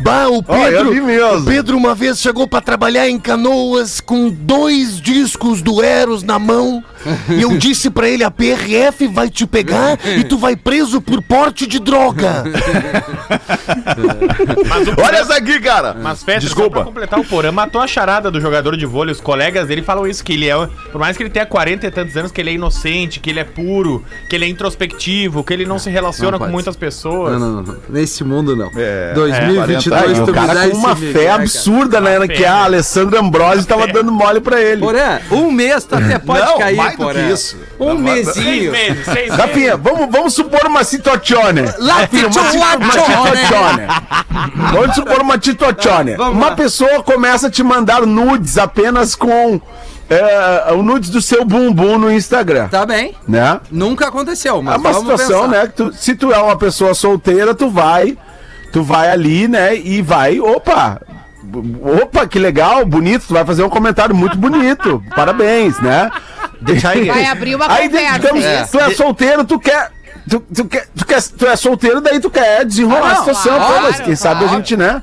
Bah, 0.01 0.29
o 0.29 0.37
eu 0.37 0.42
Pedro, 0.42 1.05
mesmo. 1.05 1.38
o 1.38 1.44
Pedro 1.44 1.77
uma 1.77 1.94
vez 1.94 2.20
chegou 2.20 2.46
pra 2.46 2.61
trabalhar 2.61 3.09
em 3.09 3.18
Canoas 3.18 4.01
com 4.01 4.29
dois 4.31 5.01
discos 5.01 5.62
do 5.62 5.83
Eros 5.83 6.23
na 6.23 6.38
mão. 6.38 6.83
E 7.29 7.43
eu 7.43 7.57
disse 7.57 7.91
pra 7.91 8.09
ele: 8.09 8.23
a 8.25 8.31
PRF 8.31 9.07
vai 9.09 9.29
te 9.31 9.47
pegar 9.47 9.99
e 10.05 10.25
tu 10.25 10.37
vai 10.39 10.57
preso 10.57 11.01
por 11.01 11.23
porte 11.23 11.67
de 11.67 11.79
droga. 11.79 12.45
Mas 14.69 14.89
o 14.89 14.95
Olha 15.03 15.17
essa 15.19 15.37
aqui, 15.37 15.59
cara. 15.61 15.95
Mas 16.01 16.23
Festa, 16.23 16.49
só 16.49 16.55
pra 16.55 16.63
Desculpa. 16.65 16.85
completar 16.85 17.19
o 17.21 17.25
Porã, 17.25 17.53
matou 17.53 17.81
a 17.81 17.87
charada 17.87 18.31
do 18.31 18.41
jogador 18.41 18.77
de 18.77 18.87
vôlei. 18.87 19.13
Os 19.13 19.21
colegas 19.21 19.67
dele 19.69 19.83
falam 19.83 20.07
isso, 20.07 20.23
que 20.25 20.33
ele 20.33 20.49
é, 20.49 20.55
por 20.93 20.99
mais 20.99 21.17
que 21.17 21.23
ele 21.23 21.31
tenha 21.31 21.47
40 21.47 21.87
e 21.87 21.91
tantos 21.91 22.17
anos, 22.17 22.33
que 22.33 22.41
ele 22.41 22.51
é 22.51 22.55
inocente, 22.55 23.21
que 23.21 23.31
ele 23.31 23.41
é 23.41 23.45
puro, 23.45 24.05
que 24.29 24.37
ele 24.37 24.45
é 24.45 24.49
introspectivo, 24.49 25.43
que 25.45 25.53
ele 25.53 25.65
não 25.67 25.79
se 25.79 25.91
relaciona 25.91 26.33
Não 26.39 26.47
com 26.47 26.53
muitas 26.53 26.77
pessoas. 26.77 27.33
Não, 27.39 27.53
não, 27.53 27.63
não. 27.63 27.77
Nesse 27.89 28.23
mundo 28.25 28.55
não. 28.57 28.71
É, 28.77 29.13
2022, 29.15 30.03
Aí, 30.03 30.21
o 30.21 30.25
tu 30.25 30.33
me 30.33 30.39
cara 30.39 30.55
dá 30.55 30.69
com 30.69 30.77
uma 30.77 30.97
fé 30.97 31.25
cara. 31.25 31.35
absurda, 31.35 32.01
né? 32.01 32.29
Que 32.29 32.45
a 32.45 32.65
Alessandra 32.65 33.21
Ambrosio 33.21 33.65
tava 33.65 33.87
dando 33.87 34.13
mole 34.13 34.41
pra 34.41 34.61
ele. 34.61 34.81
Porém, 34.81 35.01
um 35.31 35.51
mês 35.51 35.85
tu 35.85 35.95
até 35.95 36.19
pode 36.19 36.41
Não, 36.45 36.59
cair, 36.59 36.77
mais 36.90 36.98
do 36.98 37.05
porém. 37.05 37.26
que 37.26 37.33
isso. 37.33 37.57
Um 37.79 38.05
Seis 38.05 38.26
mesinho. 38.26 38.72
meses, 38.72 39.05
seis 39.05 39.16
meses. 39.16 39.35
Rafinha, 39.37 39.76
vamos, 39.76 40.09
vamos 40.11 40.35
supor 40.35 40.66
uma 40.66 40.85
situazione. 40.85 41.62
Rafinha, 41.62 42.26
uma, 42.29 42.33
situ- 42.33 42.76
uma 42.76 42.92
situazione. 42.92 43.87
Vamos 44.72 44.94
supor 44.94 45.20
uma 45.20 45.35
situazione. 45.42 46.14
Uma 46.16 46.53
pessoa 46.57 47.03
começa 47.03 47.46
a 47.46 47.50
te 47.50 47.62
mandar 47.62 48.07
nudes 48.07 48.59
apenas 48.59 49.14
com 49.14 49.61
é, 50.09 50.72
o 50.72 50.83
nudes 50.83 51.09
do 51.11 51.22
seu 51.22 51.44
bumbum 51.44 51.96
no 51.98 52.11
Instagram. 52.12 52.68
Tá 52.68 52.85
bem. 52.85 53.14
Né? 53.29 53.61
Nunca 53.70 54.09
aconteceu, 54.09 54.61
mas 54.61 54.74
É 54.74 54.79
uma 54.79 54.92
vamos 54.92 55.11
situação, 55.20 55.42
pensar. 55.48 55.61
né? 55.62 55.66
Que 55.68 55.72
tu- 55.72 55.92
se 55.92 56.14
tu 56.14 56.33
é 56.33 56.38
uma 56.38 56.57
pessoa 56.57 56.94
solteira, 56.94 57.55
tu 57.55 57.70
vai, 57.70 58.18
tu 58.72 58.83
vai 58.83 59.11
ali, 59.11 59.46
né, 59.48 59.76
e 59.76 60.03
vai, 60.03 60.40
opa, 60.40 61.00
opa, 62.03 62.26
que 62.26 62.38
legal, 62.38 62.85
bonito, 62.85 63.26
tu 63.29 63.35
vai 63.35 63.44
fazer 63.44 63.62
um 63.62 63.68
comentário 63.68 64.14
muito 64.14 64.37
bonito, 64.37 65.03
parabéns, 65.14 65.79
né? 65.81 66.11
Vai 66.61 67.25
abrir 67.27 67.55
uma 67.55 67.73
Aí, 67.73 67.88
conversa. 67.88 68.18
digamos, 68.18 68.44
É. 68.44 68.64
tu 68.64 68.79
é 68.79 68.94
solteiro, 68.94 69.44
tu 69.44 69.59
quer... 69.59 69.90
Tu, 70.31 70.38
tu, 70.55 70.64
quer, 70.66 70.87
tu, 70.97 71.05
quer, 71.05 71.21
tu 71.23 71.45
é 71.47 71.57
solteiro, 71.57 72.01
daí 72.01 72.21
tu 72.21 72.31
quer 72.31 72.64
desenrolar 72.64 73.01
Ah, 73.01 73.11
a 73.11 73.14
não, 73.14 73.16
situação, 73.19 73.57
claro, 73.57 73.75
pô, 73.75 73.81
mas 73.83 74.01
quem 74.01 74.14
sabe 74.14 74.45
a 74.45 74.49
claro. 74.49 74.57
gente, 74.59 74.77
né? 74.77 75.03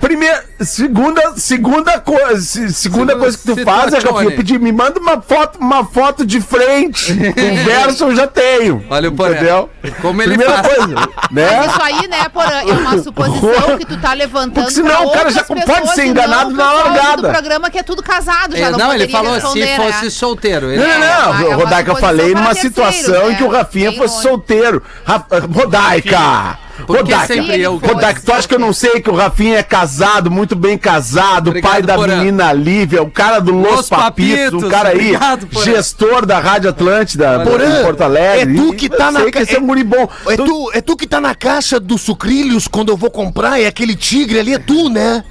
Primeira, 0.00 0.44
segunda, 0.60 1.34
segunda 1.36 2.00
coisa, 2.00 2.40
se- 2.40 2.72
segunda 2.74 3.16
coisa 3.16 3.38
que 3.38 3.44
tu 3.44 3.56
faz 3.64 3.92
é, 3.92 3.96
Situazione. 3.98 4.14
Rafinha, 4.24 4.36
pedir, 4.36 4.58
me 4.60 4.72
manda 4.72 4.98
uma 4.98 5.20
foto, 5.22 5.58
uma 5.60 5.84
foto 5.84 6.26
de 6.26 6.40
frente, 6.40 7.14
conversa 7.32 8.04
eu 8.04 8.16
já 8.16 8.26
tenho. 8.26 8.84
Olha 8.90 9.08
o 9.08 9.12
Porã. 9.12 9.34
Entendeu? 9.34 9.70
Como 10.02 10.20
ele 10.20 10.36
Primeira 10.36 10.62
faz. 10.62 10.76
coisa, 10.76 10.94
Mas 11.30 11.44
né? 11.44 11.66
isso 11.66 11.82
aí, 11.82 12.08
né, 12.08 12.28
Porã, 12.28 12.56
é 12.60 12.72
uma 12.72 13.02
suposição 13.02 13.78
que 13.78 13.86
tu 13.86 13.96
tá 14.00 14.12
levantando 14.14 14.54
Porque 14.64 14.72
senão 14.74 14.96
pra 14.96 15.06
o 15.06 15.10
cara 15.12 15.30
já 15.30 15.44
pode 15.44 15.94
ser 15.94 16.06
enganado 16.06 16.50
na 16.50 16.72
largada. 16.72 17.22
do 17.22 17.28
programa 17.28 17.70
que 17.70 17.78
é 17.78 17.82
tudo 17.84 18.02
casado, 18.02 18.56
já 18.56 18.66
É, 18.66 18.70
não, 18.70 18.78
não, 18.78 18.94
ele 18.94 19.08
falou 19.08 19.34
se 19.34 19.40
responder, 19.60 19.76
fosse 19.76 20.04
né? 20.04 20.10
solteiro. 20.10 20.70
Ele- 20.72 20.82
Não, 20.82 20.86
não, 20.88 20.92
É, 20.94 20.98
não, 21.08 21.42
é 21.44 21.46
uma 21.48 21.64
Rodaica, 21.64 21.92
eu 21.92 21.96
falei 21.96 22.34
numa 22.34 22.54
situação 22.54 23.30
em 23.30 23.36
que 23.36 23.42
o 23.44 23.50
né? 23.52 23.58
Rafinha 23.58 23.90
Bem 23.90 23.98
fosse. 24.00 24.23
Solteiro. 24.28 24.82
Ra- 25.04 25.26
Rodaica! 25.52 26.58
Rodaica, 26.88 27.26
sempre 27.26 27.60
eu? 27.60 27.76
Rodaica, 27.76 28.20
tu 28.24 28.32
acha 28.32 28.48
que 28.48 28.54
eu 28.54 28.58
não 28.58 28.72
sei 28.72 29.00
que 29.00 29.08
o 29.08 29.14
Rafinha 29.14 29.58
é 29.58 29.62
casado, 29.62 30.28
muito 30.28 30.56
bem 30.56 30.76
casado, 30.76 31.50
Obrigado, 31.50 31.70
pai 31.72 31.82
da 31.82 31.94
Porã. 31.94 32.16
menina 32.16 32.52
Lívia, 32.52 33.00
o 33.00 33.08
cara 33.10 33.38
do 33.38 33.52
Los, 33.52 33.76
Los 33.76 33.88
Papitos, 33.88 34.38
Papitos, 34.40 34.62
um 34.64 34.68
cara 34.68 34.88
aí, 34.88 34.96
obrigado, 35.14 35.48
gestor 35.64 36.26
da 36.26 36.40
Rádio 36.40 36.70
Atlântida 36.70 37.40
Porã, 37.44 37.80
em 37.80 37.84
Porto 37.84 38.00
Alegre. 38.02 38.52
é 38.54 38.56
tu 38.56 38.72
que 38.74 38.86
E 38.86 38.88
tá 38.88 39.12
na 39.12 39.20
sei 39.20 39.30
que 39.30 39.38
é 39.38 39.54
é- 39.54 39.60
um 39.60 39.84
bom. 39.84 40.08
É 40.28 40.36
Tu- 40.36 40.44
tu, 40.44 40.70
é 40.74 40.80
tu 40.80 40.96
que 40.96 41.06
tá 41.06 41.20
na 41.20 41.32
caixa 41.34 41.78
dos 41.78 42.00
sucrilhos 42.02 42.66
quando 42.66 42.88
eu 42.90 42.96
vou 42.96 43.10
comprar, 43.10 43.60
é 43.60 43.66
aquele 43.68 43.94
tigre 43.94 44.40
ali, 44.40 44.54
é 44.54 44.58
tu, 44.58 44.88
né? 44.88 45.22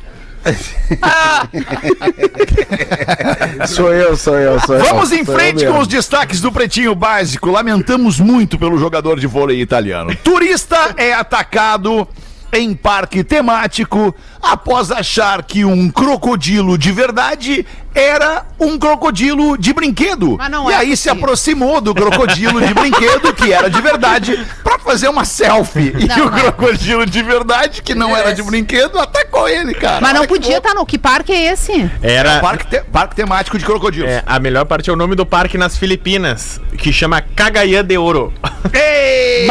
Sou 3.67 3.93
eu, 3.93 4.17
sou 4.17 4.37
eu, 4.37 4.59
sou 4.59 4.75
eu. 4.75 4.83
Vamos 4.83 5.11
em 5.11 5.23
Sou 5.23 5.35
frente 5.35 5.65
com 5.65 5.79
os 5.79 5.87
destaques 5.87 6.41
do 6.41 6.51
Pretinho 6.51 6.93
Básico. 6.93 7.49
Lamentamos 7.49 8.19
muito 8.19 8.59
pelo 8.59 8.77
jogador 8.77 9.19
de 9.19 9.27
vôlei 9.27 9.61
italiano. 9.61 10.13
Turista 10.23 10.93
é 10.97 11.13
atacado 11.13 12.07
em 12.51 12.73
parque 12.75 13.23
temático 13.23 14.13
após 14.41 14.91
achar 14.91 15.43
que 15.43 15.63
um 15.65 15.89
crocodilo 15.89 16.77
de 16.77 16.91
verdade 16.91 17.65
era 17.93 18.45
um 18.59 18.77
crocodilo 18.77 19.57
de 19.57 19.73
brinquedo. 19.73 20.37
Não 20.49 20.69
e 20.69 20.73
é 20.73 20.77
aí 20.77 20.97
se 20.97 21.03
possível. 21.09 21.13
aproximou 21.23 21.81
do 21.81 21.93
crocodilo 21.93 22.61
de 22.65 22.73
brinquedo, 22.73 23.33
que 23.33 23.51
era 23.53 23.69
de 23.69 23.81
verdade, 23.81 24.45
pra 24.63 24.79
fazer 24.79 25.07
uma 25.09 25.25
selfie. 25.25 25.93
e 25.97 26.05
Não, 26.07 26.27
o 26.27 26.31
mas- 26.31 26.41
crocodilo 26.41 27.05
de 27.05 27.21
verdade, 27.21 27.81
que 27.81 27.93
não 27.95 28.15
era 28.15 28.33
de 28.33 28.41
brinquedo, 28.43 28.99
atacou 28.99 29.47
ele, 29.47 29.73
cara. 29.73 29.99
Mas 30.01 30.13
não 30.13 30.25
podia 30.25 30.57
estar 30.57 30.73
no. 30.73 30.85
Que 30.85 30.97
parque 30.97 31.31
é 31.31 31.51
esse? 31.53 31.89
Era. 32.01 32.39
Parque, 32.39 32.67
te- 32.67 32.83
parque 32.91 33.15
temático 33.15 33.57
de 33.57 33.65
crocodilos. 33.65 34.09
É, 34.09 34.23
a 34.25 34.39
melhor 34.39 34.65
parte 34.65 34.89
é 34.89 34.93
o 34.93 34.95
nome 34.95 35.15
do 35.15 35.25
parque 35.25 35.57
nas 35.57 35.77
Filipinas, 35.77 36.59
que 36.77 36.91
chama 36.91 37.21
Cagayan 37.21 37.83
de 37.85 37.97
Ouro. 37.97 38.33
Ei! 38.73 39.47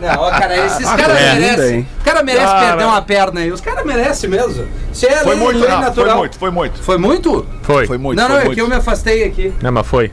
Não, 0.00 0.30
cara, 0.30 0.66
esses 0.66 0.86
Ah, 0.86 0.96
caras 0.96 1.20
merecem. 1.20 1.86
O 2.00 2.04
cara 2.04 2.22
merece 2.22 2.46
Cara. 2.46 2.66
perder 2.68 2.84
uma 2.84 3.02
perna 3.02 3.40
aí. 3.40 3.52
Os 3.52 3.60
caras 3.60 3.84
merecem 3.84 4.28
mesmo. 4.30 4.66
Isso 4.92 5.06
é 5.06 5.16
Foi 5.18 5.36
muito, 5.36 5.60
não, 5.74 5.82
foi 5.82 5.88
natural. 5.88 6.18
muito, 6.18 6.38
foi 6.38 6.50
muito. 6.50 6.82
Foi 6.82 6.98
muito? 6.98 7.46
Foi. 7.62 7.86
Foi 7.86 7.98
muito, 7.98 8.18
não, 8.18 8.28
não, 8.28 8.40
foi 8.40 8.52
é 8.52 8.54
que 8.54 8.60
eu 8.60 8.68
me 8.68 8.74
afastei 8.74 9.24
aqui. 9.24 9.52
Não, 9.62 9.72
mas 9.72 9.86
foi. 9.86 10.12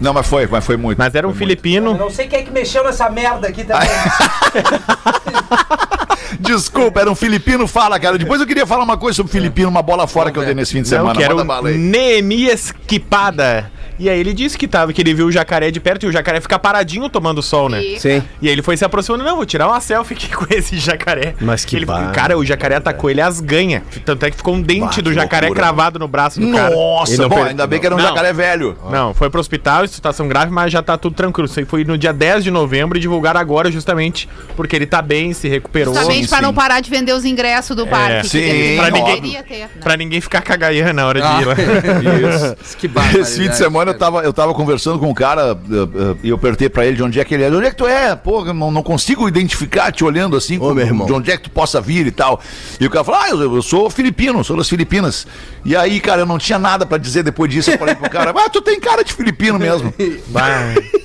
Não, 0.00 0.14
mas 0.14 0.26
foi, 0.26 0.46
mas 0.46 0.64
foi 0.64 0.76
muito. 0.78 0.98
Mas 0.98 1.14
era 1.14 1.28
um 1.28 1.30
Foi 1.30 1.40
filipino. 1.40 1.96
não 1.96 2.08
sei 2.08 2.26
quem 2.26 2.38
é 2.38 2.42
que 2.42 2.50
mexeu 2.50 2.82
nessa 2.82 3.10
merda 3.10 3.48
aqui 3.48 3.64
também. 3.64 3.86
Desculpa, 6.40 7.00
era 7.00 7.10
um 7.10 7.14
filipino, 7.14 7.66
fala, 7.66 8.00
cara. 8.00 8.16
Depois 8.16 8.40
eu 8.40 8.46
queria 8.46 8.66
falar 8.66 8.84
uma 8.84 8.96
coisa 8.96 9.16
sobre 9.16 9.32
filipino, 9.32 9.68
uma 9.68 9.82
bola 9.82 10.06
fora 10.06 10.32
que 10.32 10.38
eu 10.38 10.44
dei 10.44 10.54
nesse 10.54 10.72
fim 10.72 10.80
de 10.82 10.90
Não, 10.90 10.98
semana. 10.98 11.18
que 11.18 11.22
era 11.22 11.36
o. 11.36 11.44
Neemias 11.76 12.72
Quipada. 12.86 13.70
E 14.00 14.08
aí 14.08 14.18
ele 14.18 14.32
disse 14.32 14.56
que 14.56 14.66
tava, 14.66 14.92
que 14.94 15.00
ele 15.02 15.12
viu 15.12 15.26
o 15.26 15.32
jacaré 15.32 15.70
de 15.70 15.78
perto 15.78 16.06
e 16.06 16.08
o 16.08 16.12
jacaré 16.12 16.40
fica 16.40 16.58
paradinho 16.58 17.08
tomando 17.10 17.42
sol, 17.42 17.68
né? 17.68 17.80
Sim. 17.98 18.22
E 18.40 18.46
aí 18.48 18.52
ele 18.52 18.62
foi 18.62 18.76
se 18.76 18.84
aproximando, 18.84 19.22
não, 19.22 19.36
vou 19.36 19.44
tirar 19.44 19.68
uma 19.68 19.80
selfie 19.80 20.14
aqui 20.14 20.28
com 20.34 20.46
esse 20.50 20.78
jacaré. 20.78 21.34
Mas 21.40 21.64
que 21.64 21.76
ele, 21.76 21.84
barra. 21.84 22.10
Cara, 22.12 22.38
o 22.38 22.44
jacaré 22.44 22.76
atacou 22.76 23.10
ele 23.10 23.20
às 23.20 23.40
ganhas. 23.40 23.82
Tanto 24.04 24.24
é 24.24 24.30
que 24.30 24.36
ficou 24.38 24.54
um 24.54 24.62
dente 24.62 24.96
Bah, 24.96 25.02
do 25.02 25.12
jacaré 25.12 25.46
loucura. 25.48 25.66
cravado 25.66 25.98
no 25.98 26.08
braço 26.08 26.40
do 26.40 26.50
cara. 26.50 26.74
Nossa, 26.74 27.12
Ele 27.12 27.22
não 27.22 27.28
bom, 27.28 27.36
per- 27.36 27.46
ainda 27.48 27.66
bem 27.66 27.78
que 27.78 27.84
era 27.86 27.94
um 27.94 27.98
Não. 27.98 28.08
jacaré 28.08 28.32
velho. 28.32 28.76
Não, 28.90 29.12
foi 29.12 29.28
pro 29.28 29.38
hospital, 29.38 29.86
situação 29.86 30.26
grave, 30.26 30.50
mas 30.50 30.72
já 30.72 30.82
tá 30.82 30.96
tudo 30.96 31.14
tranquilo. 31.14 31.46
Isso 31.46 31.58
aí 31.60 31.66
foi 31.66 31.84
no 31.84 31.98
dia 31.98 32.12
10 32.12 32.42
de 32.42 32.50
novembro 32.50 32.96
e 32.96 33.00
divulgaram 33.02 33.38
agora 33.38 33.70
justamente 33.70 34.28
porque 34.56 34.74
ele 34.74 34.86
tá 34.86 35.02
bem, 35.02 35.34
se 35.34 35.46
recuperou. 35.46 35.92
Justamente 35.94 36.26
pra 36.26 36.38
sim. 36.38 36.42
não 36.44 36.54
parar 36.54 36.80
de 36.80 36.88
vender 36.88 37.12
os 37.12 37.24
ingressos 37.26 37.76
do 37.76 37.86
parque. 37.86 38.22
que 38.22 38.28
sim, 38.28 38.76
pra 38.78 38.90
ninguém- 38.90 39.20
ter, 39.42 39.58
né? 39.58 39.68
Pra 39.80 39.96
ninguém 39.96 40.20
ficar 40.22 40.40
cagaiando 40.40 40.94
na 40.94 41.06
hora 41.06 41.20
de 41.20 41.26
Ah. 41.26 41.40
ir 41.42 41.44
lá. 41.44 41.54
Isso. 42.54 42.76
que 42.78 42.88
barbaridade, 42.88 43.28
Esse 43.28 43.42
fim 43.42 43.48
de 43.48 43.56
semana 43.56 43.89
eu 43.90 43.98
tava, 43.98 44.22
eu 44.22 44.32
tava 44.32 44.54
conversando 44.54 44.98
com 44.98 45.08
um 45.08 45.14
cara 45.14 45.52
eh, 45.70 45.74
eh, 45.74 46.16
e 46.24 46.28
eu 46.30 46.36
apertei 46.36 46.68
pra 46.68 46.84
ele 46.86 46.96
de 46.96 47.02
onde 47.02 47.20
é 47.20 47.24
que 47.24 47.34
ele 47.34 47.44
é. 47.44 47.50
De 47.50 47.56
onde 47.56 47.66
é 47.66 47.70
que 47.70 47.76
tu 47.76 47.86
é? 47.86 48.14
Pô, 48.16 48.44
eu 48.44 48.54
não, 48.54 48.70
não 48.70 48.82
consigo 48.82 49.28
identificar 49.28 49.92
te 49.92 50.04
olhando 50.04 50.36
assim, 50.36 50.58
Ô, 50.58 50.72
meu 50.74 50.84
irmão. 50.86 51.06
de 51.06 51.12
onde 51.12 51.30
é 51.30 51.36
que 51.36 51.44
tu 51.44 51.50
possa 51.50 51.80
vir 51.80 52.06
e 52.06 52.10
tal. 52.10 52.40
E 52.78 52.86
o 52.86 52.90
cara 52.90 53.04
falou: 53.04 53.20
Ah, 53.20 53.28
eu, 53.30 53.54
eu 53.56 53.62
sou 53.62 53.90
filipino, 53.90 54.42
sou 54.44 54.56
das 54.56 54.68
Filipinas. 54.68 55.26
E 55.64 55.76
aí, 55.76 56.00
cara, 56.00 56.22
eu 56.22 56.26
não 56.26 56.38
tinha 56.38 56.58
nada 56.58 56.86
pra 56.86 56.98
dizer 56.98 57.22
depois 57.22 57.50
disso. 57.50 57.70
Eu 57.70 57.78
falei 57.78 57.94
pro 57.94 58.08
cara: 58.10 58.32
Ah, 58.36 58.48
tu 58.48 58.60
tem 58.60 58.80
cara 58.80 59.02
de 59.04 59.12
filipino 59.12 59.58
mesmo. 59.58 59.92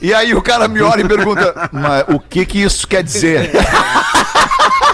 E 0.02 0.14
aí 0.14 0.36
o 0.36 0.42
cara 0.42 0.68
me 0.68 0.82
olha 0.82 1.02
e 1.02 1.08
pergunta: 1.08 1.70
Mas 1.72 2.06
o 2.10 2.20
que 2.20 2.46
que 2.46 2.62
isso 2.62 2.88
quer 2.88 3.04
dizer? 3.04 3.52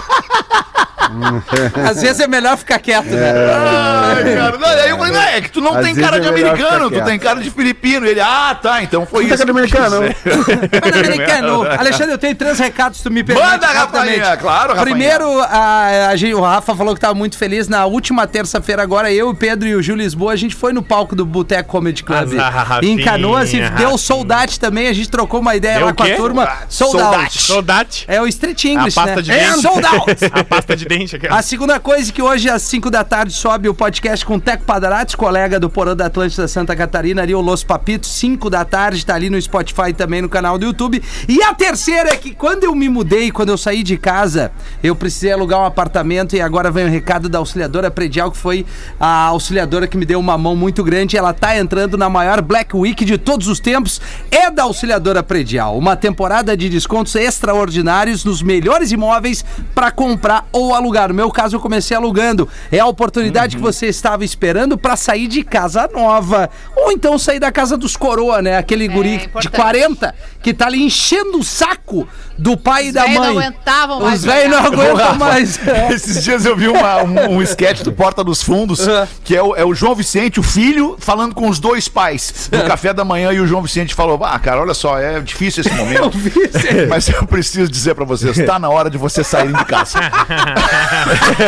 Às 1.88 2.02
vezes 2.02 2.20
é 2.20 2.26
melhor 2.26 2.56
ficar 2.56 2.78
quieto, 2.78 3.06
né? 3.10 3.32
Ai, 3.32 4.34
cara, 4.34 4.58
não, 4.58 4.68
aí 4.68 4.90
eu 4.90 4.98
falei, 4.98 5.12
não, 5.12 5.22
é 5.22 5.40
que 5.40 5.50
tu 5.50 5.60
não 5.60 5.74
Às 5.76 5.84
tem 5.84 5.94
cara 5.94 6.16
é 6.16 6.20
de 6.20 6.28
americano, 6.28 6.90
tu 6.90 7.04
tem 7.04 7.18
cara 7.18 7.40
de 7.40 7.50
filipino. 7.50 8.06
Ele, 8.06 8.20
ah, 8.20 8.56
tá, 8.60 8.82
então 8.82 9.06
foi 9.06 9.26
Tu 9.26 9.34
isso. 9.34 9.44
tá 9.44 9.50
eu 9.50 9.54
quis 9.54 9.74
americano? 9.74 10.00
dizer. 10.08 10.80
Pan-Americano. 10.80 11.62
Alexandre, 11.78 12.12
eu 12.14 12.18
tenho 12.18 12.34
três 12.34 12.58
recados, 12.58 13.00
tu 13.00 13.10
me 13.10 13.22
permite. 13.22 13.44
Manda, 13.46 13.66
rapidamente. 13.66 14.18
Rafainha, 14.18 14.36
claro, 14.36 14.68
Rafainha. 14.74 14.82
Primeiro, 14.84 15.40
a, 15.42 16.08
a 16.08 16.16
gente- 16.16 16.34
o 16.34 16.40
Rafa 16.40 16.74
falou 16.74 16.94
que 16.94 17.00
tava 17.00 17.14
muito 17.14 17.36
feliz. 17.36 17.68
Na 17.68 17.86
última 17.86 18.26
terça-feira, 18.26 18.82
agora, 18.82 19.12
eu, 19.12 19.28
o 19.30 19.34
Pedro 19.34 19.68
e 19.68 19.74
o 19.74 19.82
Gil 19.82 19.96
Lisboa, 19.96 20.32
a 20.32 20.36
gente 20.36 20.54
foi 20.54 20.72
no 20.72 20.82
palco 20.82 21.14
do 21.14 21.24
Boteco 21.24 21.70
Comedy 21.70 22.02
Club 22.02 22.38
Ah, 22.38 22.48
Rafinha, 22.50 22.92
em 23.00 23.04
Canoas 23.04 23.52
e 23.52 23.60
deu 23.70 23.96
soldate 23.98 24.58
também. 24.58 24.88
A 24.88 24.92
gente 24.92 25.08
trocou 25.10 25.40
uma 25.40 25.54
ideia 25.56 25.76
Deu 25.78 25.86
lá 25.86 25.92
com 25.94 26.02
a 26.02 26.10
turma. 26.14 26.48
Sold 26.68 26.92
Soldate. 27.00 27.42
Soldate. 27.42 28.04
É 28.08 28.20
o 28.20 28.26
Street 28.26 28.64
A 28.64 28.68
English, 28.68 28.94
pasta 28.94 29.16
né? 29.16 29.22
de 29.22 29.32
É, 29.32 29.48
dente. 29.50 29.60
sold 29.62 29.86
out. 29.86 30.16
A 30.32 30.44
pasta 30.44 30.76
de 30.76 30.84
dente 30.84 31.01
A 31.30 31.42
segunda 31.42 31.80
coisa 31.80 32.10
é 32.10 32.12
que 32.12 32.22
hoje, 32.22 32.48
às 32.48 32.62
5 32.62 32.90
da 32.90 33.02
tarde, 33.02 33.32
sobe 33.32 33.68
o 33.68 33.74
podcast 33.74 34.24
com 34.24 34.36
o 34.36 34.40
Teco 34.40 34.64
Padarates, 34.64 35.14
colega 35.14 35.58
do 35.58 35.68
Porão 35.68 35.96
da 35.96 36.06
Atlântida 36.06 36.46
Santa 36.46 36.76
Catarina, 36.76 37.22
ali 37.22 37.34
o 37.34 37.40
Los 37.40 37.64
Papitos, 37.64 38.10
5 38.10 38.48
da 38.48 38.64
tarde, 38.64 39.04
tá 39.04 39.14
ali 39.14 39.28
no 39.28 39.40
Spotify 39.40 39.92
também 39.92 40.22
no 40.22 40.28
canal 40.28 40.56
do 40.58 40.64
YouTube. 40.64 41.02
E 41.28 41.42
a 41.42 41.52
terceira 41.54 42.10
é 42.10 42.16
que 42.16 42.34
quando 42.34 42.64
eu 42.64 42.74
me 42.74 42.88
mudei, 42.88 43.32
quando 43.32 43.48
eu 43.48 43.58
saí 43.58 43.82
de 43.82 43.96
casa, 43.96 44.52
eu 44.82 44.94
precisei 44.94 45.32
alugar 45.32 45.60
um 45.60 45.64
apartamento 45.64 46.36
e 46.36 46.40
agora 46.40 46.70
vem 46.70 46.84
o 46.84 46.88
recado 46.88 47.28
da 47.28 47.38
auxiliadora 47.38 47.90
predial, 47.90 48.30
que 48.30 48.36
foi 48.36 48.64
a 49.00 49.24
auxiliadora 49.24 49.88
que 49.88 49.96
me 49.96 50.06
deu 50.06 50.20
uma 50.20 50.38
mão 50.38 50.54
muito 50.54 50.84
grande. 50.84 51.16
Ela 51.16 51.32
tá 51.32 51.58
entrando 51.58 51.98
na 51.98 52.08
maior 52.08 52.40
Black 52.40 52.76
Week 52.76 53.04
de 53.04 53.18
todos 53.18 53.48
os 53.48 53.58
tempos, 53.58 54.00
é 54.30 54.50
da 54.50 54.62
auxiliadora 54.62 55.22
predial. 55.22 55.76
Uma 55.76 55.96
temporada 55.96 56.56
de 56.56 56.68
descontos 56.68 57.14
extraordinários 57.14 58.24
nos 58.24 58.42
melhores 58.42 58.92
imóveis 58.92 59.44
para 59.74 59.90
comprar 59.90 60.46
ou 60.52 60.74
alugar. 60.74 60.91
No 61.08 61.14
meu 61.14 61.30
caso, 61.30 61.56
eu 61.56 61.60
comecei 61.60 61.96
alugando. 61.96 62.48
É 62.70 62.78
a 62.78 62.86
oportunidade 62.86 63.56
que 63.56 63.62
você 63.62 63.86
estava 63.86 64.24
esperando 64.24 64.76
para 64.76 64.96
sair 64.96 65.26
de 65.26 65.42
casa 65.42 65.88
nova. 65.92 66.50
Ou 66.84 66.92
então 66.92 67.18
sair 67.18 67.38
da 67.38 67.50
casa 67.52 67.76
dos 67.76 67.96
coroa, 67.96 68.42
né? 68.42 68.56
Aquele 68.56 68.88
guri 68.88 69.18
de 69.18 69.24
importante. 69.26 69.48
40 69.56 70.14
que 70.42 70.52
tá 70.52 70.66
ali 70.66 70.82
enchendo 70.82 71.38
o 71.38 71.44
saco 71.44 72.08
do 72.36 72.56
pai 72.56 72.88
e 72.88 72.92
da 72.92 73.02
velhos 73.02 73.18
mãe. 73.18 73.34
não 73.34 73.40
aguentavam 73.42 74.00
mais 74.00 74.18
Os 74.20 74.24
velhos 74.24 74.50
não 74.50 74.66
aguentam 74.66 75.14
mais. 75.16 75.60
Esses 75.94 76.24
dias 76.24 76.44
eu 76.44 76.56
vi 76.56 76.66
uma- 76.68 77.02
um, 77.04 77.36
um 77.36 77.42
sketch 77.42 77.82
do 77.82 77.92
Porta 77.92 78.24
dos 78.24 78.42
Fundos, 78.42 78.80
que 79.22 79.36
é 79.36 79.42
o, 79.42 79.54
é 79.54 79.64
o 79.64 79.72
João 79.74 79.94
Vicente, 79.94 80.40
o 80.40 80.42
filho, 80.42 80.96
falando 80.98 81.34
com 81.34 81.48
os 81.48 81.60
dois 81.60 81.86
pais 81.88 82.48
no 82.50 82.64
café 82.64 82.92
da 82.92 83.04
manhã. 83.04 83.32
E 83.32 83.40
o 83.40 83.46
João 83.46 83.62
Vicente 83.62 83.94
falou: 83.94 84.18
Ah, 84.24 84.38
cara, 84.38 84.60
olha 84.60 84.74
só, 84.74 84.98
é 84.98 85.20
difícil 85.20 85.60
esse 85.60 85.70
momento. 85.76 86.10
Mas 86.88 87.08
eu 87.08 87.24
preciso 87.26 87.70
dizer 87.70 87.94
pra 87.94 88.04
vocês: 88.04 88.36
tá 88.44 88.58
na 88.58 88.68
hora 88.68 88.90
de 88.90 88.98
vocês 88.98 89.26
saírem 89.26 89.52
de 89.54 89.64
casa. 89.64 89.98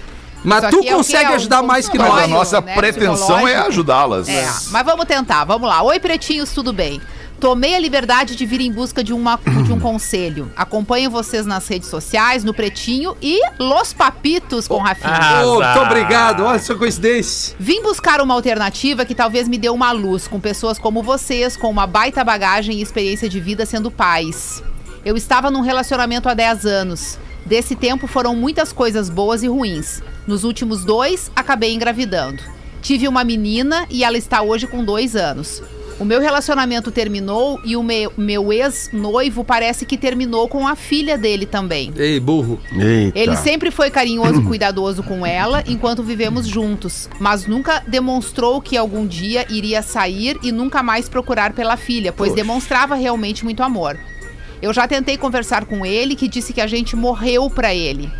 Mas 0.45 0.65
Isso 0.65 0.71
tu 0.73 0.85
é 0.89 0.91
consegue? 0.93 1.25
É 1.25 1.31
um 1.31 1.35
ajudar 1.35 1.63
mais 1.63 1.89
que 1.89 1.97
Mas 1.97 2.09
nós. 2.09 2.25
a 2.25 2.27
nossa 2.27 2.61
né, 2.61 2.75
pretensão 2.75 3.47
é 3.47 3.55
ajudá-las. 3.59 4.29
É, 4.29 4.45
mas 4.73 4.85
vamos 4.85 5.05
tentar, 5.05 5.45
vamos 5.45 5.69
lá. 5.69 5.83
Oi, 5.83 6.01
pretinhos, 6.01 6.51
tudo 6.51 6.73
bem? 6.73 7.01
Tomei 7.43 7.75
a 7.75 7.79
liberdade 7.81 8.37
de 8.37 8.47
vir 8.47 8.61
em 8.61 8.71
busca 8.71 9.03
de, 9.03 9.13
uma, 9.13 9.37
de 9.67 9.73
um 9.73 9.81
conselho. 9.83 10.53
Acompanho 10.55 11.11
vocês 11.11 11.45
nas 11.45 11.67
redes 11.67 11.89
sociais, 11.89 12.45
no 12.45 12.55
Pretinho 12.55 13.17
e 13.21 13.41
Los 13.59 13.93
Papitos 13.93 14.69
com 14.69 14.79
Rafinha. 14.79 15.19
Ah, 15.21 15.45
Ô, 15.45 15.61
muito 15.61 15.81
obrigado, 15.81 16.45
olha 16.45 16.55
essa 16.55 16.77
coincidência. 16.77 17.57
Vim 17.59 17.83
buscar 17.83 18.21
uma 18.21 18.33
alternativa 18.33 19.05
que 19.05 19.13
talvez 19.13 19.49
me 19.49 19.59
dê 19.59 19.69
uma 19.69 19.91
luz 19.91 20.29
com 20.29 20.39
pessoas 20.39 20.79
como 20.79 21.03
vocês, 21.03 21.57
com 21.57 21.69
uma 21.69 21.85
baita 21.85 22.23
bagagem 22.23 22.79
e 22.79 22.81
experiência 22.81 23.29
de 23.29 23.41
vida 23.41 23.67
sendo 23.67 23.91
pais. 23.91 24.63
Eu 25.05 25.17
estava 25.17 25.51
num 25.51 25.63
relacionamento 25.63 26.29
há 26.29 26.35
10 26.35 26.65
anos. 26.65 27.19
Desse 27.45 27.75
tempo 27.75 28.07
foram 28.07 28.37
muitas 28.37 28.73
coisas 28.73 29.11
boas 29.11 29.43
e 29.43 29.49
ruins. 29.49 30.01
Nos 30.29 30.45
últimos 30.45 30.85
dois, 30.85 31.29
acabei 31.35 31.75
engravidando. 31.75 32.41
Tive 32.81 33.09
uma 33.09 33.25
menina 33.25 33.85
e 33.91 34.05
ela 34.05 34.17
está 34.17 34.43
hoje 34.43 34.69
com 34.69 34.85
dois 34.85 35.17
anos. 35.17 35.61
O 36.03 36.05
meu 36.05 36.21
relacionamento 36.21 36.91
terminou 36.91 37.61
e 37.65 37.77
o 37.77 37.83
meu, 37.83 38.13
meu 38.17 38.53
ex-noivo 38.53 39.45
parece 39.45 39.87
que 39.87 39.97
terminou 39.97 40.49
com 40.49 40.67
a 40.67 40.75
filha 40.75 41.17
dele 41.17 41.47
também. 41.47 41.93
Ei, 41.97 42.19
burro. 42.19 42.59
Eita. 42.77 43.17
Ele 43.17 43.37
sempre 43.37 43.71
foi 43.71 43.89
carinhoso 43.89 44.41
e 44.41 44.45
cuidadoso 44.45 45.05
com 45.05 45.25
ela 45.25 45.63
enquanto 45.65 46.03
vivemos 46.03 46.45
juntos, 46.45 47.09
mas 47.21 47.47
nunca 47.47 47.85
demonstrou 47.87 48.61
que 48.61 48.77
algum 48.77 49.07
dia 49.07 49.47
iria 49.49 49.81
sair 49.81 50.37
e 50.43 50.51
nunca 50.51 50.83
mais 50.83 51.09
procurar 51.09 51.53
pela 51.53 51.77
filha, 51.77 52.13
pois 52.13 52.35
demonstrava 52.35 52.97
realmente 52.97 53.45
muito 53.45 53.63
amor. 53.63 53.97
Eu 54.61 54.75
já 54.75 54.89
tentei 54.89 55.17
conversar 55.17 55.67
com 55.67 55.87
ele, 55.87 56.17
que 56.17 56.27
disse 56.27 56.53
que 56.53 56.61
a 56.61 56.67
gente 56.67 56.97
morreu 56.97 57.49
pra 57.49 57.73
ele. 57.73 58.11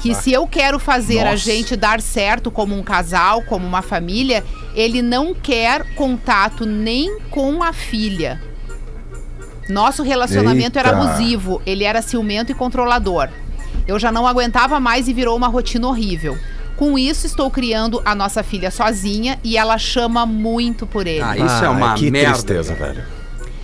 Que 0.00 0.14
se 0.14 0.32
eu 0.32 0.46
quero 0.46 0.78
fazer 0.78 1.20
a 1.20 1.32
Nossa. 1.32 1.36
gente 1.36 1.76
dar 1.76 2.00
certo 2.00 2.50
como 2.50 2.74
um 2.74 2.82
casal, 2.82 3.42
como 3.42 3.66
uma 3.66 3.82
família, 3.82 4.42
ele 4.74 5.02
não 5.02 5.34
quer 5.34 5.94
contato 5.94 6.64
nem 6.64 7.20
com 7.30 7.62
a 7.62 7.72
filha. 7.72 8.40
Nosso 9.68 10.02
relacionamento 10.02 10.78
era 10.78 10.88
Eita. 10.88 11.00
abusivo, 11.00 11.60
ele 11.66 11.84
era 11.84 12.00
ciumento 12.02 12.50
e 12.50 12.54
controlador. 12.54 13.28
Eu 13.86 13.98
já 13.98 14.10
não 14.10 14.26
aguentava 14.26 14.80
mais 14.80 15.06
e 15.06 15.12
virou 15.12 15.36
uma 15.36 15.48
rotina 15.48 15.86
horrível. 15.86 16.36
Com 16.76 16.98
isso, 16.98 17.26
estou 17.26 17.50
criando 17.50 18.00
a 18.04 18.14
nossa 18.14 18.42
filha 18.42 18.70
sozinha 18.70 19.38
e 19.44 19.56
ela 19.58 19.76
chama 19.76 20.24
muito 20.24 20.86
por 20.86 21.06
ele. 21.06 21.22
Ah, 21.22 21.36
isso 21.36 21.62
é 21.64 21.68
uma 21.68 21.94
que 21.94 22.10
merda. 22.10 22.32
tristeza, 22.32 22.74
velho. 22.74 23.04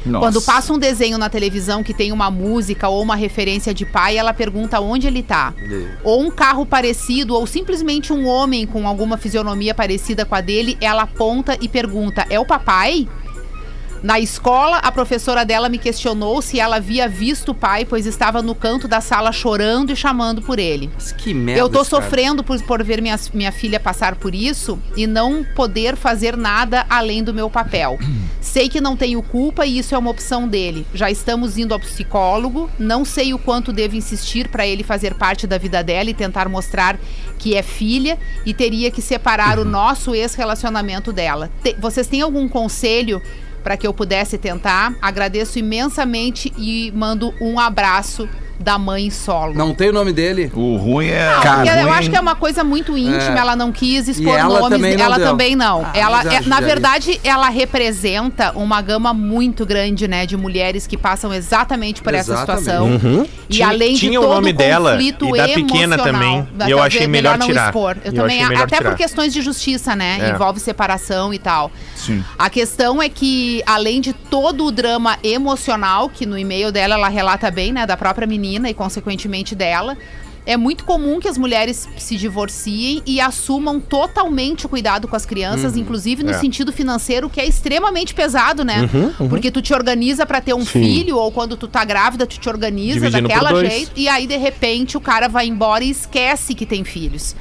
Nossa. 0.07 0.27
Quando 0.27 0.43
passa 0.43 0.73
um 0.73 0.79
desenho 0.79 1.19
na 1.19 1.29
televisão 1.29 1.83
que 1.83 1.93
tem 1.93 2.13
uma 2.13 2.31
música 2.31 2.89
ou 2.89 3.03
uma 3.03 3.17
referência 3.17 3.75
de 3.75 3.85
pai, 3.85 4.17
ela 4.17 4.33
pergunta 4.33 4.81
onde 4.81 5.07
ele 5.07 5.23
tá. 5.23 5.53
Ou 6.05 6.23
um 6.23 6.31
carro 6.31 6.65
parecido, 6.65 7.35
ou 7.35 7.47
simplesmente 7.47 8.13
um 8.13 8.27
homem 8.27 8.67
com 8.67 8.87
alguma 8.87 9.17
fisionomia 9.17 9.75
parecida 9.75 10.25
com 10.25 10.35
a 10.35 10.41
dele, 10.41 10.77
ela 10.81 11.03
aponta 11.03 11.59
e 11.61 11.69
pergunta: 11.69 12.25
é 12.31 12.39
o 12.39 12.47
papai? 12.47 13.09
Na 14.07 14.21
escola, 14.21 14.77
a 14.77 14.93
professora 14.93 15.45
dela 15.45 15.69
me 15.69 15.79
questionou 15.79 16.41
se 16.41 16.61
ela 16.61 16.77
havia 16.77 17.09
visto 17.09 17.49
o 17.49 17.55
pai, 17.57 17.85
pois 17.85 18.07
estava 18.07 18.41
no 18.41 18.55
canto 18.55 18.87
da 18.87 19.01
sala 19.01 19.33
chorando 19.33 19.91
e 19.91 19.97
chamando 19.97 20.41
por 20.41 20.61
ele. 20.61 20.89
Mas 20.95 21.11
que 21.11 21.35
merda. 21.35 21.61
Eu 21.61 21.69
tô 21.69 21.83
sofrendo 21.83 22.45
por, 22.45 22.63
por 22.63 22.85
ver 22.85 23.03
minha, 23.03 23.19
minha 23.35 23.51
filha 23.51 23.81
passar 23.81 24.15
por 24.15 24.33
isso 24.33 24.79
e 24.97 25.09
não 25.09 25.45
poder 25.57 25.97
fazer 25.97 26.37
nada 26.37 26.87
além 26.89 27.21
do 27.25 27.35
meu 27.35 27.51
papel. 27.51 27.99
Sei 28.41 28.69
que 28.69 28.81
não 28.81 28.97
tenho 28.97 29.21
culpa 29.25 29.67
e 29.67 29.77
isso 29.77 29.93
é 29.93 29.99
uma 29.99 30.11
opção 30.11 30.47
dele. 30.47 30.87
Já 30.95 31.11
estamos 31.11 31.59
indo 31.59 31.75
ao 31.75 31.81
psicólogo, 31.81 32.71
não 32.79 33.05
sei 33.05 33.35
o 33.35 33.39
quanto 33.41 33.73
devo 33.73 33.97
insistir 33.97 34.47
para 34.47 34.65
ele 34.65 34.85
fazer 34.85 35.15
parte 35.15 35.49
da 35.49 35.59
vida 35.59 35.83
dela 35.83 36.09
e 36.11 36.15
tentar 36.15 36.49
mostrar 36.49 36.97
que 37.41 37.57
é 37.57 37.63
filha 37.63 38.17
e 38.47 38.55
teria 38.55 38.89
que 38.93 39.03
separar 39.03 39.59
o 39.59 39.65
nosso 39.65 40.15
ex-relacionamento 40.15 41.13
dela. 41.13 41.51
Te- 41.61 41.75
vocês 41.81 42.07
têm 42.07 42.21
algum 42.21 42.49
conselho 42.49 43.21
para 43.67 43.77
que 43.77 43.85
eu 43.85 43.93
pudesse 43.93 44.39
tentar? 44.39 44.95
Agradeço 45.03 45.59
imensamente 45.59 46.53
e 46.57 46.93
mando 46.93 47.35
um 47.41 47.59
abraço 47.59 48.29
da 48.59 48.79
mãe 48.79 49.11
solo. 49.11 49.55
Não 49.55 49.75
tem 49.75 49.91
o 49.91 49.93
nome 49.93 50.13
dele? 50.13 50.51
O 50.55 50.77
ruim 50.77 51.09
é. 51.09 51.35
Não, 51.35 51.43
Cara, 51.43 51.81
eu 51.81 51.87
ruim- 51.89 51.99
acho 51.99 52.11
que 52.11 52.17
é 52.17 52.21
uma 52.21 52.35
coisa 52.35 52.65
muito 52.65 52.97
íntima, 52.97 53.37
É. 53.37 53.39
ela 53.39 53.55
não 53.55 53.71
quis 53.71 54.09
E 54.09 54.13
expor 54.13 54.37
ela 54.39 54.61
nomes, 54.61 54.69
também 54.79 54.97
não 54.97 55.05
ela 55.05 55.17
deu. 55.19 55.27
também 55.29 55.55
não. 55.57 55.83
Ah, 55.85 55.91
ela, 55.95 56.21
é- 56.21 56.25
na 56.25 56.37
ajudaria. 56.39 56.67
verdade, 56.67 57.21
ela 57.23 57.49
representa 57.49 58.53
uma 58.57 58.81
gama 58.81 59.13
muito 59.13 59.67
grande, 59.67 60.09
né, 60.09 60.25
de 60.27 60.37
mulheres 60.37 60.87
que 60.87 60.97
passam 60.97 61.33
exatamente 61.35 62.03
por 62.03 62.15
essa 62.15 62.33
Exatamente. 62.33 62.65
situação. 62.65 63.27
E 63.49 63.53
Tinha- 63.55 63.69
além 63.69 63.95
de 63.95 64.01
tinha 64.01 64.19
o 64.21 64.23
todo 64.25 64.35
nome 64.35 64.53
dela 64.53 64.93
conflito 64.93 65.35
e 65.35 65.39
da 65.39 65.45
pequena 65.49 65.95
emocional, 65.97 66.05
também, 66.05 66.49
e 66.67 66.71
eu 66.71 66.83
achei 66.83 67.07
melhor 67.07 67.39
não 67.39 67.47
tirar. 67.47 67.67
expor. 67.67 67.97
Eu 68.05 68.11
Eu 68.11 68.13
também, 68.15 68.37
achei 68.39 68.49
melhor 68.49 68.65
até 68.65 68.77
tirar. 68.79 68.91
por 68.91 68.97
questões 68.97 69.33
de 69.33 69.43
justiça, 69.43 69.95
né, 69.95 70.19
É. 70.21 70.31
envolve 70.31 70.59
separação 70.61 71.33
e 71.35 71.39
tal. 71.39 71.71
Sim. 71.95 72.25
A 72.39 72.49
questão 72.51 73.03
é 73.03 73.09
que, 73.09 73.63
além 73.67 74.01
de 74.01 74.13
todo 74.13 74.65
o 74.65 74.71
drama 74.71 75.19
emocional, 75.23 76.09
que 76.09 76.25
no 76.25 76.39
e-mail 76.39 76.73
dela 76.73 76.95
ela 76.95 77.09
relata 77.09 77.51
bem, 77.51 77.73
né, 77.73 77.87
da 77.87 77.97
própria 77.97 78.27
menina 78.27 78.46
e 78.55 78.75
consequentemente 78.75 79.55
dela, 79.55 79.97
é 80.49 80.57
muito 80.57 80.85
comum 80.85 81.19
que 81.19 81.27
as 81.27 81.37
mulheres 81.37 81.89
se 81.99 82.17
divorciem 82.17 83.03
e 83.05 83.21
assumam 83.21 83.81
totalmente 83.81 84.65
o 84.65 84.69
cuidado 84.69 85.09
com 85.09 85.17
as 85.17 85.27
crianças, 85.27 85.77
inclusive 85.77 86.23
no 86.23 86.31
É. 86.31 86.35
sentido 86.35 86.73
financeiro, 86.73 87.29
que 87.29 87.41
é 87.41 87.45
extremamente 87.47 88.15
pesado, 88.15 88.65
né? 88.65 88.89
Porque 89.29 89.51
tu 89.51 89.61
te 89.61 89.75
organiza 89.75 90.25
pra 90.25 90.41
ter 90.41 90.55
um 90.55 90.65
filho, 90.65 91.17
ou 91.17 91.33
quando 91.33 91.57
tu 91.57 91.67
tá 91.67 91.85
grávida, 91.85 92.27
tu 92.27 92.39
te 92.39 92.49
organiza 92.49 93.01
Dividindo 93.01 93.27
daquela 93.27 93.51
jeito, 93.69 93.91
e 93.97 94.09
aí, 94.09 94.25
de 94.27 94.37
repente, 94.37 94.97
o 94.97 95.01
cara 95.01 95.27
vai 95.29 95.49
embora 95.49 95.83
e 95.83 95.91
esquece 95.91 96.55
que 96.55 96.65
tem 96.65 96.85
filhos. 96.85 97.35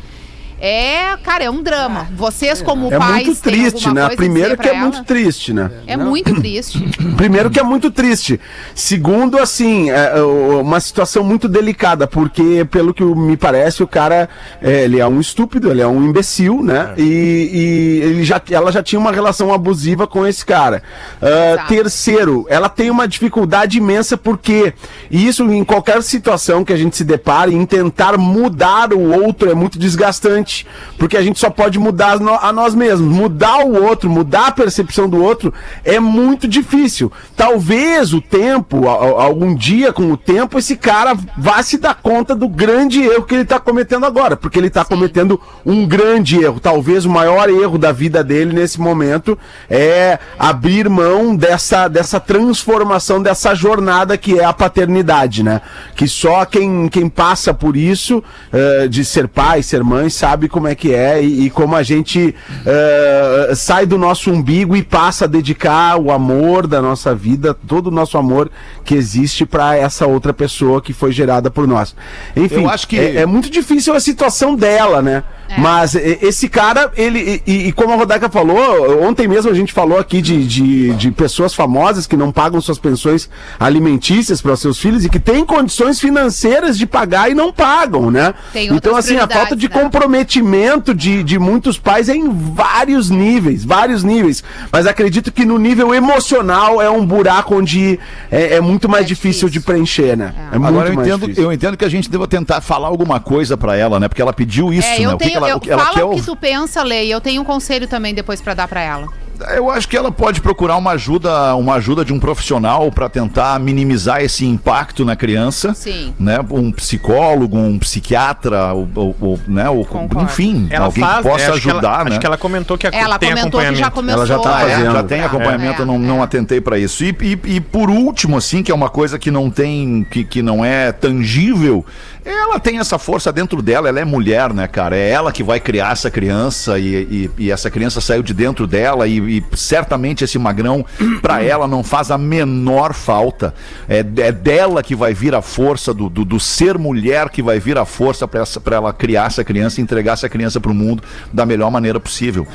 É, 0.68 1.16
cara, 1.22 1.44
é 1.44 1.50
um 1.52 1.62
drama. 1.62 2.08
Vocês, 2.16 2.60
como 2.60 2.92
É 2.92 2.98
pais, 2.98 3.28
muito 3.28 3.40
triste, 3.40 3.94
né? 3.94 4.10
Primeiro 4.16 4.58
que 4.58 4.68
é 4.68 4.72
pra 4.72 4.82
muito 4.82 4.96
ela? 4.96 5.06
triste, 5.06 5.54
né? 5.54 5.70
É 5.86 5.96
muito 5.96 6.34
triste. 6.42 6.84
Primeiro 7.16 7.52
que 7.52 7.60
é 7.60 7.64
muito 7.64 7.92
triste. 7.92 8.40
Segundo, 8.74 9.38
assim, 9.38 9.92
é, 9.92 10.18
é, 10.18 10.24
uma 10.24 10.80
situação 10.80 11.24
muito 11.24 11.48
delicada, 11.48 12.08
porque, 12.08 12.66
pelo 12.72 12.96
que 12.96 13.04
me 13.04 13.38
parece, 13.38 13.84
o 13.84 13.88
cara, 13.88 14.28
é, 14.60 14.86
ele 14.86 15.00
é 15.00 15.06
um 15.06 15.20
estúpido, 15.20 15.70
ele 15.70 15.84
é 15.84 15.88
um 15.88 16.04
imbecil, 16.04 16.64
né? 16.64 16.96
E, 16.98 17.04
e 17.04 18.00
ele 18.02 18.24
já, 18.24 18.42
ela 18.50 18.72
já 18.72 18.82
tinha 18.82 19.00
uma 19.00 19.12
relação 19.12 19.54
abusiva 19.54 20.08
com 20.08 20.26
esse 20.26 20.44
cara. 20.44 20.82
Exato. 21.22 21.68
terceiro, 21.68 22.48
ela 22.50 22.70
tem 22.70 22.90
uma 22.90 23.08
dificuldade 23.08 23.78
imensa 23.78 24.18
porque 24.18 24.74
isso 25.12 25.44
em 25.52 25.64
qualquer 25.64 26.02
situação 26.02 26.66
que 26.66 26.74
a 26.74 26.78
gente 26.78 26.98
se 26.98 27.04
depare, 27.04 27.54
em 27.54 27.68
tentar 27.68 28.18
mudar 28.18 28.94
o 28.94 29.24
outro 29.24 29.52
é 29.52 29.54
muito 29.54 29.78
desgastante, 29.78 30.55
porque 30.98 31.18
a 31.18 31.22
gente 31.22 31.40
só 31.40 31.50
pode 31.50 31.80
mudar 31.80 32.20
a 32.42 32.54
nós 32.54 32.76
mesmos. 32.76 33.14
Mudar 33.14 33.66
o 33.66 33.84
outro, 33.84 34.10
mudar 34.10 34.48
a 34.48 34.52
percepção 34.52 35.10
do 35.10 35.22
outro 35.24 35.54
é 35.84 36.00
muito 36.00 36.48
difícil. 36.48 37.12
Talvez 37.36 38.14
o 38.14 38.22
tempo, 38.22 38.88
algum 38.88 39.56
dia 39.56 39.92
com 39.92 40.12
o 40.12 40.18
tempo, 40.18 40.60
esse 40.60 40.76
cara 40.76 41.18
vá 41.38 41.64
se 41.64 41.78
dar 41.78 41.96
conta 41.96 42.36
do 42.36 42.48
grande 42.48 43.02
erro 43.02 43.24
que 43.24 43.34
ele 43.34 43.44
está 43.44 43.60
cometendo 43.60 44.06
agora, 44.06 44.36
porque 44.38 44.60
ele 44.60 44.68
está 44.68 44.86
cometendo 44.86 45.40
um 45.66 45.88
grande 45.88 46.40
erro. 46.42 46.60
Talvez 46.60 47.06
o 47.06 47.10
maior 47.10 47.50
erro 47.50 47.78
da 47.78 47.92
vida 47.92 48.24
dele 48.24 48.54
nesse 48.54 48.80
momento 48.80 49.38
é 49.70 50.20
abrir 50.38 50.90
mão 50.90 51.36
dessa, 51.36 51.88
dessa 51.88 52.20
transformação, 52.20 53.22
dessa 53.22 53.56
jornada 53.56 54.18
que 54.18 54.40
é 54.40 54.46
a 54.46 54.54
paternidade, 54.54 55.44
né? 55.44 55.62
Que 55.96 56.08
só 56.08 56.46
quem, 56.46 56.88
quem 56.90 57.10
passa 57.10 57.54
por 57.54 57.76
isso, 57.76 58.24
eh, 58.52 58.88
de 58.88 59.04
ser 59.04 59.28
pai, 59.28 59.64
ser 59.64 59.84
mãe, 59.84 60.10
sabe 60.10 60.35
sabe 60.36 60.50
como 60.50 60.68
é 60.68 60.76
que 60.76 60.94
é 60.94 61.24
e, 61.24 61.46
e 61.46 61.50
como 61.50 61.78
a 61.78 61.82
gente 61.84 62.36
eh, 62.66 63.54
sai 63.56 63.86
do 63.86 63.98
nosso 63.98 64.30
umbigo 64.30 64.76
e 64.76 64.84
passa 64.84 65.24
a 65.24 65.28
dedicar 65.30 65.96
o 65.98 66.12
amor 66.12 66.68
da 66.68 66.82
nossa 66.82 67.16
vida, 67.16 67.54
todo 67.54 67.88
o 67.88 67.92
nosso 67.92 68.18
amor 68.18 68.52
que 68.84 68.94
existe 68.96 69.46
para 69.46 69.78
essa 69.78 70.06
outra 70.06 70.34
pessoa 70.34 70.82
que 70.82 70.92
foi 70.92 71.14
gerada 71.14 71.50
por 71.50 71.66
nós. 71.66 71.96
Enfim, 72.36 72.64
Eu 72.64 72.70
acho 72.70 72.86
que- 72.86 73.00
é, 73.00 73.22
é 73.22 73.26
muito 73.26 73.50
difícil 73.50 73.94
a 73.94 74.00
situação 74.02 74.56
dela, 74.58 75.02
né? 75.02 75.24
Mas 75.58 75.96
e- 75.96 76.20
esse 76.22 76.50
cara, 76.50 76.92
ele. 76.96 77.42
E, 77.46 77.68
e 77.68 77.72
como 77.72 77.94
a 77.94 77.96
Rodaca 77.96 78.30
falou, 78.30 79.04
ontem 79.04 79.28
mesmo 79.28 79.50
a 79.52 79.54
gente 79.54 79.72
falou 79.74 79.98
aqui 80.00 80.22
de, 80.22 80.46
de, 80.46 80.94
de 80.96 81.12
pessoas 81.12 81.54
famosas 81.54 82.06
que 82.08 82.18
não 82.18 82.32
pagam 82.32 82.60
suas 82.62 82.78
pensões 82.80 83.30
alimentícias 83.60 84.42
para 84.42 84.56
seus 84.56 84.80
filhos 84.80 85.04
e 85.06 85.10
que 85.10 85.20
têm 85.20 85.46
condições 85.46 86.00
financeiras 86.00 86.78
de 86.78 86.86
pagar 86.86 87.30
e 87.30 87.34
não 87.34 87.52
pagam, 87.52 88.10
né? 88.12 88.34
Tem 88.54 88.68
então, 88.74 88.96
assim, 88.96 89.18
a 89.18 89.28
falta 89.28 89.56
de 89.56 89.68
né? 89.70 89.74
comprometimento 89.82 90.94
de, 90.94 91.24
de 91.24 91.38
muitos 91.38 91.78
pais 91.78 92.10
é 92.10 92.16
em 92.16 92.30
vários 92.54 93.10
níveis, 93.10 93.64
vários 93.66 94.04
níveis. 94.04 94.44
Mas 94.72 94.88
acredito 94.88 95.32
que 95.32 95.46
no 95.46 95.58
nível 95.58 95.94
emocional 95.94 96.82
é 96.82 96.90
um 96.90 97.06
buraco 97.06 97.56
onde 97.56 98.00
é, 98.32 98.56
é 98.56 98.62
muito 98.62 98.88
mais 98.90 99.06
É 99.06 99.08
difícil, 99.08 99.48
de 99.50 99.54
difícil. 99.60 99.74
preencher, 99.74 100.16
né? 100.18 100.34
É, 100.52 100.58
muito 100.58 100.68
Agora 100.70 100.90
eu 100.90 100.96
mais 100.96 101.08
entendo, 101.08 101.22
difícil. 101.22 101.44
eu 101.44 101.52
entendo 101.54 101.78
que 101.78 101.86
a 101.86 101.90
gente 101.90 102.10
deva 102.10 102.28
tentar 102.28 102.62
falar 102.62 102.88
alguma 102.88 103.20
coisa 103.20 103.58
pra 103.58 103.76
ela, 103.76 104.00
né? 104.00 104.08
Porque 104.08 104.22
ela 104.22 104.34
pediu 104.34 104.72
isso, 104.74 104.88
É, 104.88 105.00
né? 105.00 105.14
O 105.14 105.18
que. 105.18 105.35
Que 105.42 105.50
ela, 105.50 105.50
eu, 105.50 105.58
o 105.58 105.60
que 105.60 105.72
ela 105.72 105.84
fala 105.86 105.96
quer 105.96 106.04
o 106.04 106.10
que 106.12 106.22
tu 106.24 106.36
pensa, 106.36 106.84
Lei. 106.84 107.14
Eu 107.14 107.22
tenho 107.22 107.42
um 107.42 107.46
conselho 107.46 107.88
também 107.88 108.14
depois 108.14 108.42
pra 108.42 108.54
dar 108.54 108.68
pra 108.68 108.82
ela. 108.82 109.08
Eu 109.54 109.70
acho 109.70 109.86
que 109.90 109.98
ela 109.98 110.10
pode 110.14 110.40
procurar 110.40 110.78
uma 110.78 110.92
ajuda, 110.92 111.54
uma 111.58 111.74
ajuda 111.74 112.06
de 112.06 112.14
um 112.14 112.20
profissional 112.22 112.90
para 112.90 113.10
tentar 113.10 113.60
minimizar 113.60 114.22
esse 114.22 114.46
impacto 114.46 115.04
na 115.04 115.14
criança. 115.14 115.74
Sim. 115.74 116.14
Né? 116.18 116.40
Um 116.50 116.72
psicólogo, 116.72 117.58
um 117.58 117.78
psiquiatra, 117.78 118.72
ou, 118.74 118.88
ou- 118.96 119.16
ou, 119.20 119.40
né? 119.46 119.70
ou- 119.70 119.84
Concordo. 119.84 120.24
enfim, 120.24 120.70
Ela 120.72 120.86
alguém 120.86 121.04
faz, 121.04 121.18
que 121.18 121.24
possa 121.24 121.44
é, 121.44 121.50
acho 121.50 121.62
que 121.62 121.70
ela- 121.70 121.80
ajudar, 121.80 122.06
né? 122.06 122.12
Acho 122.12 122.20
que 122.22 122.26
ela 122.26 122.38
comentou 122.38 122.78
que 122.78 122.88
a- 122.88 122.92
Ela 122.94 123.20
tem 123.20 123.30
comentou 123.32 123.60
que 123.60 123.76
já 123.76 123.88
acompanhamento. 123.88 123.92
começou. 123.94 124.20
Ela 124.20 124.26
já 124.26 124.40
tá 124.40 124.62
é, 124.62 124.72
fazendo. 124.72 124.92
já 124.94 125.04
tem 125.04 125.22
acompanhamento, 125.26 125.80
É, 125.80 125.82
eu 125.82 125.86
não, 125.86 126.00
não 126.00 126.20
é. 126.22 126.24
atentei 126.24 126.62
para 126.62 126.80
isso. 126.80 127.04
E, 127.04 127.10
e, 127.22 127.56
e 127.56 127.60
por 127.60 127.90
último, 127.90 128.38
assim, 128.38 128.64
que 128.64 128.72
é 128.72 128.76
uma 128.76 128.90
coisa 128.90 129.20
que 129.20 129.30
não 129.30 129.50
tem, 129.50 130.08
que, 130.10 130.24
que 130.24 130.42
não 130.42 130.64
é 130.64 130.94
tangível, 130.94 131.86
ela 132.32 132.60
tem 132.60 132.80
essa 132.80 132.98
força 132.98 133.32
dentro 133.32 133.62
dela, 133.62 133.88
ela 133.88 134.00
é 134.00 134.06
mulher, 134.06 134.54
né, 134.54 134.68
cara? 134.68 134.96
É 134.98 135.10
ela 135.10 135.32
que 135.32 135.44
vai 135.44 135.60
criar 135.60 135.92
essa 135.92 136.10
criança 136.10 136.80
e, 136.80 137.30
e- 137.38 137.46
e 137.46 137.52
essa 137.52 137.70
criança 137.70 138.02
saiu 138.02 138.24
de 138.24 138.34
dentro 138.34 138.66
dela 138.66 139.08
e, 139.08 139.38
e 139.38 139.44
certamente 139.56 140.24
esse 140.24 140.38
magrão, 140.40 140.86
pra 141.22 141.42
ela, 141.46 141.68
não 141.68 141.84
faz 141.84 142.10
a 142.12 142.18
menor 142.18 142.94
falta. 142.94 143.54
É, 143.88 144.00
é 144.00 144.32
dela 144.32 144.82
que 144.82 144.96
vai 144.96 145.14
vir 145.14 145.36
a 145.36 145.42
força, 145.42 145.94
do, 145.94 146.10
do, 146.10 146.26
do 146.26 146.40
ser 146.40 146.78
mulher 146.78 147.30
que 147.30 147.42
vai 147.44 147.60
vir 147.60 147.78
a 147.78 147.86
força 147.86 148.28
pra 148.28 148.44
ela 148.76 148.92
criar 148.92 149.28
essa 149.28 149.44
criança 149.44 149.80
e 149.80 149.84
entregar 149.84 150.14
essa 150.14 150.28
criança 150.30 150.60
pro 150.60 150.74
mundo 150.74 151.04
da 151.32 151.46
melhor 151.46 151.70
maneira 151.70 152.00
possível. 152.00 152.48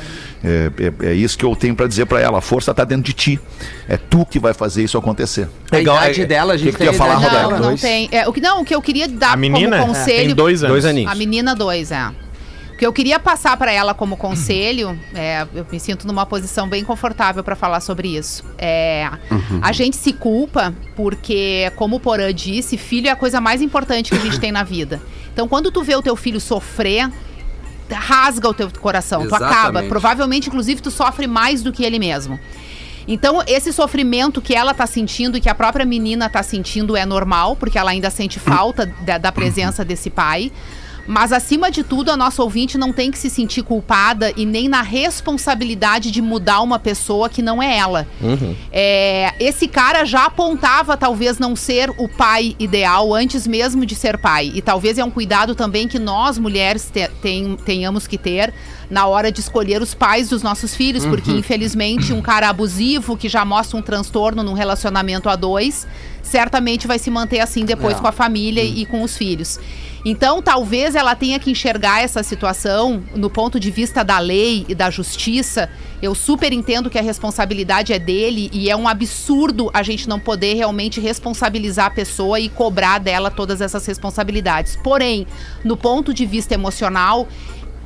É, 0.43 0.71
é- 1.03 1.09
é 1.11 1.13
isso 1.13 1.37
que 1.37 1.45
eu 1.45 1.55
tenho 1.55 1.75
pra 1.75 1.85
dizer 1.87 2.05
pra 2.07 2.19
ela. 2.19 2.39
A 2.39 2.41
força 2.41 2.73
tá 2.73 2.83
dentro 2.83 3.03
de 3.03 3.13
ti. 3.13 3.39
É 3.87 3.95
tu 3.97 4.25
que 4.25 4.39
vai 4.39 4.53
fazer 4.53 4.83
isso 4.83 4.97
acontecer. 4.97 5.47
A 5.71 5.75
Legal, 5.75 5.95
idade 5.97 6.21
é- 6.21 6.25
dela, 6.25 6.53
a 6.53 6.57
gente 6.57 6.71
que 6.71 6.77
que 6.79 6.83
tem 6.85 6.93
falar, 6.93 7.19
idade 7.19 7.35
Roberto? 7.43 7.61
Não, 7.61 7.69
não 7.71 7.77
tem. 7.77 8.09
É, 8.11 8.27
o 8.27 8.33
que, 8.33 8.41
não, 8.41 8.61
o 8.61 8.65
que 8.65 8.73
eu 8.73 8.81
queria 8.81 9.07
dar 9.07 9.33
A 9.33 9.35
menina 9.37 9.77
como 9.79 9.93
conselho. 9.93 10.25
tem 10.27 10.35
dois 10.35 10.63
anos. 10.63 10.73
Dois 10.73 10.85
aninhos. 10.85 11.11
A 11.11 11.15
menina, 11.15 11.55
dois, 11.55 11.91
é. 11.91 12.07
O 12.73 12.77
que 12.81 12.87
eu 12.87 12.91
queria 12.91 13.19
passar 13.19 13.55
pra 13.57 13.71
ela 13.71 13.93
como 13.93 14.17
conselho, 14.17 14.97
é, 15.13 15.45
eu 15.53 15.63
me 15.71 15.79
sinto 15.79 16.07
numa 16.07 16.25
posição 16.25 16.67
bem 16.67 16.83
confortável 16.83 17.43
pra 17.43 17.55
falar 17.55 17.79
sobre 17.79 18.07
isso. 18.17 18.43
É, 18.57 19.07
A 19.61 19.71
gente 19.71 19.95
se 19.95 20.11
culpa 20.11 20.73
porque, 20.95 21.71
como 21.75 21.97
o 21.97 21.99
Porã 21.99 22.33
disse, 22.33 22.77
filho 22.77 23.07
é 23.07 23.11
a 23.11 23.15
coisa 23.15 23.39
mais 23.39 23.61
importante 23.61 24.09
que 24.09 24.17
a 24.17 24.19
gente 24.21 24.39
tem 24.39 24.51
na 24.51 24.63
vida. 24.63 24.99
Então, 25.31 25.47
quando 25.47 25.71
tu 25.71 25.83
vê 25.83 25.95
o 25.95 26.01
teu 26.01 26.15
filho 26.15 26.39
sofrer, 26.39 27.07
rasga 27.93 28.49
o 28.49 28.53
teu 28.53 28.69
coração, 28.71 29.27
tu 29.27 29.35
acaba. 29.35 29.51
Exatamente. 29.53 29.89
Provavelmente, 29.89 30.47
inclusive, 30.49 30.81
tu 30.81 30.91
sofre 30.91 31.27
mais 31.27 31.61
do 31.61 31.71
que 31.71 31.83
ele 31.83 31.99
mesmo. 31.99 32.39
Então, 33.07 33.43
esse 33.47 33.73
sofrimento 33.73 34.41
que 34.41 34.53
ela 34.53 34.73
tá 34.73 34.85
sentindo 34.85 35.37
e 35.37 35.41
que 35.41 35.49
a 35.49 35.55
própria 35.55 35.85
menina 35.85 36.29
tá 36.29 36.43
sentindo 36.43 36.95
é 36.95 37.05
normal, 37.05 37.55
porque 37.55 37.77
ela 37.77 37.91
ainda 37.91 38.09
sente 38.09 38.39
falta 38.39 38.85
da, 38.85 39.17
da 39.17 39.31
presença 39.31 39.83
desse 39.83 40.09
pai. 40.09 40.51
Mas, 41.07 41.31
acima 41.33 41.69
de 41.71 41.83
tudo, 41.83 42.11
a 42.11 42.17
nossa 42.17 42.41
ouvinte 42.43 42.77
não 42.77 42.93
tem 42.93 43.11
que 43.11 43.17
se 43.17 43.29
sentir 43.29 43.63
culpada 43.63 44.31
e 44.37 44.45
nem 44.45 44.69
na 44.69 44.81
responsabilidade 44.81 46.11
de 46.11 46.21
mudar 46.21 46.61
uma 46.61 46.79
pessoa 46.79 47.29
que 47.29 47.41
não 47.41 47.61
é 47.61 47.77
ela. 47.77 48.07
É, 48.71 49.33
esse 49.39 49.67
cara 49.67 50.05
já 50.05 50.25
apontava, 50.25 50.95
talvez, 50.95 51.37
não 51.39 51.55
ser 51.55 51.89
o 51.97 52.07
pai 52.07 52.55
ideal 52.59 53.13
antes 53.13 53.45
mesmo 53.47 53.85
de 53.85 53.95
ser 53.95 54.17
pai. 54.17 54.51
E 54.53 54.61
talvez 54.61 54.97
é 54.97 55.03
um 55.03 55.09
cuidado 55.11 55.55
também 55.55 55.87
que 55.87 55.99
nós, 55.99 56.37
mulheres, 56.37 56.89
te- 56.91 57.09
tem- 57.21 57.55
tenhamos 57.65 58.07
que 58.07 58.17
ter 58.17 58.53
na 58.89 59.05
hora 59.07 59.31
de 59.31 59.39
escolher 59.39 59.81
os 59.81 59.93
pais 59.93 60.29
dos 60.29 60.41
nossos 60.43 60.75
filhos. 60.75 61.05
Porque, 61.05 61.31
infelizmente, 61.31 62.13
um 62.13 62.21
cara 62.21 62.49
abusivo 62.49 63.17
que 63.17 63.27
já 63.29 63.43
mostra 63.43 63.77
um 63.77 63.81
transtorno 63.81 64.43
num 64.43 64.53
relacionamento 64.53 65.29
a 65.29 65.35
dois, 65.35 65.87
certamente 66.21 66.87
vai 66.87 66.99
se 66.99 67.09
manter 67.09 67.39
assim 67.39 67.65
depois 67.65 67.99
com 67.99 68.07
a 68.07 68.11
família 68.11 68.63
e 68.63 68.85
com 68.85 69.01
os 69.01 69.17
filhos. 69.17 69.59
Então, 70.03 70.41
talvez 70.41 70.95
ela 70.95 71.15
tenha 71.15 71.39
que 71.39 71.51
enxergar 71.51 72.01
essa 72.01 72.23
situação 72.23 73.03
no 73.15 73.29
ponto 73.29 73.59
de 73.59 73.69
vista 73.69 74.03
da 74.03 74.17
lei 74.17 74.65
e 74.67 74.73
da 74.73 74.89
justiça. 74.89 75.69
Eu 76.01 76.15
super 76.15 76.51
entendo 76.51 76.89
que 76.89 76.97
a 76.97 77.03
responsabilidade 77.03 77.93
é 77.93 77.99
dele 77.99 78.49
e 78.51 78.69
é 78.69 78.75
um 78.75 78.87
absurdo 78.87 79.69
a 79.73 79.83
gente 79.83 80.09
não 80.09 80.19
poder 80.19 80.55
realmente 80.55 80.99
responsabilizar 80.99 81.85
a 81.85 81.91
pessoa 81.91 82.39
e 82.39 82.49
cobrar 82.49 82.97
dela 82.97 83.29
todas 83.29 83.61
essas 83.61 83.85
responsabilidades. 83.85 84.75
Porém, 84.75 85.27
no 85.63 85.77
ponto 85.77 86.11
de 86.11 86.25
vista 86.25 86.55
emocional, 86.55 87.27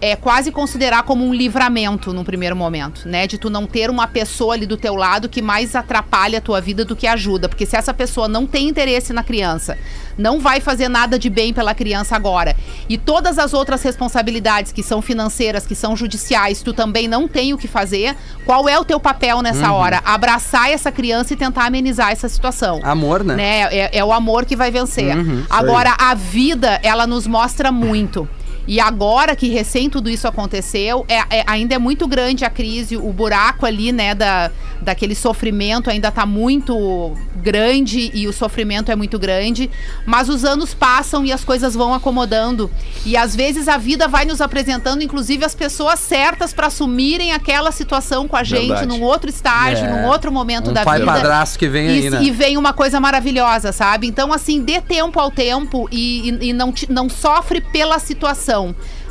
é 0.01 0.15
quase 0.15 0.51
considerar 0.51 1.03
como 1.03 1.25
um 1.25 1.33
livramento 1.33 2.13
num 2.13 2.23
primeiro 2.23 2.55
momento, 2.55 3.07
né? 3.07 3.27
De 3.27 3.37
tu 3.37 3.49
não 3.49 3.65
ter 3.65 3.89
uma 3.89 4.07
pessoa 4.07 4.53
ali 4.53 4.65
do 4.65 4.77
teu 4.77 4.95
lado 4.95 5.29
que 5.29 5.41
mais 5.41 5.75
atrapalha 5.75 6.39
a 6.39 6.41
tua 6.41 6.61
vida 6.61 6.83
do 6.83 6.95
que 6.95 7.07
ajuda. 7.07 7.47
Porque 7.49 7.65
se 7.65 7.75
essa 7.75 7.93
pessoa 7.93 8.27
não 8.27 8.45
tem 8.45 8.67
interesse 8.67 9.13
na 9.13 9.23
criança, 9.23 9.77
não 10.17 10.39
vai 10.39 10.59
fazer 10.59 10.89
nada 10.89 11.17
de 11.17 11.29
bem 11.29 11.53
pela 11.53 11.73
criança 11.73 12.15
agora, 12.15 12.55
e 12.87 12.97
todas 12.97 13.37
as 13.37 13.53
outras 13.53 13.81
responsabilidades 13.83 14.71
que 14.71 14.83
são 14.83 15.01
financeiras, 15.01 15.65
que 15.65 15.75
são 15.75 15.95
judiciais, 15.95 16.61
tu 16.61 16.73
também 16.73 17.07
não 17.07 17.27
tem 17.27 17.53
o 17.53 17.57
que 17.57 17.67
fazer, 17.67 18.15
qual 18.45 18.69
é 18.69 18.77
o 18.79 18.85
teu 18.85 18.99
papel 18.99 19.41
nessa 19.41 19.71
hora? 19.71 20.01
Abraçar 20.05 20.69
essa 20.69 20.91
criança 20.91 21.33
e 21.33 21.35
tentar 21.35 21.65
amenizar 21.65 22.11
essa 22.11 22.29
situação 22.29 22.79
Amor, 22.83 23.23
né? 23.23 23.35
né? 23.35 23.59
É, 23.71 23.97
é 23.97 24.05
o 24.05 24.13
amor 24.13 24.45
que 24.45 24.55
vai 24.55 24.71
vencer. 24.71 25.15
Uhum, 25.15 25.43
Agora, 25.49 25.95
a 25.97 26.13
vida, 26.13 26.79
ela 26.83 27.05
nos 27.07 27.27
mostra 27.27 27.71
muito. 27.71 28.27
E 28.67 28.79
agora 28.79 29.35
que 29.35 29.49
recém 29.49 29.89
tudo 29.89 30.09
isso 30.09 30.27
aconteceu, 30.27 31.05
é, 31.07 31.37
é- 31.39 31.43
ainda 31.47 31.75
é 31.75 31.77
muito 31.79 32.07
grande 32.07 32.43
a 32.45 32.49
crise, 32.49 32.97
o 32.97 33.11
buraco 33.13 33.65
ali, 33.65 33.91
né, 33.91 34.15
da, 34.15 34.49
daquele 34.81 35.13
sofrimento 35.15 35.89
ainda 35.89 36.11
tá 36.11 36.25
muito 36.25 37.13
grande 37.35 38.09
e 38.13 38.27
o 38.27 38.33
sofrimento 38.33 38.91
é 38.91 38.95
muito 38.95 39.19
grande. 39.19 39.69
Mas 40.05 40.29
os 40.29 40.43
anos 40.43 40.73
passam 40.73 41.23
e 41.25 41.31
as 41.31 41.43
coisas 41.43 41.75
vão 41.75 41.93
acomodando. 41.93 42.71
E 43.05 43.15
às 43.15 43.35
vezes 43.35 43.67
a 43.67 43.77
vida 43.77 44.07
vai 44.07 44.25
nos 44.25 44.41
apresentando, 44.41 45.03
inclusive, 45.03 45.45
as 45.45 45.53
pessoas 45.53 45.99
certas 45.99 46.53
para 46.53 46.67
assumirem 46.67 47.33
aquela 47.33 47.71
situação 47.71 48.27
com 48.27 48.35
a 48.35 48.43
gente 48.43 48.67
Verdade. 48.69 48.87
num 48.87 49.01
outro 49.03 49.29
estágio, 49.29 49.85
É. 49.85 49.89
num 49.91 50.07
outro 50.07 50.31
momento 50.31 50.71
Um 50.71 50.73
da 50.73 50.83
pai 50.83 50.99
vida. 50.99 51.11
padrasto 51.11 51.59
que 51.59 51.67
vem 51.67 51.85
E- 51.87 51.89
aí, 51.89 52.09
né? 52.09 52.23
E 52.23 52.31
vem 52.31 52.57
uma 52.57 52.73
coisa 52.73 52.99
maravilhosa, 52.99 53.71
sabe? 53.71 54.07
Então, 54.07 54.33
assim, 54.33 54.61
dê 54.63 54.81
tempo 54.81 55.19
ao 55.19 55.29
tempo 55.29 55.87
e, 55.91 56.29
e- 56.29 56.49
e 56.49 56.53
não, 56.53 56.71
te- 56.71 56.91
não 56.91 57.07
sofre 57.09 57.61
pela 57.61 57.99
situação. 57.99 58.54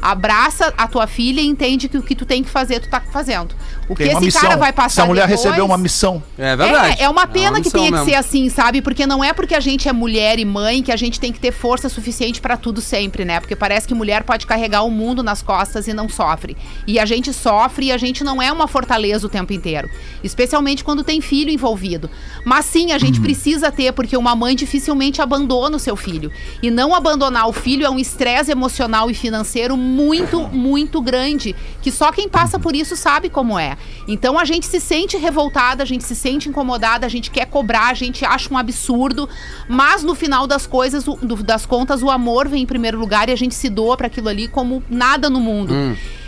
Abraça 0.00 0.72
a 0.76 0.86
tua 0.86 1.06
filha 1.06 1.40
e 1.40 1.46
entende 1.46 1.88
que 1.88 1.98
o 1.98 2.02
que 2.02 2.14
tu 2.14 2.24
tem 2.24 2.42
que 2.42 2.50
fazer, 2.50 2.80
tu 2.80 2.88
tá 2.88 3.00
fazendo. 3.00 3.54
O 3.88 3.94
que 3.94 4.04
uma 4.04 4.12
esse 4.12 4.20
missão. 4.24 4.40
cara 4.42 4.56
vai 4.56 4.72
passar 4.72 5.02
Essa 5.02 5.06
mulher 5.06 5.26
depois- 5.26 5.44
recebeu 5.44 5.64
uma 5.66 5.76
missão. 5.78 6.22
É 6.38 6.56
verdade. 6.56 7.00
é, 7.00 7.04
é 7.04 7.08
uma 7.08 7.26
pena 7.26 7.52
que 7.58 7.64
missão 7.66 7.80
tenha 7.80 7.90
mesmo. 7.90 8.04
que 8.06 8.10
ser 8.12 8.16
assim, 8.16 8.48
sabe? 8.48 8.80
Porque 8.80 9.06
não 9.06 9.22
é 9.22 9.32
porque 9.32 9.54
a 9.54 9.60
gente 9.60 9.88
é 9.88 9.92
mulher 9.92 10.38
e 10.38 10.44
mãe 10.44 10.82
que 10.82 10.90
a 10.92 10.96
gente 10.96 11.20
tem 11.20 11.32
que 11.32 11.38
ter 11.40 11.52
força 11.52 11.88
suficiente 11.88 12.40
pra 12.40 12.56
tudo 12.56 12.80
sempre, 12.80 13.24
né? 13.24 13.40
Porque 13.40 13.54
parece 13.56 13.86
que 13.86 13.94
mulher 13.94 14.22
pode 14.22 14.46
carregar 14.46 14.82
o 14.82 14.90
mundo 14.90 15.22
nas 15.22 15.42
costas 15.42 15.86
e 15.88 15.92
não 15.92 16.08
sofre. 16.08 16.56
E 16.86 16.98
a 16.98 17.04
gente 17.04 17.32
sofre 17.32 17.86
e 17.86 17.92
a 17.92 17.96
gente 17.96 18.24
não 18.24 18.40
é 18.40 18.50
uma 18.50 18.66
fortaleza 18.66 19.26
o 19.26 19.30
tempo 19.30 19.52
inteiro. 19.52 19.88
Especialmente 20.22 20.82
quando 20.82 21.04
tem 21.04 21.20
filho 21.20 21.50
envolvido. 21.50 22.08
Mas 22.44 22.64
sim, 22.66 22.92
a 22.92 22.98
gente 22.98 23.20
precisa 23.20 23.70
ter, 23.70 23.92
porque 23.92 24.16
uma 24.16 24.34
mãe 24.34 24.54
dificilmente 24.56 25.20
abandona 25.20 25.76
o 25.76 25.80
seu 25.80 25.96
filho. 25.96 26.30
E 26.62 26.70
não 26.70 26.94
abandonar 26.94 27.48
o 27.48 27.52
filho 27.52 27.84
é 27.84 27.90
um 27.90 27.98
estresse 27.98 28.50
emocional 28.50 29.10
e 29.10 29.14
financeiro 29.14 29.76
muito, 29.76 30.40
muito 30.48 31.00
grande. 31.02 31.54
Que 31.82 31.90
só 31.90 32.10
quem 32.10 32.28
passa 32.28 32.58
por 32.58 32.74
isso 32.74 32.96
sabe 32.96 33.28
como 33.28 33.58
é. 33.58 33.73
Então 34.08 34.38
a 34.38 34.44
gente 34.44 34.66
se 34.66 34.80
sente 34.80 35.16
revoltada, 35.16 35.82
a 35.82 35.86
gente 35.86 36.04
se 36.04 36.14
sente 36.14 36.48
incomodada, 36.48 37.06
a 37.06 37.08
gente 37.08 37.30
quer 37.30 37.46
cobrar, 37.46 37.88
a 37.88 37.94
gente 37.94 38.24
acha 38.24 38.52
um 38.52 38.58
absurdo. 38.58 39.28
Mas 39.68 40.02
no 40.02 40.14
final 40.14 40.46
das 40.46 40.66
coisas, 40.66 41.06
o- 41.08 41.16
do- 41.16 41.42
das 41.42 41.64
contas, 41.66 42.02
o 42.02 42.10
amor 42.10 42.48
vem 42.48 42.62
em 42.62 42.66
primeiro 42.66 42.98
lugar 42.98 43.28
e 43.28 43.32
a 43.32 43.36
gente 43.36 43.54
se 43.54 43.68
doa 43.68 43.96
para 43.96 44.06
aquilo 44.06 44.28
ali 44.28 44.48
como 44.48 44.82
nada 44.88 45.28
no 45.30 45.40
mundo. 45.40 45.72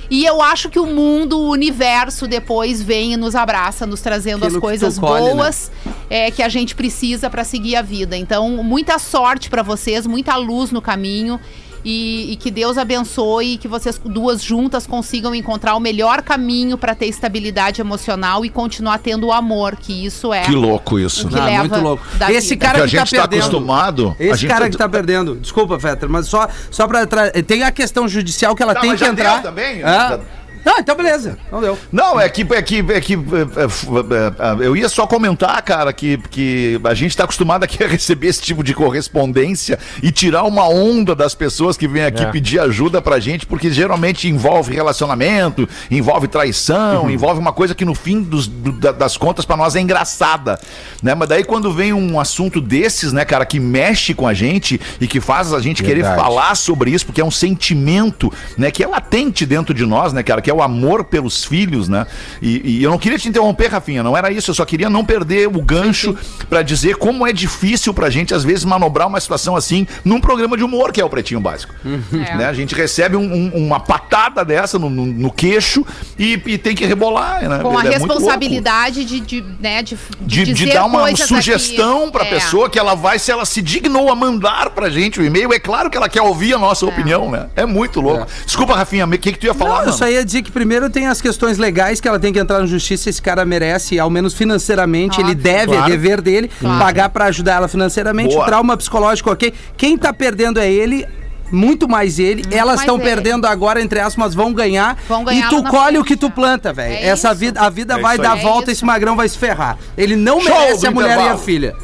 E 0.08 0.24
eu 0.24 0.40
acho 0.40 0.70
que 0.70 0.78
o 0.78 0.86
mundo, 0.86 1.36
o 1.36 1.50
universo, 1.50 2.28
depois 2.28 2.80
vem 2.80 3.14
e 3.14 3.16
nos 3.16 3.34
abraça, 3.34 3.84
nos 3.84 4.00
trazendo 4.00 4.44
Aquilo 4.44 4.58
as 4.58 4.60
coisas 4.62 4.98
colhe, 5.00 5.24
né? 5.24 5.34
boas 5.34 5.72
é, 6.08 6.30
que 6.30 6.44
a 6.44 6.48
gente 6.48 6.76
precisa 6.76 7.28
para 7.28 7.42
seguir 7.42 7.74
a 7.74 7.82
vida. 7.82 8.16
Então, 8.16 8.62
muita 8.62 9.00
sorte 9.00 9.50
para 9.50 9.64
vocês, 9.64 10.06
muita 10.06 10.36
luz 10.36 10.70
no 10.70 10.80
caminho 10.80 11.40
E, 11.84 12.32
e 12.32 12.36
que 12.36 12.50
Deus 12.50 12.76
abençoe 12.78 13.54
e 13.54 13.58
que 13.58 13.68
vocês 13.68 14.00
duas 14.04 14.42
juntas 14.42 14.86
consigam 14.86 15.34
encontrar 15.34 15.74
o 15.76 15.80
melhor 15.80 16.22
caminho 16.22 16.76
para 16.76 16.94
ter 16.94 17.06
estabilidade 17.06 17.80
emocional 17.80 18.44
e 18.44 18.50
continuar 18.50 18.98
tendo 18.98 19.28
o 19.28 19.32
amor, 19.32 19.76
que 19.76 20.04
isso 20.04 20.32
é 20.32 20.42
Que 20.42 20.52
louco 20.52 20.98
isso. 20.98 21.26
o 21.26 21.30
que 21.30 21.38
Ah, 21.38 21.44
leva 21.44 21.58
muito 21.68 21.80
louco. 21.80 22.04
da 22.16 22.32
Esse 22.32 22.50
vida. 22.50 22.66
cara 22.66 22.78
Porque 22.78 22.90
que 22.90 22.96
a 22.96 23.00
tá 23.00 23.04
gente 23.04 23.16
tá 23.16 23.22
perdendo. 23.28 23.40
acostumado. 23.42 24.16
a 24.18 24.22
Esse 24.24 24.36
gente 24.42 24.50
cara 24.50 24.64
tá- 24.64 24.70
que 24.70 24.76
tá 24.76 24.88
perdendo. 24.88 25.36
Desculpa, 25.36 25.78
Fetter, 25.78 26.08
mas 26.08 26.26
só, 26.26 26.48
só 26.70 26.86
pra. 26.88 27.06
Tra... 27.06 27.30
Tem 27.30 27.62
a 27.62 27.70
questão 27.70 28.08
judicial 28.08 28.54
que 28.56 28.62
ela 28.62 28.74
Tá, 28.74 28.80
tem 28.80 28.90
mas 28.90 28.98
que 28.98 29.06
já 29.06 29.12
entrar. 29.12 29.34
deu 29.34 29.42
também? 29.42 29.82
Ah. 29.84 30.18
Ah, 30.66 30.80
então 30.80 30.96
beleza. 30.96 31.38
Não 31.50 31.60
deu. 31.60 31.78
Não, 31.92 32.18
é 32.20 32.28
que, 32.28 32.42
é 32.52 32.60
que, 32.62 32.78
é 32.92 33.00
que 33.00 33.14
é, 33.14 33.16
é, 33.16 34.62
é, 34.64 34.66
eu 34.66 34.76
ia 34.76 34.88
só 34.88 35.06
comentar, 35.06 35.62
cara, 35.62 35.92
que, 35.92 36.18
que 36.30 36.80
a 36.84 36.92
gente 36.94 37.16
tá 37.16 37.24
acostumado 37.24 37.62
aqui 37.62 37.82
a 37.84 37.86
receber 37.86 38.26
esse 38.28 38.42
tipo 38.42 38.62
de 38.64 38.74
correspondência 38.74 39.78
e 40.02 40.10
tirar 40.10 40.42
uma 40.44 40.68
onda 40.68 41.14
das 41.14 41.34
pessoas 41.34 41.76
que 41.76 41.86
vêm 41.86 42.04
aqui 42.04 42.22
É. 42.22 42.30
pedir 42.30 42.58
ajuda 42.60 43.00
pra 43.00 43.18
gente, 43.20 43.46
porque 43.46 43.70
geralmente 43.70 44.28
envolve 44.28 44.74
relacionamento, 44.74 45.68
envolve 45.90 46.26
traição, 46.28 47.08
envolve 47.10 47.38
uma 47.40 47.52
coisa 47.52 47.74
que 47.74 47.84
no 47.84 47.94
fim 47.94 48.20
dos- 48.22 48.46
do- 48.48 48.72
da- 48.72 48.92
das 48.92 49.16
contas 49.16 49.44
pra 49.44 49.56
nós 49.56 49.76
é 49.76 49.80
engraçada, 49.80 50.58
né? 51.02 51.14
Mas 51.14 51.28
daí 51.28 51.44
quando 51.44 51.72
vem 51.72 51.92
um 51.92 52.18
assunto 52.18 52.60
desses, 52.60 53.12
né, 53.12 53.24
cara, 53.24 53.46
que 53.46 53.60
mexe 53.60 54.14
com 54.14 54.26
a 54.26 54.34
gente 54.34 54.80
e 55.00 55.06
que 55.06 55.20
faz 55.20 55.52
a 55.52 55.60
gente 55.60 55.82
querer 55.82 56.02
Verdade. 56.02 56.20
falar 56.20 56.54
sobre 56.56 56.90
isso, 56.90 57.06
porque 57.06 57.20
é 57.20 57.24
um 57.24 57.30
sentimento, 57.30 58.32
né, 58.58 58.70
que 58.70 58.82
é 58.82 58.86
latente 58.86 59.46
dentro 59.46 59.72
de 59.72 59.84
nós, 59.86 60.12
né, 60.12 60.22
cara, 60.22 60.40
que 60.42 60.50
é 60.50 60.54
o 60.56 60.62
amor 60.62 61.04
pelos 61.04 61.44
filhos, 61.44 61.88
né? 61.88 62.06
E, 62.42 62.78
e 62.78 62.82
eu 62.82 62.90
não 62.90 62.98
queria 62.98 63.18
te 63.18 63.28
interromper, 63.28 63.68
Rafinha, 63.68 64.02
não 64.02 64.16
era 64.16 64.30
isso, 64.30 64.50
eu 64.50 64.54
só 64.54 64.64
queria 64.64 64.88
não 64.90 65.04
perder 65.04 65.46
o 65.48 65.62
gancho 65.62 66.16
pra 66.48 66.62
dizer 66.62 66.96
como 66.96 67.26
é 67.26 67.32
difícil 67.32 67.92
pra 67.94 68.10
gente, 68.10 68.34
às 68.34 68.42
vezes, 68.44 68.64
manobrar 68.64 69.06
uma 69.06 69.20
situação 69.20 69.54
assim 69.56 69.86
num 70.04 70.20
programa 70.20 70.56
de 70.56 70.62
humor, 70.64 70.92
que 70.92 71.00
é 71.00 71.04
o 71.04 71.08
Pretinho 71.08 71.40
Básico. 71.40 71.74
É. 71.84 72.36
Né? 72.36 72.46
A 72.46 72.52
gente 72.52 72.74
recebe 72.74 73.16
um- 73.16 73.22
um- 73.32 73.66
uma 73.66 73.78
patada 73.80 74.44
dessa 74.44 74.78
no, 74.78 74.88
no- 74.90 75.06
no 75.06 75.30
queixo 75.30 75.84
e, 76.18 76.40
e 76.46 76.58
tem 76.58 76.74
que 76.74 76.84
rebolar, 76.84 77.48
né? 77.48 77.58
Com 77.60 77.76
a 77.78 77.84
É 77.84 77.98
muito 77.98 78.06
louco. 78.06 78.14
responsabilidade 78.14 79.04
de, 79.04 79.20
de, 79.20 79.44
né, 79.60 79.82
de, 79.82 79.96
De, 80.20 80.44
de 80.44 80.52
dizer 80.52 80.74
dar 80.74 80.84
uma 80.84 81.14
sugestão 81.16 82.02
aqui. 82.04 82.12
pra 82.12 82.24
É. 82.24 82.30
pessoa 82.30 82.68
que 82.70 82.78
ela 82.78 82.94
vai, 82.94 83.18
se 83.18 83.30
ela 83.30 83.44
se 83.44 83.60
dignou 83.62 84.10
a 84.10 84.14
mandar 84.14 84.70
pra 84.70 84.88
gente 84.90 85.20
o 85.20 85.24
e-mail, 85.24 85.52
é 85.52 85.58
claro 85.58 85.90
que 85.90 85.96
ela 85.96 86.08
quer 86.08 86.22
ouvir 86.22 86.54
a 86.54 86.58
nossa 86.58 86.86
opinião, 86.86 87.30
né? 87.30 87.48
É 87.56 87.64
muito 87.66 88.00
louco. 88.00 88.26
Desculpa, 88.44 88.74
Rafinha, 88.74 89.06
o 89.06 89.10
que, 89.10 89.32
que 89.32 89.38
tu 89.38 89.46
ia 89.46 89.54
falar, 89.54 89.70
Não, 89.70 89.78
eu 89.80 89.84
mano? 89.86 89.98
só 89.98 90.08
ia 90.08 90.24
dizer 90.24 90.42
que 90.46 90.52
primeiro 90.52 90.88
tem 90.88 91.06
as 91.06 91.20
questões 91.20 91.58
legais 91.58 92.00
que 92.00 92.08
ela 92.08 92.18
tem 92.18 92.32
que 92.32 92.38
entrar 92.38 92.60
na 92.60 92.66
justiça, 92.66 93.10
esse 93.10 93.20
cara 93.20 93.44
merece, 93.44 93.98
ao 93.98 94.08
menos 94.08 94.32
financeiramente, 94.32 95.20
ele 95.20 95.34
deve, 95.34 95.72
Claro. 95.72 95.84
é 95.84 95.90
dever 95.90 96.20
dele, 96.20 96.50
Claro. 96.60 96.78
pagar 96.78 97.08
pra 97.10 97.26
ajudar 97.26 97.54
ela 97.56 97.68
financeiramente, 97.68 98.34
Boa. 98.34 98.46
trauma 98.46 98.76
psicológico, 98.76 99.30
ok? 99.30 99.52
Quem 99.76 99.98
tá 99.98 100.12
perdendo 100.12 100.58
é 100.60 100.70
ele. 100.70 101.06
Muito 101.52 101.88
mais 101.88 102.18
ele, 102.18 102.42
elas 102.50 102.66
mais 102.76 102.80
estão 102.80 102.98
perdendo 102.98 103.46
agora, 103.46 103.80
entre 103.80 104.00
aspas, 104.00 104.16
mas 104.16 104.34
vão 104.34 104.52
ganhar. 104.52 104.98
Vão 105.08 105.22
ganhar 105.22 105.46
e 105.46 105.48
tu 105.48 105.62
colhe 105.62 105.90
frente, 105.92 105.98
o 105.98 106.04
que 106.04 106.16
tu 106.16 106.26
né? 106.26 106.32
planta, 106.34 106.72
velho. 106.72 106.94
É 106.94 107.06
Essa 107.06 107.28
isso. 107.30 107.38
vida, 107.38 107.60
a 107.60 107.70
vida 107.70 107.94
É 107.94 107.98
vai 108.00 108.18
dar 108.18 108.32
aí. 108.32 108.42
volta 108.42 108.70
É 108.70 108.70
e 108.70 108.72
esse 108.72 108.84
magrão 108.84 109.14
vai 109.14 109.28
se 109.28 109.38
ferrar. 109.38 109.78
Ele 109.96 110.16
não 110.16 110.40
Show 110.40 110.50
merece 110.52 110.86
a 110.88 110.90
mulher 110.90 111.16
e 111.18 111.28
a 111.28 111.36
filha. 111.36 111.76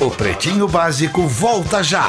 O 0.00 0.10
Pretinho 0.10 0.66
Básico 0.66 1.26
volta 1.26 1.82
já. 1.82 2.08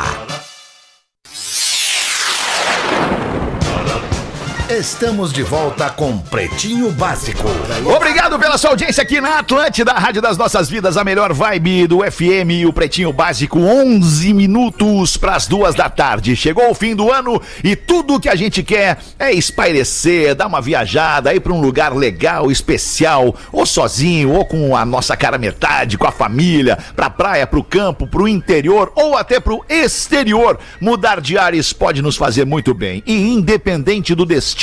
Estamos 4.78 5.32
de 5.32 5.44
volta 5.44 5.88
com 5.92 6.18
Pretinho 6.18 6.90
Básico. 6.92 7.48
Obrigado 7.96 8.40
pela 8.40 8.58
sua 8.58 8.72
audiência 8.72 9.04
aqui 9.04 9.22
na 9.22 9.38
Atlântida, 9.38 9.94
Rádio 9.94 10.20
das 10.20 10.36
Nossas 10.36 10.68
Vidas, 10.68 10.98
a 10.98 11.04
melhor 11.04 11.32
vibe 11.32 11.86
do 11.86 12.00
FM 12.00 12.50
e 12.50 12.66
o 12.66 12.74
Pretinho 12.74 13.14
Básico, 13.14 13.60
11 13.60 14.34
minutos 14.34 15.16
para 15.16 15.36
as 15.36 15.46
duas 15.46 15.76
da 15.76 15.90
tarde. 15.90 16.36
Chegou 16.36 16.72
o 16.72 16.74
fim 16.74 16.96
do 16.96 17.12
ano 17.12 17.40
e 17.64 17.76
tudo 17.76 18.20
que 18.20 18.28
a 18.28 18.34
gente 18.34 18.64
quer 18.64 18.98
é 19.20 19.32
espairecer, 19.32 20.34
dar 20.34 20.48
uma 20.48 20.60
viajada, 20.60 21.36
ir 21.36 21.40
para 21.40 21.54
um 21.54 21.62
lugar 21.62 21.96
legal, 21.96 22.52
especial, 22.52 23.36
ou 23.52 23.68
sozinho, 23.68 24.32
ou 24.32 24.44
com 24.44 24.76
a 24.76 24.84
nossa 24.84 25.16
cara 25.16 25.38
metade, 25.38 26.00
com 26.00 26.08
a 26.08 26.12
família, 26.12 26.80
pra 26.96 27.12
praia, 27.12 27.46
pro 27.46 27.64
campo, 27.64 28.08
pro 28.08 28.28
interior 28.28 28.92
ou 28.96 29.16
até 29.16 29.40
pro 29.40 29.64
exterior. 29.70 30.58
Mudar 30.82 31.22
de 31.22 31.38
ares 31.38 31.72
pode 31.72 32.02
nos 32.02 32.18
fazer 32.18 32.44
muito 32.44 32.74
bem. 32.74 33.04
E 33.06 33.14
independente 33.14 34.16
do 34.16 34.26
destino, 34.26 34.63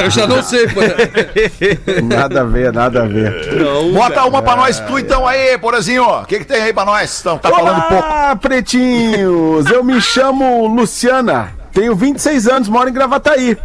Eu 0.03 0.09
já 0.09 0.27
não 0.27 0.41
sei, 0.43 0.67
pô. 0.67 0.81
Nada 2.03 2.41
a 2.41 2.43
ver, 2.43 2.71
nada 2.73 3.03
a 3.03 3.05
ver. 3.07 3.33
Bota 3.93 4.25
uma 4.25 4.41
pra 4.41 4.55
nós, 4.55 4.79
tu 4.79 4.99
então 4.99 5.27
aí, 5.27 5.57
porazinho. 5.57 6.03
O 6.03 6.25
que, 6.25 6.39
que 6.39 6.45
tem 6.45 6.61
aí 6.61 6.73
pra 6.73 6.85
nós? 6.85 7.19
Então, 7.21 7.37
tá 7.37 7.49
falando 7.49 7.81
pouco. 7.87 8.03
Olá, 8.07 8.35
pretinhos! 8.35 9.65
Eu 9.69 9.83
me 9.83 9.99
chamo 10.01 10.67
Luciana. 10.67 11.51
Tenho 11.73 11.95
26 11.95 12.47
anos, 12.47 12.69
moro 12.69 12.89
em 12.89 12.93
Gravataí. 12.93 13.57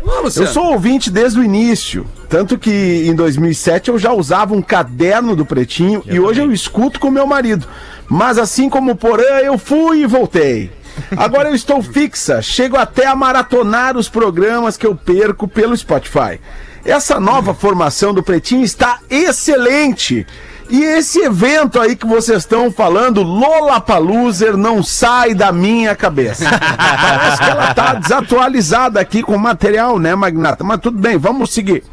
Eu 0.43 0.47
sou 0.47 0.73
ouvinte 0.73 1.11
desde 1.11 1.41
o 1.41 1.45
início. 1.45 2.07
Tanto 2.29 2.57
que 2.57 3.05
em 3.07 3.15
2007 3.15 3.91
eu 3.91 3.99
já 3.99 4.13
usava 4.13 4.55
um 4.55 4.63
caderno 4.63 5.35
do 5.35 5.45
Pretinho 5.45 6.03
e 6.07 6.19
hoje 6.19 6.41
eu 6.41 6.53
escuto 6.53 7.01
com 7.01 7.11
meu 7.11 7.27
marido. 7.27 7.67
Mas 8.09 8.39
assim 8.39 8.69
como 8.69 8.93
o 8.93 8.97
Porã, 8.97 9.41
eu 9.43 9.59
fui 9.59 10.03
e 10.03 10.07
voltei. 10.07 10.71
Agora 11.17 11.49
eu 11.49 11.55
estou 11.55 11.83
fixa, 11.83 12.41
chego 12.41 12.77
até 12.77 13.07
a 13.07 13.15
maratonar 13.15 13.97
os 13.97 14.09
programas 14.09 14.77
que 14.77 14.87
eu 14.87 14.95
perco 14.95 15.47
pelo 15.47 15.77
Spotify. 15.77 16.41
Essa 16.85 17.19
nova 17.19 17.53
formação 17.53 18.15
do 18.15 18.23
Pretinho 18.23 18.65
está 18.65 19.01
excelente. 19.11 20.27
E 20.69 20.83
esse 20.83 21.21
evento 21.21 21.81
aí 21.81 21.95
que 21.95 22.07
vocês 22.07 22.39
estão 22.39 22.71
falando, 22.73 23.23
Lollapalooza, 23.23 24.57
não 24.57 24.83
sai 24.83 25.35
da 25.35 25.53
minha 25.53 25.95
cabeça. 25.95 26.45
Parece 26.49 27.39
que 27.43 27.51
ela 27.51 27.75
tá 27.75 27.95
desatualizada 27.95 29.01
aqui 29.01 29.23
com 29.23 29.35
o 29.37 29.39
material, 29.39 29.99
né, 29.99 30.15
Magnata? 30.15 30.65
Mas 30.65 30.81
tudo 30.81 30.99
bem, 30.99 31.17
vamos 31.17 31.51
seguir. 31.53 31.85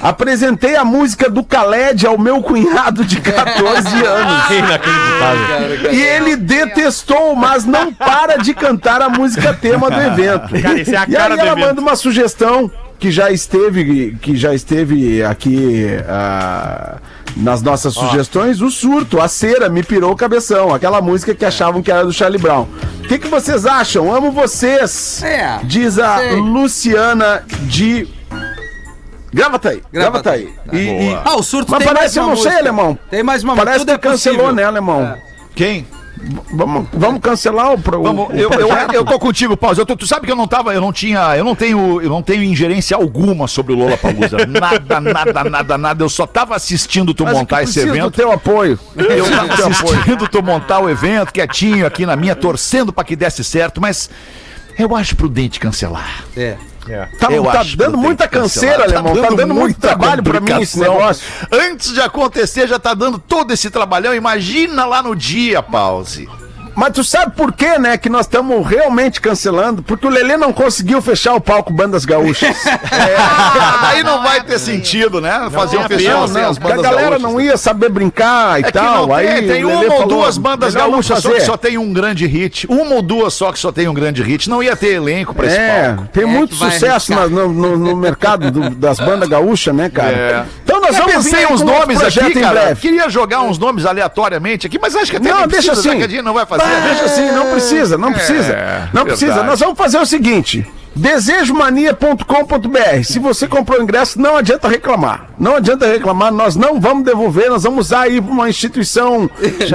Apresentei 0.00 0.76
a 0.76 0.84
música 0.84 1.28
do 1.28 1.42
Khaled 1.42 2.06
ao 2.06 2.18
meu 2.18 2.42
cunhado 2.42 3.04
de 3.04 3.20
14 3.20 3.88
anos. 4.06 4.50
Inacreditável. 4.50 5.92
E 5.92 6.00
ele 6.00 6.36
detestou, 6.36 7.34
mas 7.34 7.64
não 7.64 7.92
para 7.92 8.36
de 8.36 8.54
cantar 8.54 9.02
a 9.02 9.08
música 9.08 9.52
tema 9.54 9.90
do 9.90 10.00
evento. 10.00 10.48
Cara, 10.62 10.80
é 10.80 11.10
e 11.10 11.16
aí 11.16 11.24
ela 11.34 11.34
evento. 11.34 11.58
manda 11.58 11.80
uma 11.80 11.96
sugestão 11.96 12.70
que 13.02 13.10
já 13.10 13.32
esteve, 13.32 14.16
que 14.22 14.36
já 14.36 14.54
esteve 14.54 15.24
aqui 15.24 15.86
ah, 16.08 16.98
nas 17.36 17.60
nossas 17.60 17.94
sugestões, 17.94 18.60
o 18.60 18.70
surto, 18.70 19.20
a 19.20 19.26
cera, 19.26 19.68
me 19.68 19.82
pirou 19.82 20.12
o 20.12 20.16
cabeção, 20.16 20.72
aquela 20.72 21.00
música 21.02 21.34
que 21.34 21.44
achavam 21.44 21.82
que 21.82 21.90
era 21.90 22.04
do 22.04 22.12
Charlie 22.12 22.40
Brown. 22.40 22.68
O 23.04 23.08
que, 23.08 23.18
que 23.18 23.26
vocês 23.26 23.66
acham? 23.66 24.14
Amo 24.14 24.30
vocês, 24.30 25.20
É, 25.20 25.58
diz 25.64 25.98
a 25.98 26.18
sei. 26.18 26.36
Luciana 26.36 27.42
de... 27.62 28.06
Grava 29.34 29.60
aí, 29.64 29.82
grava 29.92 30.22
Grava 30.22 30.30
aí. 30.36 30.52
E- 30.72 30.76
e- 31.10 31.18
Ah, 31.24 31.34
o 31.34 31.42
surto 31.42 31.72
Mas 31.72 31.82
tem 31.84 31.92
parece, 31.92 32.18
eu 32.20 32.22
mais 32.24 32.28
uma 32.28 32.36
não 32.36 32.36
sei, 32.36 32.52
música. 32.52 32.60
alemão. 32.60 32.98
Tem 33.10 33.22
mais 33.24 33.42
uma 33.42 33.56
Parece 33.56 33.78
tudo 33.80 33.88
que 33.88 33.94
é 33.94 33.98
cancelou, 33.98 34.38
possível. 34.38 34.54
né, 34.54 34.62
alemão? 34.62 35.16
Quem? 35.56 35.86
Vamos, 36.52 36.86
vamos 36.92 37.20
cancelar 37.20 37.72
o, 37.72 37.78
pro, 37.78 38.02
Vamos, 38.02 38.28
o 38.28 38.32
eu, 38.32 38.42
eu, 38.42 38.50
projeto? 38.68 38.94
eu 38.94 39.04
tô 39.04 39.18
contigo, 39.18 39.56
Paulo. 39.56 39.76
Eu 39.78 39.84
tô- 39.84 39.96
tu 39.96 40.06
sabe 40.06 40.24
que 40.26 40.32
eu 40.32 40.36
não 40.36 40.46
tava, 40.46 40.72
eu 40.72 40.80
não 40.80 40.92
tinha, 40.92 41.36
eu 41.36 41.44
não 41.44 41.54
tenho, 41.54 42.00
eu 42.00 42.08
não 42.08 42.22
tenho 42.22 42.42
ingerência 42.44 42.96
alguma 42.96 43.48
sobre 43.48 43.72
o 43.72 43.76
Lola 43.76 43.96
Palusa. 43.96 44.36
Nada, 44.46 45.00
nada, 45.00 45.44
nada, 45.50 45.78
nada. 45.78 46.04
Eu 46.04 46.08
só 46.08 46.26
tava 46.26 46.54
assistindo 46.54 47.12
tu 47.12 47.24
Mas 47.24 47.32
montar 47.34 47.56
eu 47.60 47.64
esse 47.64 47.72
preciso 47.74 47.92
do 47.92 47.98
evento. 47.98 48.14
teu 48.14 48.30
apoio. 48.30 48.78
Eu 48.96 49.28
tava 49.30 49.68
assistindo 49.70 50.28
tu 50.28 50.42
montar 50.42 50.78
o 50.80 50.88
evento 50.88 51.32
quietinho 51.32 51.84
aqui 51.86 52.06
na 52.06 52.14
minha, 52.14 52.36
torcendo 52.36 52.92
pra 52.92 53.02
que 53.02 53.16
desse 53.16 53.42
certo, 53.42 53.80
mas 53.80 54.08
eu 54.78 54.94
acho 54.94 55.16
prudente 55.16 55.58
cancelar. 55.58 56.24
É. 56.36 56.56
Tá, 57.18 57.30
Eu 57.30 57.44
tá 57.44 57.60
acho 57.60 57.76
dando 57.76 57.96
muita 57.96 58.26
canseira, 58.26 58.84
alemão. 58.84 59.14
Tá 59.14 59.28
dando 59.28 59.54
muito 59.54 59.58
muita 59.58 59.80
trabalho 59.80 60.22
pra 60.22 60.40
mim 60.40 60.60
esse 60.60 60.78
negócio. 60.78 61.24
Antes 61.50 61.92
de 61.92 62.00
acontecer, 62.00 62.66
já 62.66 62.78
tá 62.78 62.92
dando 62.94 63.18
todo 63.18 63.52
esse 63.52 63.70
trabalhão. 63.70 64.14
Imagina 64.14 64.84
lá 64.84 65.02
no 65.02 65.14
dia, 65.14 65.62
pause. 65.62 66.28
Mas 66.74 66.92
tu 66.92 67.04
sabe 67.04 67.32
por 67.36 67.52
quê, 67.52 67.78
né, 67.78 67.96
que 67.96 68.08
nós 68.08 68.26
estamos 68.26 68.66
realmente 68.66 69.20
cancelando? 69.20 69.82
Porque 69.82 70.06
o 70.06 70.10
Lelê 70.10 70.36
não 70.36 70.52
conseguiu 70.52 71.00
fechar 71.02 71.34
o 71.34 71.40
palco 71.40 71.72
Bandas 71.72 72.04
Gaúchas. 72.04 72.56
Aí 73.82 74.02
não 74.02 74.22
vai 74.22 74.42
ter 74.42 74.58
sentido, 74.58 75.20
né? 75.20 75.48
Fazer 75.50 75.76
um 75.78 75.82
festival 75.88 76.16
apelo, 76.24 76.28
sem 76.32 76.42
não, 76.42 76.50
as 76.50 76.58
porque 76.58 76.72
a 76.72 76.76
bandas 76.76 76.90
galera 76.90 77.10
gaúchas. 77.18 77.32
não 77.32 77.40
ia 77.40 77.56
saber 77.56 77.88
brincar 77.88 78.58
e 78.58 78.62
É 78.62 78.66
que 78.66 78.72
tal. 78.72 79.06
não 79.06 79.16
tem, 79.16 79.28
aí 79.28 79.46
tem 79.46 79.64
uma 79.64 79.94
ou 79.94 80.06
duas 80.06 80.38
bandas 80.38 80.74
não 80.74 80.90
gaúchas 80.90 81.22
só 81.22 81.30
que 81.30 81.40
só 81.40 81.56
tem 81.56 81.78
um 81.78 81.92
grande 81.92 82.26
hit. 82.26 82.66
Uma 82.68 82.94
ou 82.96 83.02
duas 83.02 83.34
só 83.34 83.52
que 83.52 83.58
só 83.58 83.70
tem 83.72 83.88
um 83.88 83.94
grande 83.94 84.22
hit. 84.22 84.48
Não 84.48 84.62
ia 84.62 84.76
ter 84.76 84.94
elenco 84.94 85.34
pra 85.34 85.46
esse 85.46 85.56
É, 85.56 85.88
palco. 85.94 86.08
tem 86.12 86.22
É 86.24 86.26
muito 86.26 86.54
sucesso 86.54 87.12
na- 87.14 87.26
no, 87.28 87.48
no- 87.52 87.76
no 87.76 87.96
mercado 87.96 88.50
do- 88.50 88.70
das 88.70 88.98
bandas 88.98 89.28
gaúchas, 89.28 89.74
né, 89.74 89.88
cara? 89.90 90.12
É. 90.12 90.44
Então 90.64 90.80
nós 90.80 90.96
Eu 90.96 91.04
vamos 91.06 91.24
pensei 91.24 91.44
aí 91.44 91.52
uns 91.52 91.60
nomes 91.62 92.02
aqui, 92.02 92.38
em 92.38 92.40
cara. 92.40 92.60
breve. 92.60 92.80
Queria 92.80 93.08
jogar 93.08 93.42
uns 93.42 93.58
nomes 93.58 93.84
aleatoriamente 93.86 94.66
aqui, 94.66 94.78
mas 94.80 94.94
acho 94.96 95.10
que 95.10 95.16
até 95.16 95.28
Não, 95.32 95.46
deixa 95.46 95.74
já 95.74 95.80
assim. 95.80 96.22
não 96.22 96.34
vai 96.34 96.46
fazer. 96.46 96.61
Deixa 96.84 97.04
assim, 97.04 97.30
não 97.32 97.50
precisa, 97.50 97.98
não 97.98 98.12
precisa. 98.12 98.52
É, 98.52 98.88
não 98.92 99.04
precisa. 99.04 99.26
verdade. 99.26 99.48
Nós 99.48 99.60
vamos 99.60 99.78
fazer 99.78 99.98
o 99.98 100.06
seguinte: 100.06 100.66
desejomania.com.br. 100.94 103.04
Se 103.04 103.18
você 103.18 103.48
comprou 103.48 103.80
o 103.80 103.82
ingresso, 103.82 104.20
não 104.20 104.36
adianta 104.36 104.68
reclamar. 104.68 105.26
Não 105.38 105.56
adianta 105.56 105.86
reclamar, 105.86 106.32
nós 106.32 106.54
não 106.54 106.80
vamos 106.80 107.04
devolver, 107.04 107.50
nós 107.50 107.64
vamos 107.64 107.86
usar 107.86 108.02
aí 108.02 108.20
pra 108.20 108.30
uma 108.30 108.48
instituição 108.48 109.28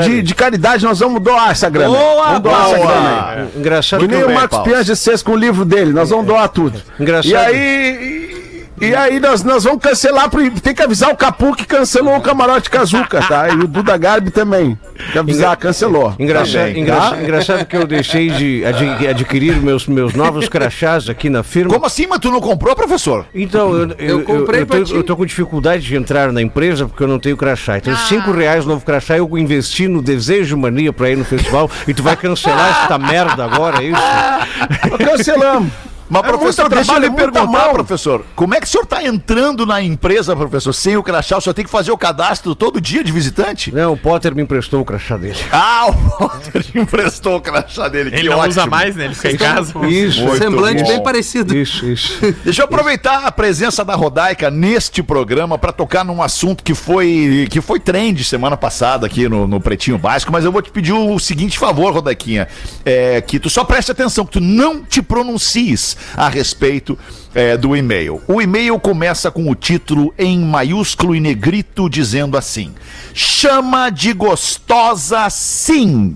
de, 0.04 0.22
de 0.22 0.36
caridade, 0.36 0.86
nós 0.86 1.00
vamos 1.00 1.22
doar 1.22 1.52
essa 1.52 1.70
grana. 1.70 1.98
Boa, 1.98 2.26
vamos 2.28 2.42
doar 2.42 2.66
essa 2.68 2.76
boa. 2.78 2.88
grana 2.88 3.30
aí. 3.30 3.48
Engraçado 3.56 4.00
Que 4.02 4.08
que 4.08 4.16
nem 4.16 4.24
o 4.24 4.34
Marcos. 4.34 4.60
Pianges 4.60 5.04
fez 5.04 5.22
com 5.22 5.34
o 5.34 5.38
livro 5.38 5.66
dele, 5.66 5.92
nós 5.92 6.10
vamos 6.10 6.26
doar 6.26 6.48
tudo. 6.50 6.82
Engraçado. 7.00 7.32
E 7.32 7.36
aí. 7.36 8.37
E 8.80 8.94
aí 8.96 9.20
nós, 9.20 9.44
nós 9.44 9.64
vamos 9.64 9.82
cancelar, 9.82 10.30
pro- 10.30 10.52
tem 10.62 10.74
que 10.74 10.82
avisar 10.84 11.10
o 11.10 11.16
Capu 11.18 11.56
que 11.56 11.66
cancelou 11.66 12.16
o 12.16 12.22
camarote 12.22 12.70
Kazuca, 12.70 13.22
tá? 13.22 13.50
E 13.50 13.54
o 13.56 13.68
Duda 13.68 13.98
Garbi 13.98 14.30
também. 14.30 14.78
Tem 14.98 15.08
que 15.14 15.18
avisar, 15.20 15.58
cancelou. 15.58 16.14
Engraçado, 16.20 16.68
Também, 16.68 16.82
engraça- 16.84 17.16
tá? 17.16 17.22
engraçado 17.24 17.66
que 17.66 17.76
eu 17.76 17.88
deixei 17.88 18.30
de 18.30 18.64
ad- 18.66 19.08
adquirir 19.08 19.56
meus, 19.62 19.88
meus 19.88 20.14
novos 20.14 20.48
crachás 20.48 21.10
aqui 21.10 21.30
na 21.30 21.42
firma. 21.44 21.74
Como 21.74 21.86
assim, 21.86 22.06
mas 22.08 22.20
tu 22.20 22.30
não 22.32 22.40
comprou, 22.40 22.76
professor? 22.76 23.26
Então, 23.34 23.76
eu, 23.76 23.92
eu, 23.98 24.24
comprei 24.24 24.62
eu, 24.62 24.68
pra 24.68 24.80
tô, 24.82 24.96
eu 24.96 25.04
tô 25.04 25.18
com 25.18 25.26
dificuldade 25.26 25.84
de 25.84 25.96
entrar 25.96 26.32
na 26.32 26.42
empresa 26.42 26.86
porque 26.88 27.02
eu 27.04 27.08
não 27.08 27.20
tenho 27.20 27.36
crachá. 27.36 27.78
Então, 27.78 27.96
cinco 27.96 28.32
reais 28.32 28.66
novo 28.66 28.86
crachá, 28.86 29.18
eu 29.18 29.38
investi 29.38 29.88
no 29.88 30.02
Desejo 30.02 30.56
Mania 30.56 30.94
pra 30.94 31.10
ir 31.10 31.16
no 31.18 31.26
festival 31.26 31.70
e 31.88 31.94
tu 31.94 32.04
vai 32.04 32.16
cancelar 32.16 32.82
esta 32.84 32.98
merda 32.98 33.44
agora, 33.44 33.84
é 33.84 33.88
isso? 33.88 34.98
Cancelamos. 35.04 35.72
Mas, 36.10 36.24
É 36.24 36.28
professor, 36.28 36.70
deixa 36.70 36.92
eu 36.94 37.00
lhe 37.00 37.02
trabalho, 37.10 37.12
muita 37.12 37.32
perguntar, 37.42 37.74
professor. 37.74 38.26
Como 38.36 38.54
é 38.56 38.60
que 38.60 38.66
o 38.66 38.70
senhor 38.70 38.84
está 38.84 39.04
entrando 39.04 39.66
na 39.66 39.82
empresa, 39.82 40.36
professor, 40.36 40.74
sem 40.74 40.96
o 40.96 41.04
crachá? 41.04 41.38
O 41.38 41.42
senhor 41.42 41.54
tem 41.54 41.66
que 41.66 41.72
fazer 41.72 41.92
o 41.92 41.98
cadastro 41.98 42.56
todo 42.56 42.80
dia 42.80 43.04
de 43.04 43.12
visitante? 43.12 43.74
Não, 43.74 43.94
o 43.94 43.98
Potter 43.98 44.34
me 44.36 44.42
emprestou 44.42 44.82
o 44.82 44.86
crachá 44.86 45.18
dele. 45.18 45.38
Ah, 45.52 45.88
o 45.90 45.92
Walter 45.94 46.66
emprestou 46.76 47.36
o 47.38 47.42
crachá 47.42 47.88
dele. 47.90 48.10
Ele 48.10 48.22
que 48.22 48.30
não 48.30 48.38
ótimo. 48.38 48.50
usa 48.50 48.66
mais, 48.66 48.96
né? 48.96 49.06
Ele 49.06 49.16
fica 49.16 49.32
em 49.32 49.38
casa. 49.38 49.74
Isso, 49.88 50.22
Muito 50.24 50.38
Semblante 50.38 50.84
bom. 50.84 50.90
bem 50.90 51.04
parecido. 51.04 51.56
isso, 51.56 51.86
isso. 51.86 52.18
Deixa 52.44 52.62
eu 52.62 52.66
aproveitar 52.66 53.26
a 53.26 53.32
presença 53.32 53.84
da 53.84 53.96
Rodaica 53.96 54.50
neste 54.50 55.04
programa 55.04 55.58
para 55.58 55.72
tocar 55.72 56.06
num 56.06 56.22
assunto 56.22 56.64
que 56.64 56.74
foi 56.74 57.48
que 57.50 57.60
foi 57.62 57.80
trend 57.80 58.24
semana 58.24 58.56
passada 58.56 59.06
aqui 59.06 59.28
no, 59.28 59.48
no 59.48 59.60
Pretinho 59.60 59.98
Básico, 59.98 60.32
mas 60.32 60.46
eu 60.46 60.52
vou 60.52 60.62
te 60.62 60.72
pedir 60.72 60.94
o 60.94 61.20
seguinte 61.20 61.58
favor, 61.60 61.94
Rodaiquinha, 61.94 62.48
é, 62.86 63.20
que 63.22 63.40
tu 63.40 63.50
só 63.50 63.64
preste 63.64 63.92
atenção, 63.92 64.26
que 64.26 64.32
tu 64.34 64.40
não 64.42 64.84
te 64.84 65.02
pronuncies 65.02 65.97
a 66.16 66.30
respeito 66.30 66.98
é, 67.34 67.58
do 67.58 67.76
e-mail. 67.76 68.22
O 68.28 68.42
e-mail 68.42 68.80
começa 68.80 69.30
com 69.30 69.50
o 69.50 69.56
título 69.56 70.14
em 70.18 70.40
maiúsculo 70.40 71.16
e 71.16 71.20
negrito 71.20 71.90
dizendo 71.90 72.38
assim: 72.38 72.74
chama 73.14 73.90
de 73.90 74.14
gostosa 74.14 75.30
sim. 75.30 76.16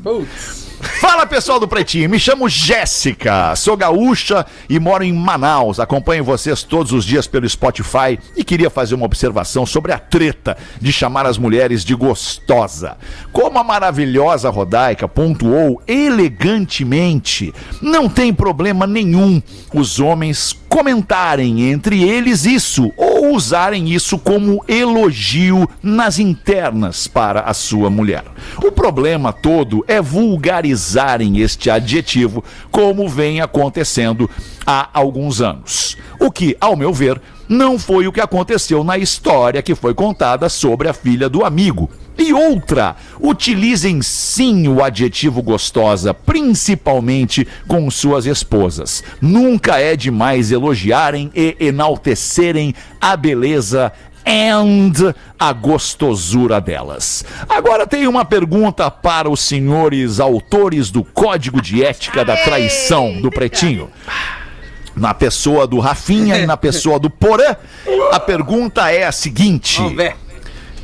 Fala 0.81 1.27
pessoal 1.27 1.59
do 1.59 1.67
Pretinho, 1.67 2.09
me 2.09 2.19
chamo 2.19 2.49
Jéssica, 2.49 3.55
sou 3.55 3.77
gaúcha 3.77 4.45
e 4.67 4.79
moro 4.79 5.03
em 5.03 5.13
Manaus. 5.13 5.79
Acompanho 5.79 6.23
vocês 6.23 6.63
todos 6.63 6.91
os 6.91 7.05
dias 7.05 7.27
pelo 7.27 7.47
Spotify 7.47 8.17
e 8.35 8.43
queria 8.43 8.69
fazer 8.69 8.95
uma 8.95 9.05
observação 9.05 9.63
sobre 9.63 9.91
a 9.91 9.99
treta 9.99 10.57
de 10.79 10.91
chamar 10.91 11.27
as 11.27 11.37
mulheres 11.37 11.85
de 11.85 11.93
gostosa. 11.93 12.97
Como 13.31 13.59
a 13.59 13.63
maravilhosa 13.63 14.49
Rodaica 14.49 15.07
pontuou 15.07 15.81
elegantemente, 15.87 17.53
não 17.79 18.09
tem 18.09 18.33
problema 18.33 18.87
nenhum 18.87 19.41
os 19.73 19.99
homens 19.99 20.55
comentarem 20.67 21.69
entre 21.69 22.01
eles 22.01 22.45
isso 22.45 22.91
ou 22.95 23.10
usarem 23.33 23.89
isso 23.89 24.17
como 24.17 24.63
elogio 24.67 25.67
nas 25.81 26.19
internas 26.19 27.07
para 27.07 27.41
a 27.41 27.53
sua 27.53 27.89
mulher. 27.89 28.23
O 28.63 28.71
problema 28.71 29.33
todo 29.33 29.83
é 29.87 30.01
vulgarizarem 30.01 31.39
este 31.39 31.69
adjetivo, 31.69 32.43
como 32.71 33.07
vem 33.07 33.41
acontecendo 33.41 34.29
há 34.65 34.89
alguns 34.93 35.41
anos. 35.41 35.97
O 36.19 36.31
que, 36.31 36.55
ao 36.59 36.75
meu 36.75 36.93
ver, 36.93 37.21
não 37.51 37.77
foi 37.77 38.07
o 38.07 38.13
que 38.13 38.21
aconteceu 38.21 38.81
na 38.81 38.97
história 38.97 39.61
que 39.61 39.75
foi 39.75 39.93
contada 39.93 40.47
sobre 40.47 40.87
a 40.87 40.93
filha 40.93 41.27
do 41.27 41.43
amigo. 41.43 41.89
E 42.17 42.33
outra, 42.33 42.95
utilizem 43.19 44.01
sim 44.01 44.69
o 44.69 44.81
adjetivo 44.81 45.41
gostosa, 45.41 46.13
principalmente 46.13 47.45
com 47.67 47.91
suas 47.91 48.25
esposas. 48.25 49.03
Nunca 49.19 49.77
é 49.79 49.97
demais 49.97 50.49
elogiarem 50.49 51.29
e 51.35 51.57
enaltecerem 51.59 52.73
a 53.01 53.17
beleza 53.17 53.91
and 54.25 55.13
a 55.37 55.51
gostosura 55.51 56.61
delas. 56.61 57.25
Agora 57.49 57.85
tem 57.85 58.07
uma 58.07 58.23
pergunta 58.23 58.89
para 58.89 59.29
os 59.29 59.41
senhores 59.41 60.21
autores 60.21 60.89
do 60.89 61.03
Código 61.03 61.61
de 61.61 61.83
Ética 61.83 62.23
da 62.23 62.37
Traição 62.37 63.19
do 63.19 63.29
Pretinho. 63.31 63.89
Na 64.95 65.13
pessoa 65.13 65.65
do 65.65 65.79
Rafinha 65.79 66.37
e 66.37 66.45
na 66.45 66.57
pessoa 66.57 66.99
do 66.99 67.09
Porã, 67.09 67.55
a 68.11 68.19
pergunta 68.19 68.91
é 68.91 69.05
a 69.05 69.11
seguinte. 69.11 69.81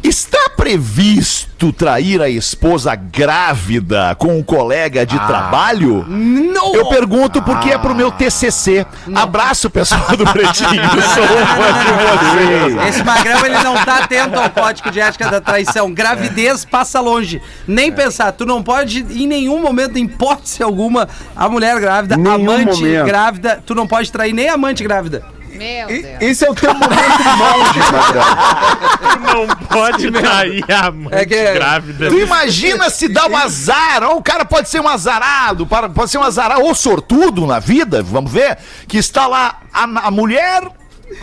Está 0.04 0.50
previsto 0.56 1.74
trair 1.74 2.22
a 2.22 2.30
esposa 2.30 2.96
grávida 2.96 4.16
com 4.18 4.38
um 4.38 4.44
colega 4.44 5.06
de 5.06 5.18
trabalho? 5.28 6.06
Não! 6.08 6.74
Eu 6.76 6.86
pergunto 6.88 7.42
porque 7.42 7.72
é 7.72 7.78
pro 7.78 7.96
meu 7.96 8.12
TCC. 8.12 8.86
Abraço, 9.14 9.70
pessoal 9.70 10.16
do 10.16 10.26
Pretinho. 10.32 10.70
Sou 11.14 11.28
fã 11.28 12.70
de 12.70 12.76
vocês. 12.76 12.88
Esse 12.90 13.04
magrão, 13.04 13.46
ele 13.46 13.58
não 13.64 13.76
tá 13.84 14.04
atento 14.04 14.40
ao 14.40 14.50
código 14.50 14.92
de 14.92 15.00
ética 15.00 15.30
da 15.30 15.42
traição. 15.42 15.92
Gravidez 15.92 16.64
passa 16.64 17.00
longe. 17.00 17.42
Nem 17.68 17.92
pensar. 17.92 18.32
Tu 18.32 18.46
não 18.46 18.62
pode, 18.64 19.00
em 19.10 19.28
nenhum 19.28 19.62
momento, 19.62 19.98
em 19.98 20.06
hipótese 20.06 20.62
alguma, 20.64 21.08
a 21.36 21.50
mulher 21.50 21.80
grávida, 21.80 22.16
Nenhum 22.16 22.36
amante 22.36 22.82
momento. 22.82 23.06
grávida, 23.06 23.62
tu 23.66 23.74
não 23.76 23.88
pode 23.88 24.12
trair 24.12 24.34
nem 24.34 24.48
a 24.50 24.54
amante 24.54 24.84
grávida. 24.84 25.24
Meu 25.58 25.90
E- 25.90 26.02
Deus. 26.02 26.22
Esse 26.22 26.46
é 26.46 26.50
o 26.52 26.56
teu 26.56 26.74
momento 26.74 27.24
monge, 27.38 27.80
Magrão. 27.92 29.48
Não 29.48 29.48
pode 29.68 30.12
trair 30.12 30.64
a 30.72 30.92
mãe 30.92 31.14
É 31.14 31.26
que- 31.26 31.54
grávida. 31.54 32.10
Tu 32.10 32.20
imagina 32.20 32.90
se 32.90 33.08
dá 33.08 33.28
um 33.28 33.36
azar, 33.38 34.04
ou 34.04 34.18
o 34.18 34.24
cara 34.24 34.46
pode 34.46 34.70
ser 34.70 34.80
um 34.82 34.88
azarado, 34.88 35.66
pode 35.66 36.10
ser 36.12 36.18
um 36.18 36.24
azarado 36.24 36.62
ou 36.62 36.74
sortudo 36.76 37.46
na 37.46 37.60
vida, 37.60 38.02
vamos 38.04 38.32
ver, 38.32 38.58
que 38.88 38.98
está 38.98 39.28
lá 39.28 39.58
a, 39.74 39.84
a 39.84 40.12
mulher 40.12 40.64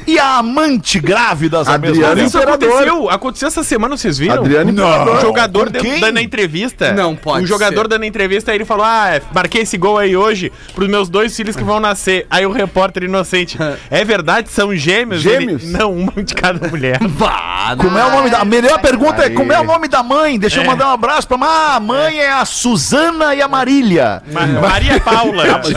e 0.07 0.19
a 0.19 0.39
amante 0.39 0.99
mesmo 1.79 2.05
Adriano 2.05 2.15
tempo. 2.17 2.27
Isso 2.29 2.39
aconteceu, 2.39 3.11
aconteceu 3.11 3.49
essa 3.49 3.63
semana, 3.63 3.97
vocês 3.97 4.19
viram? 4.19 4.35
Adriano 4.37 4.71
Imperador. 4.71 5.17
O 5.17 5.21
jogador 5.21 5.71
dando, 5.71 6.17
a 6.19 6.23
entrevista. 6.23 6.93
Não 6.93 7.15
pode 7.15 7.45
O 7.45 7.47
jogador 7.47 7.83
ser. 7.83 7.89
dando 7.89 8.03
a 8.03 8.07
entrevista, 8.07 8.51
aí 8.51 8.57
ele 8.57 8.65
falou: 8.65 8.85
Ah, 8.87 9.21
marquei 9.35 9.63
esse 9.63 9.77
gol 9.77 9.99
aí 9.99 10.17
hoje 10.17 10.53
pros 10.75 10.89
meus 10.89 11.09
dois 11.09 11.35
filhos 11.37 11.55
que 11.57 11.65
vão 11.65 11.81
nascer. 11.81 12.27
Aí 12.31 12.47
o 12.47 12.51
repórter 12.53 13.05
inocente: 13.05 13.59
É 13.91 14.05
verdade? 14.05 14.49
São 14.51 14.75
gêmeos? 14.75 15.21
Gêmeos? 15.23 15.63
Ele, 15.63 15.73
não, 15.73 15.93
uma 15.93 16.13
de 16.23 16.35
cada 16.35 16.67
mulher. 16.69 16.99
Como 17.79 17.99
é 17.99 18.05
o 18.05 18.11
nome 18.11 18.31
da. 18.31 18.39
A 18.41 18.45
melhor 18.45 18.79
pergunta 18.81 19.23
é 19.23 19.27
Aí. 19.27 19.31
como 19.35 19.51
é 19.53 19.59
o 19.61 19.65
nome 19.65 19.89
da 19.89 20.03
mãe? 20.03 20.39
Deixa 20.39 20.61
eu 20.61 20.65
mandar 20.67 20.89
um 20.89 20.93
abraço 20.93 21.27
pra. 21.27 21.39
Ah, 21.41 21.77
a 21.77 21.81
mãe 21.81 22.19
é 22.19 22.31
a 22.33 22.45
Suzana 22.45 23.35
e 23.35 23.41
a 23.43 23.49
Marília. 23.49 24.23
Ma- 24.33 24.47
Maria 24.47 25.01
Paula. 25.01 25.45
Mas 25.47 25.69
o- 25.71 25.75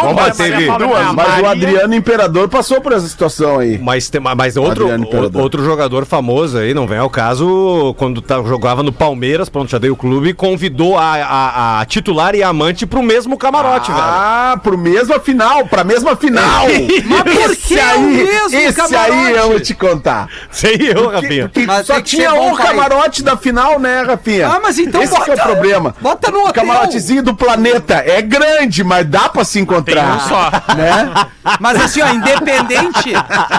Como 0.00 0.14
Maria 0.14 0.32
teve 0.34 0.66
Paula, 0.66 0.86
duas, 0.86 1.12
Mas 1.12 1.26
o 1.38 1.42
Maria- 1.42 1.50
Adriano 1.50 1.94
Imperador 1.94 2.48
passou 2.48 2.80
por 2.80 2.92
essa 2.92 3.06
situação 3.08 3.43
aí. 3.58 3.78
Mas, 3.78 4.08
tem, 4.08 4.20
mas 4.20 4.56
outro, 4.56 4.86
o- 4.88 5.38
outro 5.40 5.64
jogador 5.64 6.04
famoso 6.06 6.58
aí, 6.58 6.72
não 6.74 6.86
vem 6.86 6.98
ao 6.98 7.10
caso, 7.10 7.94
quando 7.98 8.20
tá, 8.20 8.36
jogava 8.42 8.82
no 8.82 8.92
Palmeiras, 8.92 9.48
pronto, 9.48 9.70
já 9.70 9.78
dei 9.78 9.90
o 9.90 9.96
clube, 9.96 10.32
convidou 10.34 10.96
a, 10.98 11.14
a- 11.14 11.80
a 11.80 11.84
titular 11.84 12.34
e 12.34 12.42
a 12.42 12.48
amante 12.48 12.86
pro 12.86 13.02
mesmo 13.02 13.36
camarote, 13.36 13.90
velho. 13.90 14.02
Ah, 14.04 14.58
pro 14.62 14.76
mesma 14.78 15.18
final, 15.20 15.66
pra 15.66 15.84
mesma 15.84 16.16
final. 16.16 16.66
Mas 17.06 17.22
por 17.24 17.56
que 17.56 17.74
esse 17.74 17.78
é 17.78 17.84
o 17.84 17.88
aí, 17.90 18.00
mesmo 18.24 18.58
esse 18.58 18.72
camarote? 18.74 19.10
aí 19.12 19.36
eu 19.36 19.48
vou 19.48 19.60
te 19.60 19.74
contar. 19.74 20.28
Sei 20.50 20.76
eu, 20.94 21.08
Rafinha. 21.10 21.48
Porque 21.48 21.66
Mas 21.66 21.86
só 21.86 22.00
tinha 22.00 22.32
um 22.34 22.56
pai. 22.56 22.66
camarote 22.66 23.22
da 23.22 23.36
final, 23.36 23.78
né, 23.78 24.02
Rafinha? 24.02 24.48
Ah, 24.48 24.60
mas 24.62 24.78
então 24.78 25.02
Esse 25.02 25.20
que 25.22 25.30
é 25.30 25.34
o 25.34 25.36
problema. 25.42 25.94
Bota 26.00 26.30
no 26.30 26.38
O 26.38 26.48
hotel. 26.48 26.52
camarotezinho 26.64 27.22
do 27.22 27.34
planeta 27.34 27.94
é 28.06 28.20
grande, 28.22 28.82
mas 28.84 29.06
dá 29.06 29.28
pra 29.28 29.44
se 29.44 29.58
encontrar. 29.60 30.04
Tem 30.04 30.14
um 30.16 30.20
só. 30.20 30.50
Né? 30.76 31.12
Mas 31.60 31.80
assim, 31.82 32.00
ó, 32.02 32.08
independente, 32.08 33.12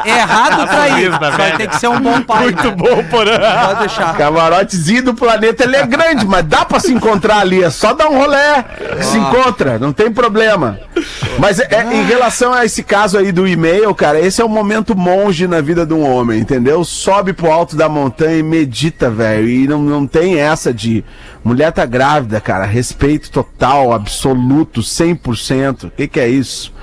errado 0.05 0.67
trair. 0.67 1.17
da 1.19 1.29
Vai 1.31 1.57
ter 1.57 1.67
que 1.67 1.79
ser 1.79 1.87
um 1.87 1.99
bom 1.99 2.21
pai. 2.21 2.43
Muito 2.43 2.63
né? 2.63 2.71
bom, 2.75 3.03
Porã. 3.05 3.37
Pode 3.67 3.79
deixar. 3.79 4.15
Camarotezinho 4.17 5.03
do 5.03 5.13
planeta, 5.13 5.63
ele 5.63 5.75
é 5.75 5.85
grande, 5.85 6.25
mas 6.25 6.45
dá 6.45 6.65
pra 6.65 6.79
se 6.79 6.93
encontrar 6.93 7.39
ali. 7.39 7.63
É 7.63 7.69
só 7.69 7.93
dar 7.93 8.07
um 8.09 8.17
rolé 8.17 8.63
que 8.97 9.05
se 9.05 9.17
encontra, 9.17 9.77
não 9.79 9.91
tem 9.93 10.11
problema. 10.11 10.79
Mas 11.39 11.59
é- 11.59 11.67
é, 11.71 11.93
em 11.93 12.03
relação 12.05 12.53
a 12.53 12.65
esse 12.65 12.83
caso 12.83 13.17
aí 13.17 13.31
do 13.31 13.47
e-mail, 13.47 13.93
cara, 13.93 14.19
esse 14.19 14.41
é 14.41 14.45
o 14.45 14.49
momento 14.49 14.95
monge 14.95 15.47
na 15.47 15.61
vida 15.61 15.85
de 15.85 15.93
um 15.93 16.09
homem, 16.09 16.39
entendeu? 16.39 16.83
Sobe 16.83 17.33
pro 17.33 17.51
alto 17.51 17.75
da 17.75 17.89
montanha 17.89 18.37
e 18.37 18.43
medita, 18.43 19.09
velho. 19.09 19.47
E 19.49 19.67
não, 19.67 19.81
não 19.81 20.07
tem 20.07 20.39
essa 20.39 20.73
de 20.73 21.03
mulher 21.43 21.71
tá 21.71 21.85
grávida, 21.85 22.39
cara. 22.39 22.65
Respeito 22.65 23.29
total, 23.29 23.93
absoluto, 23.93 24.81
100%. 24.81 25.85
O 25.85 25.89
que, 25.91 26.07
que 26.07 26.19
é 26.19 26.27
isso? 26.27 26.73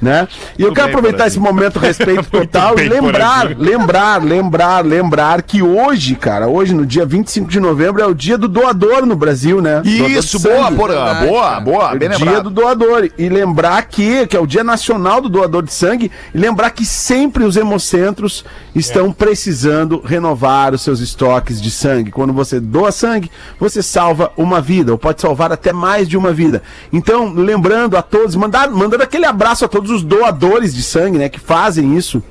Né? 0.00 0.26
E 0.58 0.62
eu 0.62 0.72
quero 0.72 0.88
aproveitar 0.88 1.26
esse 1.26 1.38
momento 1.38 1.78
respeito 1.80 2.24
total 2.30 2.78
e 2.78 2.88
lembrar, 2.88 3.54
lembrar, 3.58 4.22
lembrar, 4.24 4.84
lembrar 4.84 5.42
que 5.42 5.62
hoje, 5.62 6.14
cara, 6.14 6.48
hoje 6.48 6.72
no 6.74 6.86
dia 6.86 7.04
25 7.04 7.50
de 7.50 7.60
novembro 7.60 8.00
é 8.00 8.06
o 8.06 8.14
dia 8.14 8.38
do 8.38 8.48
doador 8.48 9.04
no 9.04 9.14
Brasil, 9.14 9.60
né? 9.60 9.82
Isso, 9.84 10.38
boa, 10.40 10.72
Porã. 10.72 10.94
Verdade, 11.04 11.26
Boa, 11.26 11.60
boa, 11.60 11.90
É 11.92 11.94
o 11.94 11.98
bem 11.98 12.08
dia 12.08 12.18
lembrado. 12.18 12.44
do 12.44 12.50
doador. 12.50 13.10
E 13.18 13.28
lembrar 13.28 13.82
que, 13.82 14.26
que 14.26 14.36
é 14.36 14.40
o 14.40 14.46
dia 14.46 14.64
nacional 14.64 15.20
do 15.20 15.28
doador 15.28 15.62
de 15.62 15.72
sangue, 15.72 16.10
e 16.34 16.38
lembrar 16.38 16.70
que 16.70 16.84
sempre 16.86 17.44
os 17.44 17.56
hemocentros 17.56 18.44
estão 18.74 19.12
precisando 19.12 20.00
renovar 20.00 20.72
os 20.72 20.80
seus 20.82 21.00
estoques 21.00 21.60
de 21.60 21.70
sangue. 21.70 22.10
Quando 22.10 22.32
você 22.32 22.58
doa 22.58 22.90
sangue, 22.92 23.30
você 23.58 23.82
salva 23.82 24.32
uma 24.36 24.60
vida, 24.60 24.92
ou 24.92 24.98
pode 24.98 25.20
salvar 25.20 25.52
até 25.52 25.72
mais 25.72 26.08
de 26.08 26.16
uma 26.16 26.32
vida. 26.32 26.62
Então, 26.92 27.32
lembrando 27.34 27.96
a 27.96 28.02
todos, 28.02 28.34
mandar, 28.34 28.70
mandando 28.70 29.02
aquele 29.02 29.26
abraço 29.26 29.64
a 29.64 29.68
todos 29.68 29.89
os 29.90 30.02
doadores 30.02 30.74
de 30.74 30.82
sangue, 30.82 31.18
né, 31.18 31.28
que 31.28 31.38
fazem 31.40 31.96
isso 31.96 32.22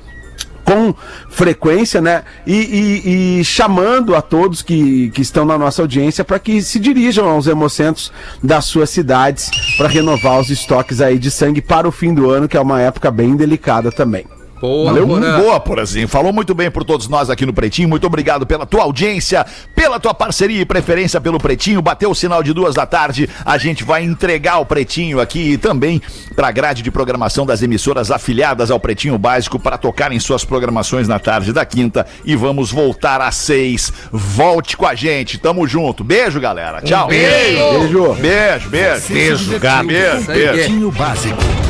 com 0.64 0.94
frequência, 1.28 2.00
né? 2.00 2.22
E, 2.46 2.54
e- 2.54 3.38
e 3.40 3.44
chamando 3.44 4.14
a 4.14 4.22
todos 4.22 4.62
que, 4.62 5.10
que 5.10 5.20
estão 5.22 5.44
na 5.44 5.58
nossa 5.58 5.82
audiência 5.82 6.24
para 6.24 6.38
que 6.38 6.62
se 6.62 6.78
dirijam 6.78 7.28
aos 7.28 7.46
hemocentros 7.48 8.12
das 8.42 8.66
suas 8.66 8.88
cidades 8.90 9.50
para 9.76 9.88
renovar 9.88 10.38
os 10.38 10.48
estoques 10.48 11.00
aí 11.00 11.18
de 11.18 11.30
sangue 11.30 11.60
para 11.60 11.88
o 11.88 11.92
fim 11.92 12.14
do 12.14 12.30
ano, 12.30 12.46
que 12.48 12.56
é 12.56 12.60
uma 12.60 12.80
época 12.80 13.10
bem 13.10 13.34
delicada 13.36 13.90
também. 13.90 14.26
Boa, 14.60 14.90
Valeu, 14.92 15.06
Porã. 15.06 15.40
boa, 15.40 15.58
Porazinho. 15.60 16.06
Falou 16.06 16.32
muito 16.32 16.54
bem 16.54 16.70
por 16.70 16.84
todos 16.84 17.08
nós 17.08 17.30
aqui 17.30 17.46
no 17.46 17.52
Pretinho. 17.52 17.88
Muito 17.88 18.06
obrigado 18.06 18.46
pela 18.46 18.66
tua 18.66 18.82
audiência, 18.82 19.44
pela 19.74 19.98
tua 19.98 20.12
parceria 20.12 20.60
e 20.60 20.64
preferência 20.64 21.20
pelo 21.20 21.38
Pretinho. 21.38 21.80
Bateu 21.80 22.10
o 22.10 22.14
sinal 22.14 22.42
de 22.42 22.52
duas 22.52 22.74
da 22.74 22.84
tarde, 22.86 23.28
a 23.44 23.56
gente 23.56 23.84
vai 23.84 24.04
entregar 24.04 24.58
o 24.58 24.66
Pretinho 24.66 25.20
aqui 25.20 25.52
e 25.52 25.58
também 25.58 26.00
para 26.36 26.48
a 26.48 26.52
grade 26.52 26.82
de 26.82 26.90
programação 26.90 27.46
das 27.46 27.62
emissoras 27.62 28.10
afiliadas 28.10 28.70
ao 28.70 28.78
Pretinho 28.78 29.16
Básico 29.16 29.58
para 29.58 29.78
tocarem 29.78 30.20
suas 30.20 30.44
programações 30.44 31.08
na 31.08 31.18
tarde 31.18 31.52
da 31.52 31.64
quinta 31.64 32.06
e 32.24 32.36
vamos 32.36 32.70
voltar 32.70 33.20
às 33.20 33.36
seis. 33.36 33.92
Volte 34.12 34.76
com 34.76 34.86
a 34.86 34.94
gente, 34.94 35.38
tamo 35.38 35.66
junto. 35.66 36.04
Beijo, 36.04 36.38
galera. 36.40 36.82
Tchau. 36.82 37.08
Beijo. 37.08 38.14
Beijo, 38.14 38.68
beijo. 38.68 39.08
Beijo, 39.12 39.58
gato. 39.58 39.86
Beijo, 39.86 40.16
Isso 40.18 40.30
aí. 40.30 40.38
beijo. 40.38 40.52
Pretinho 40.52 40.90
Básico. 40.90 41.69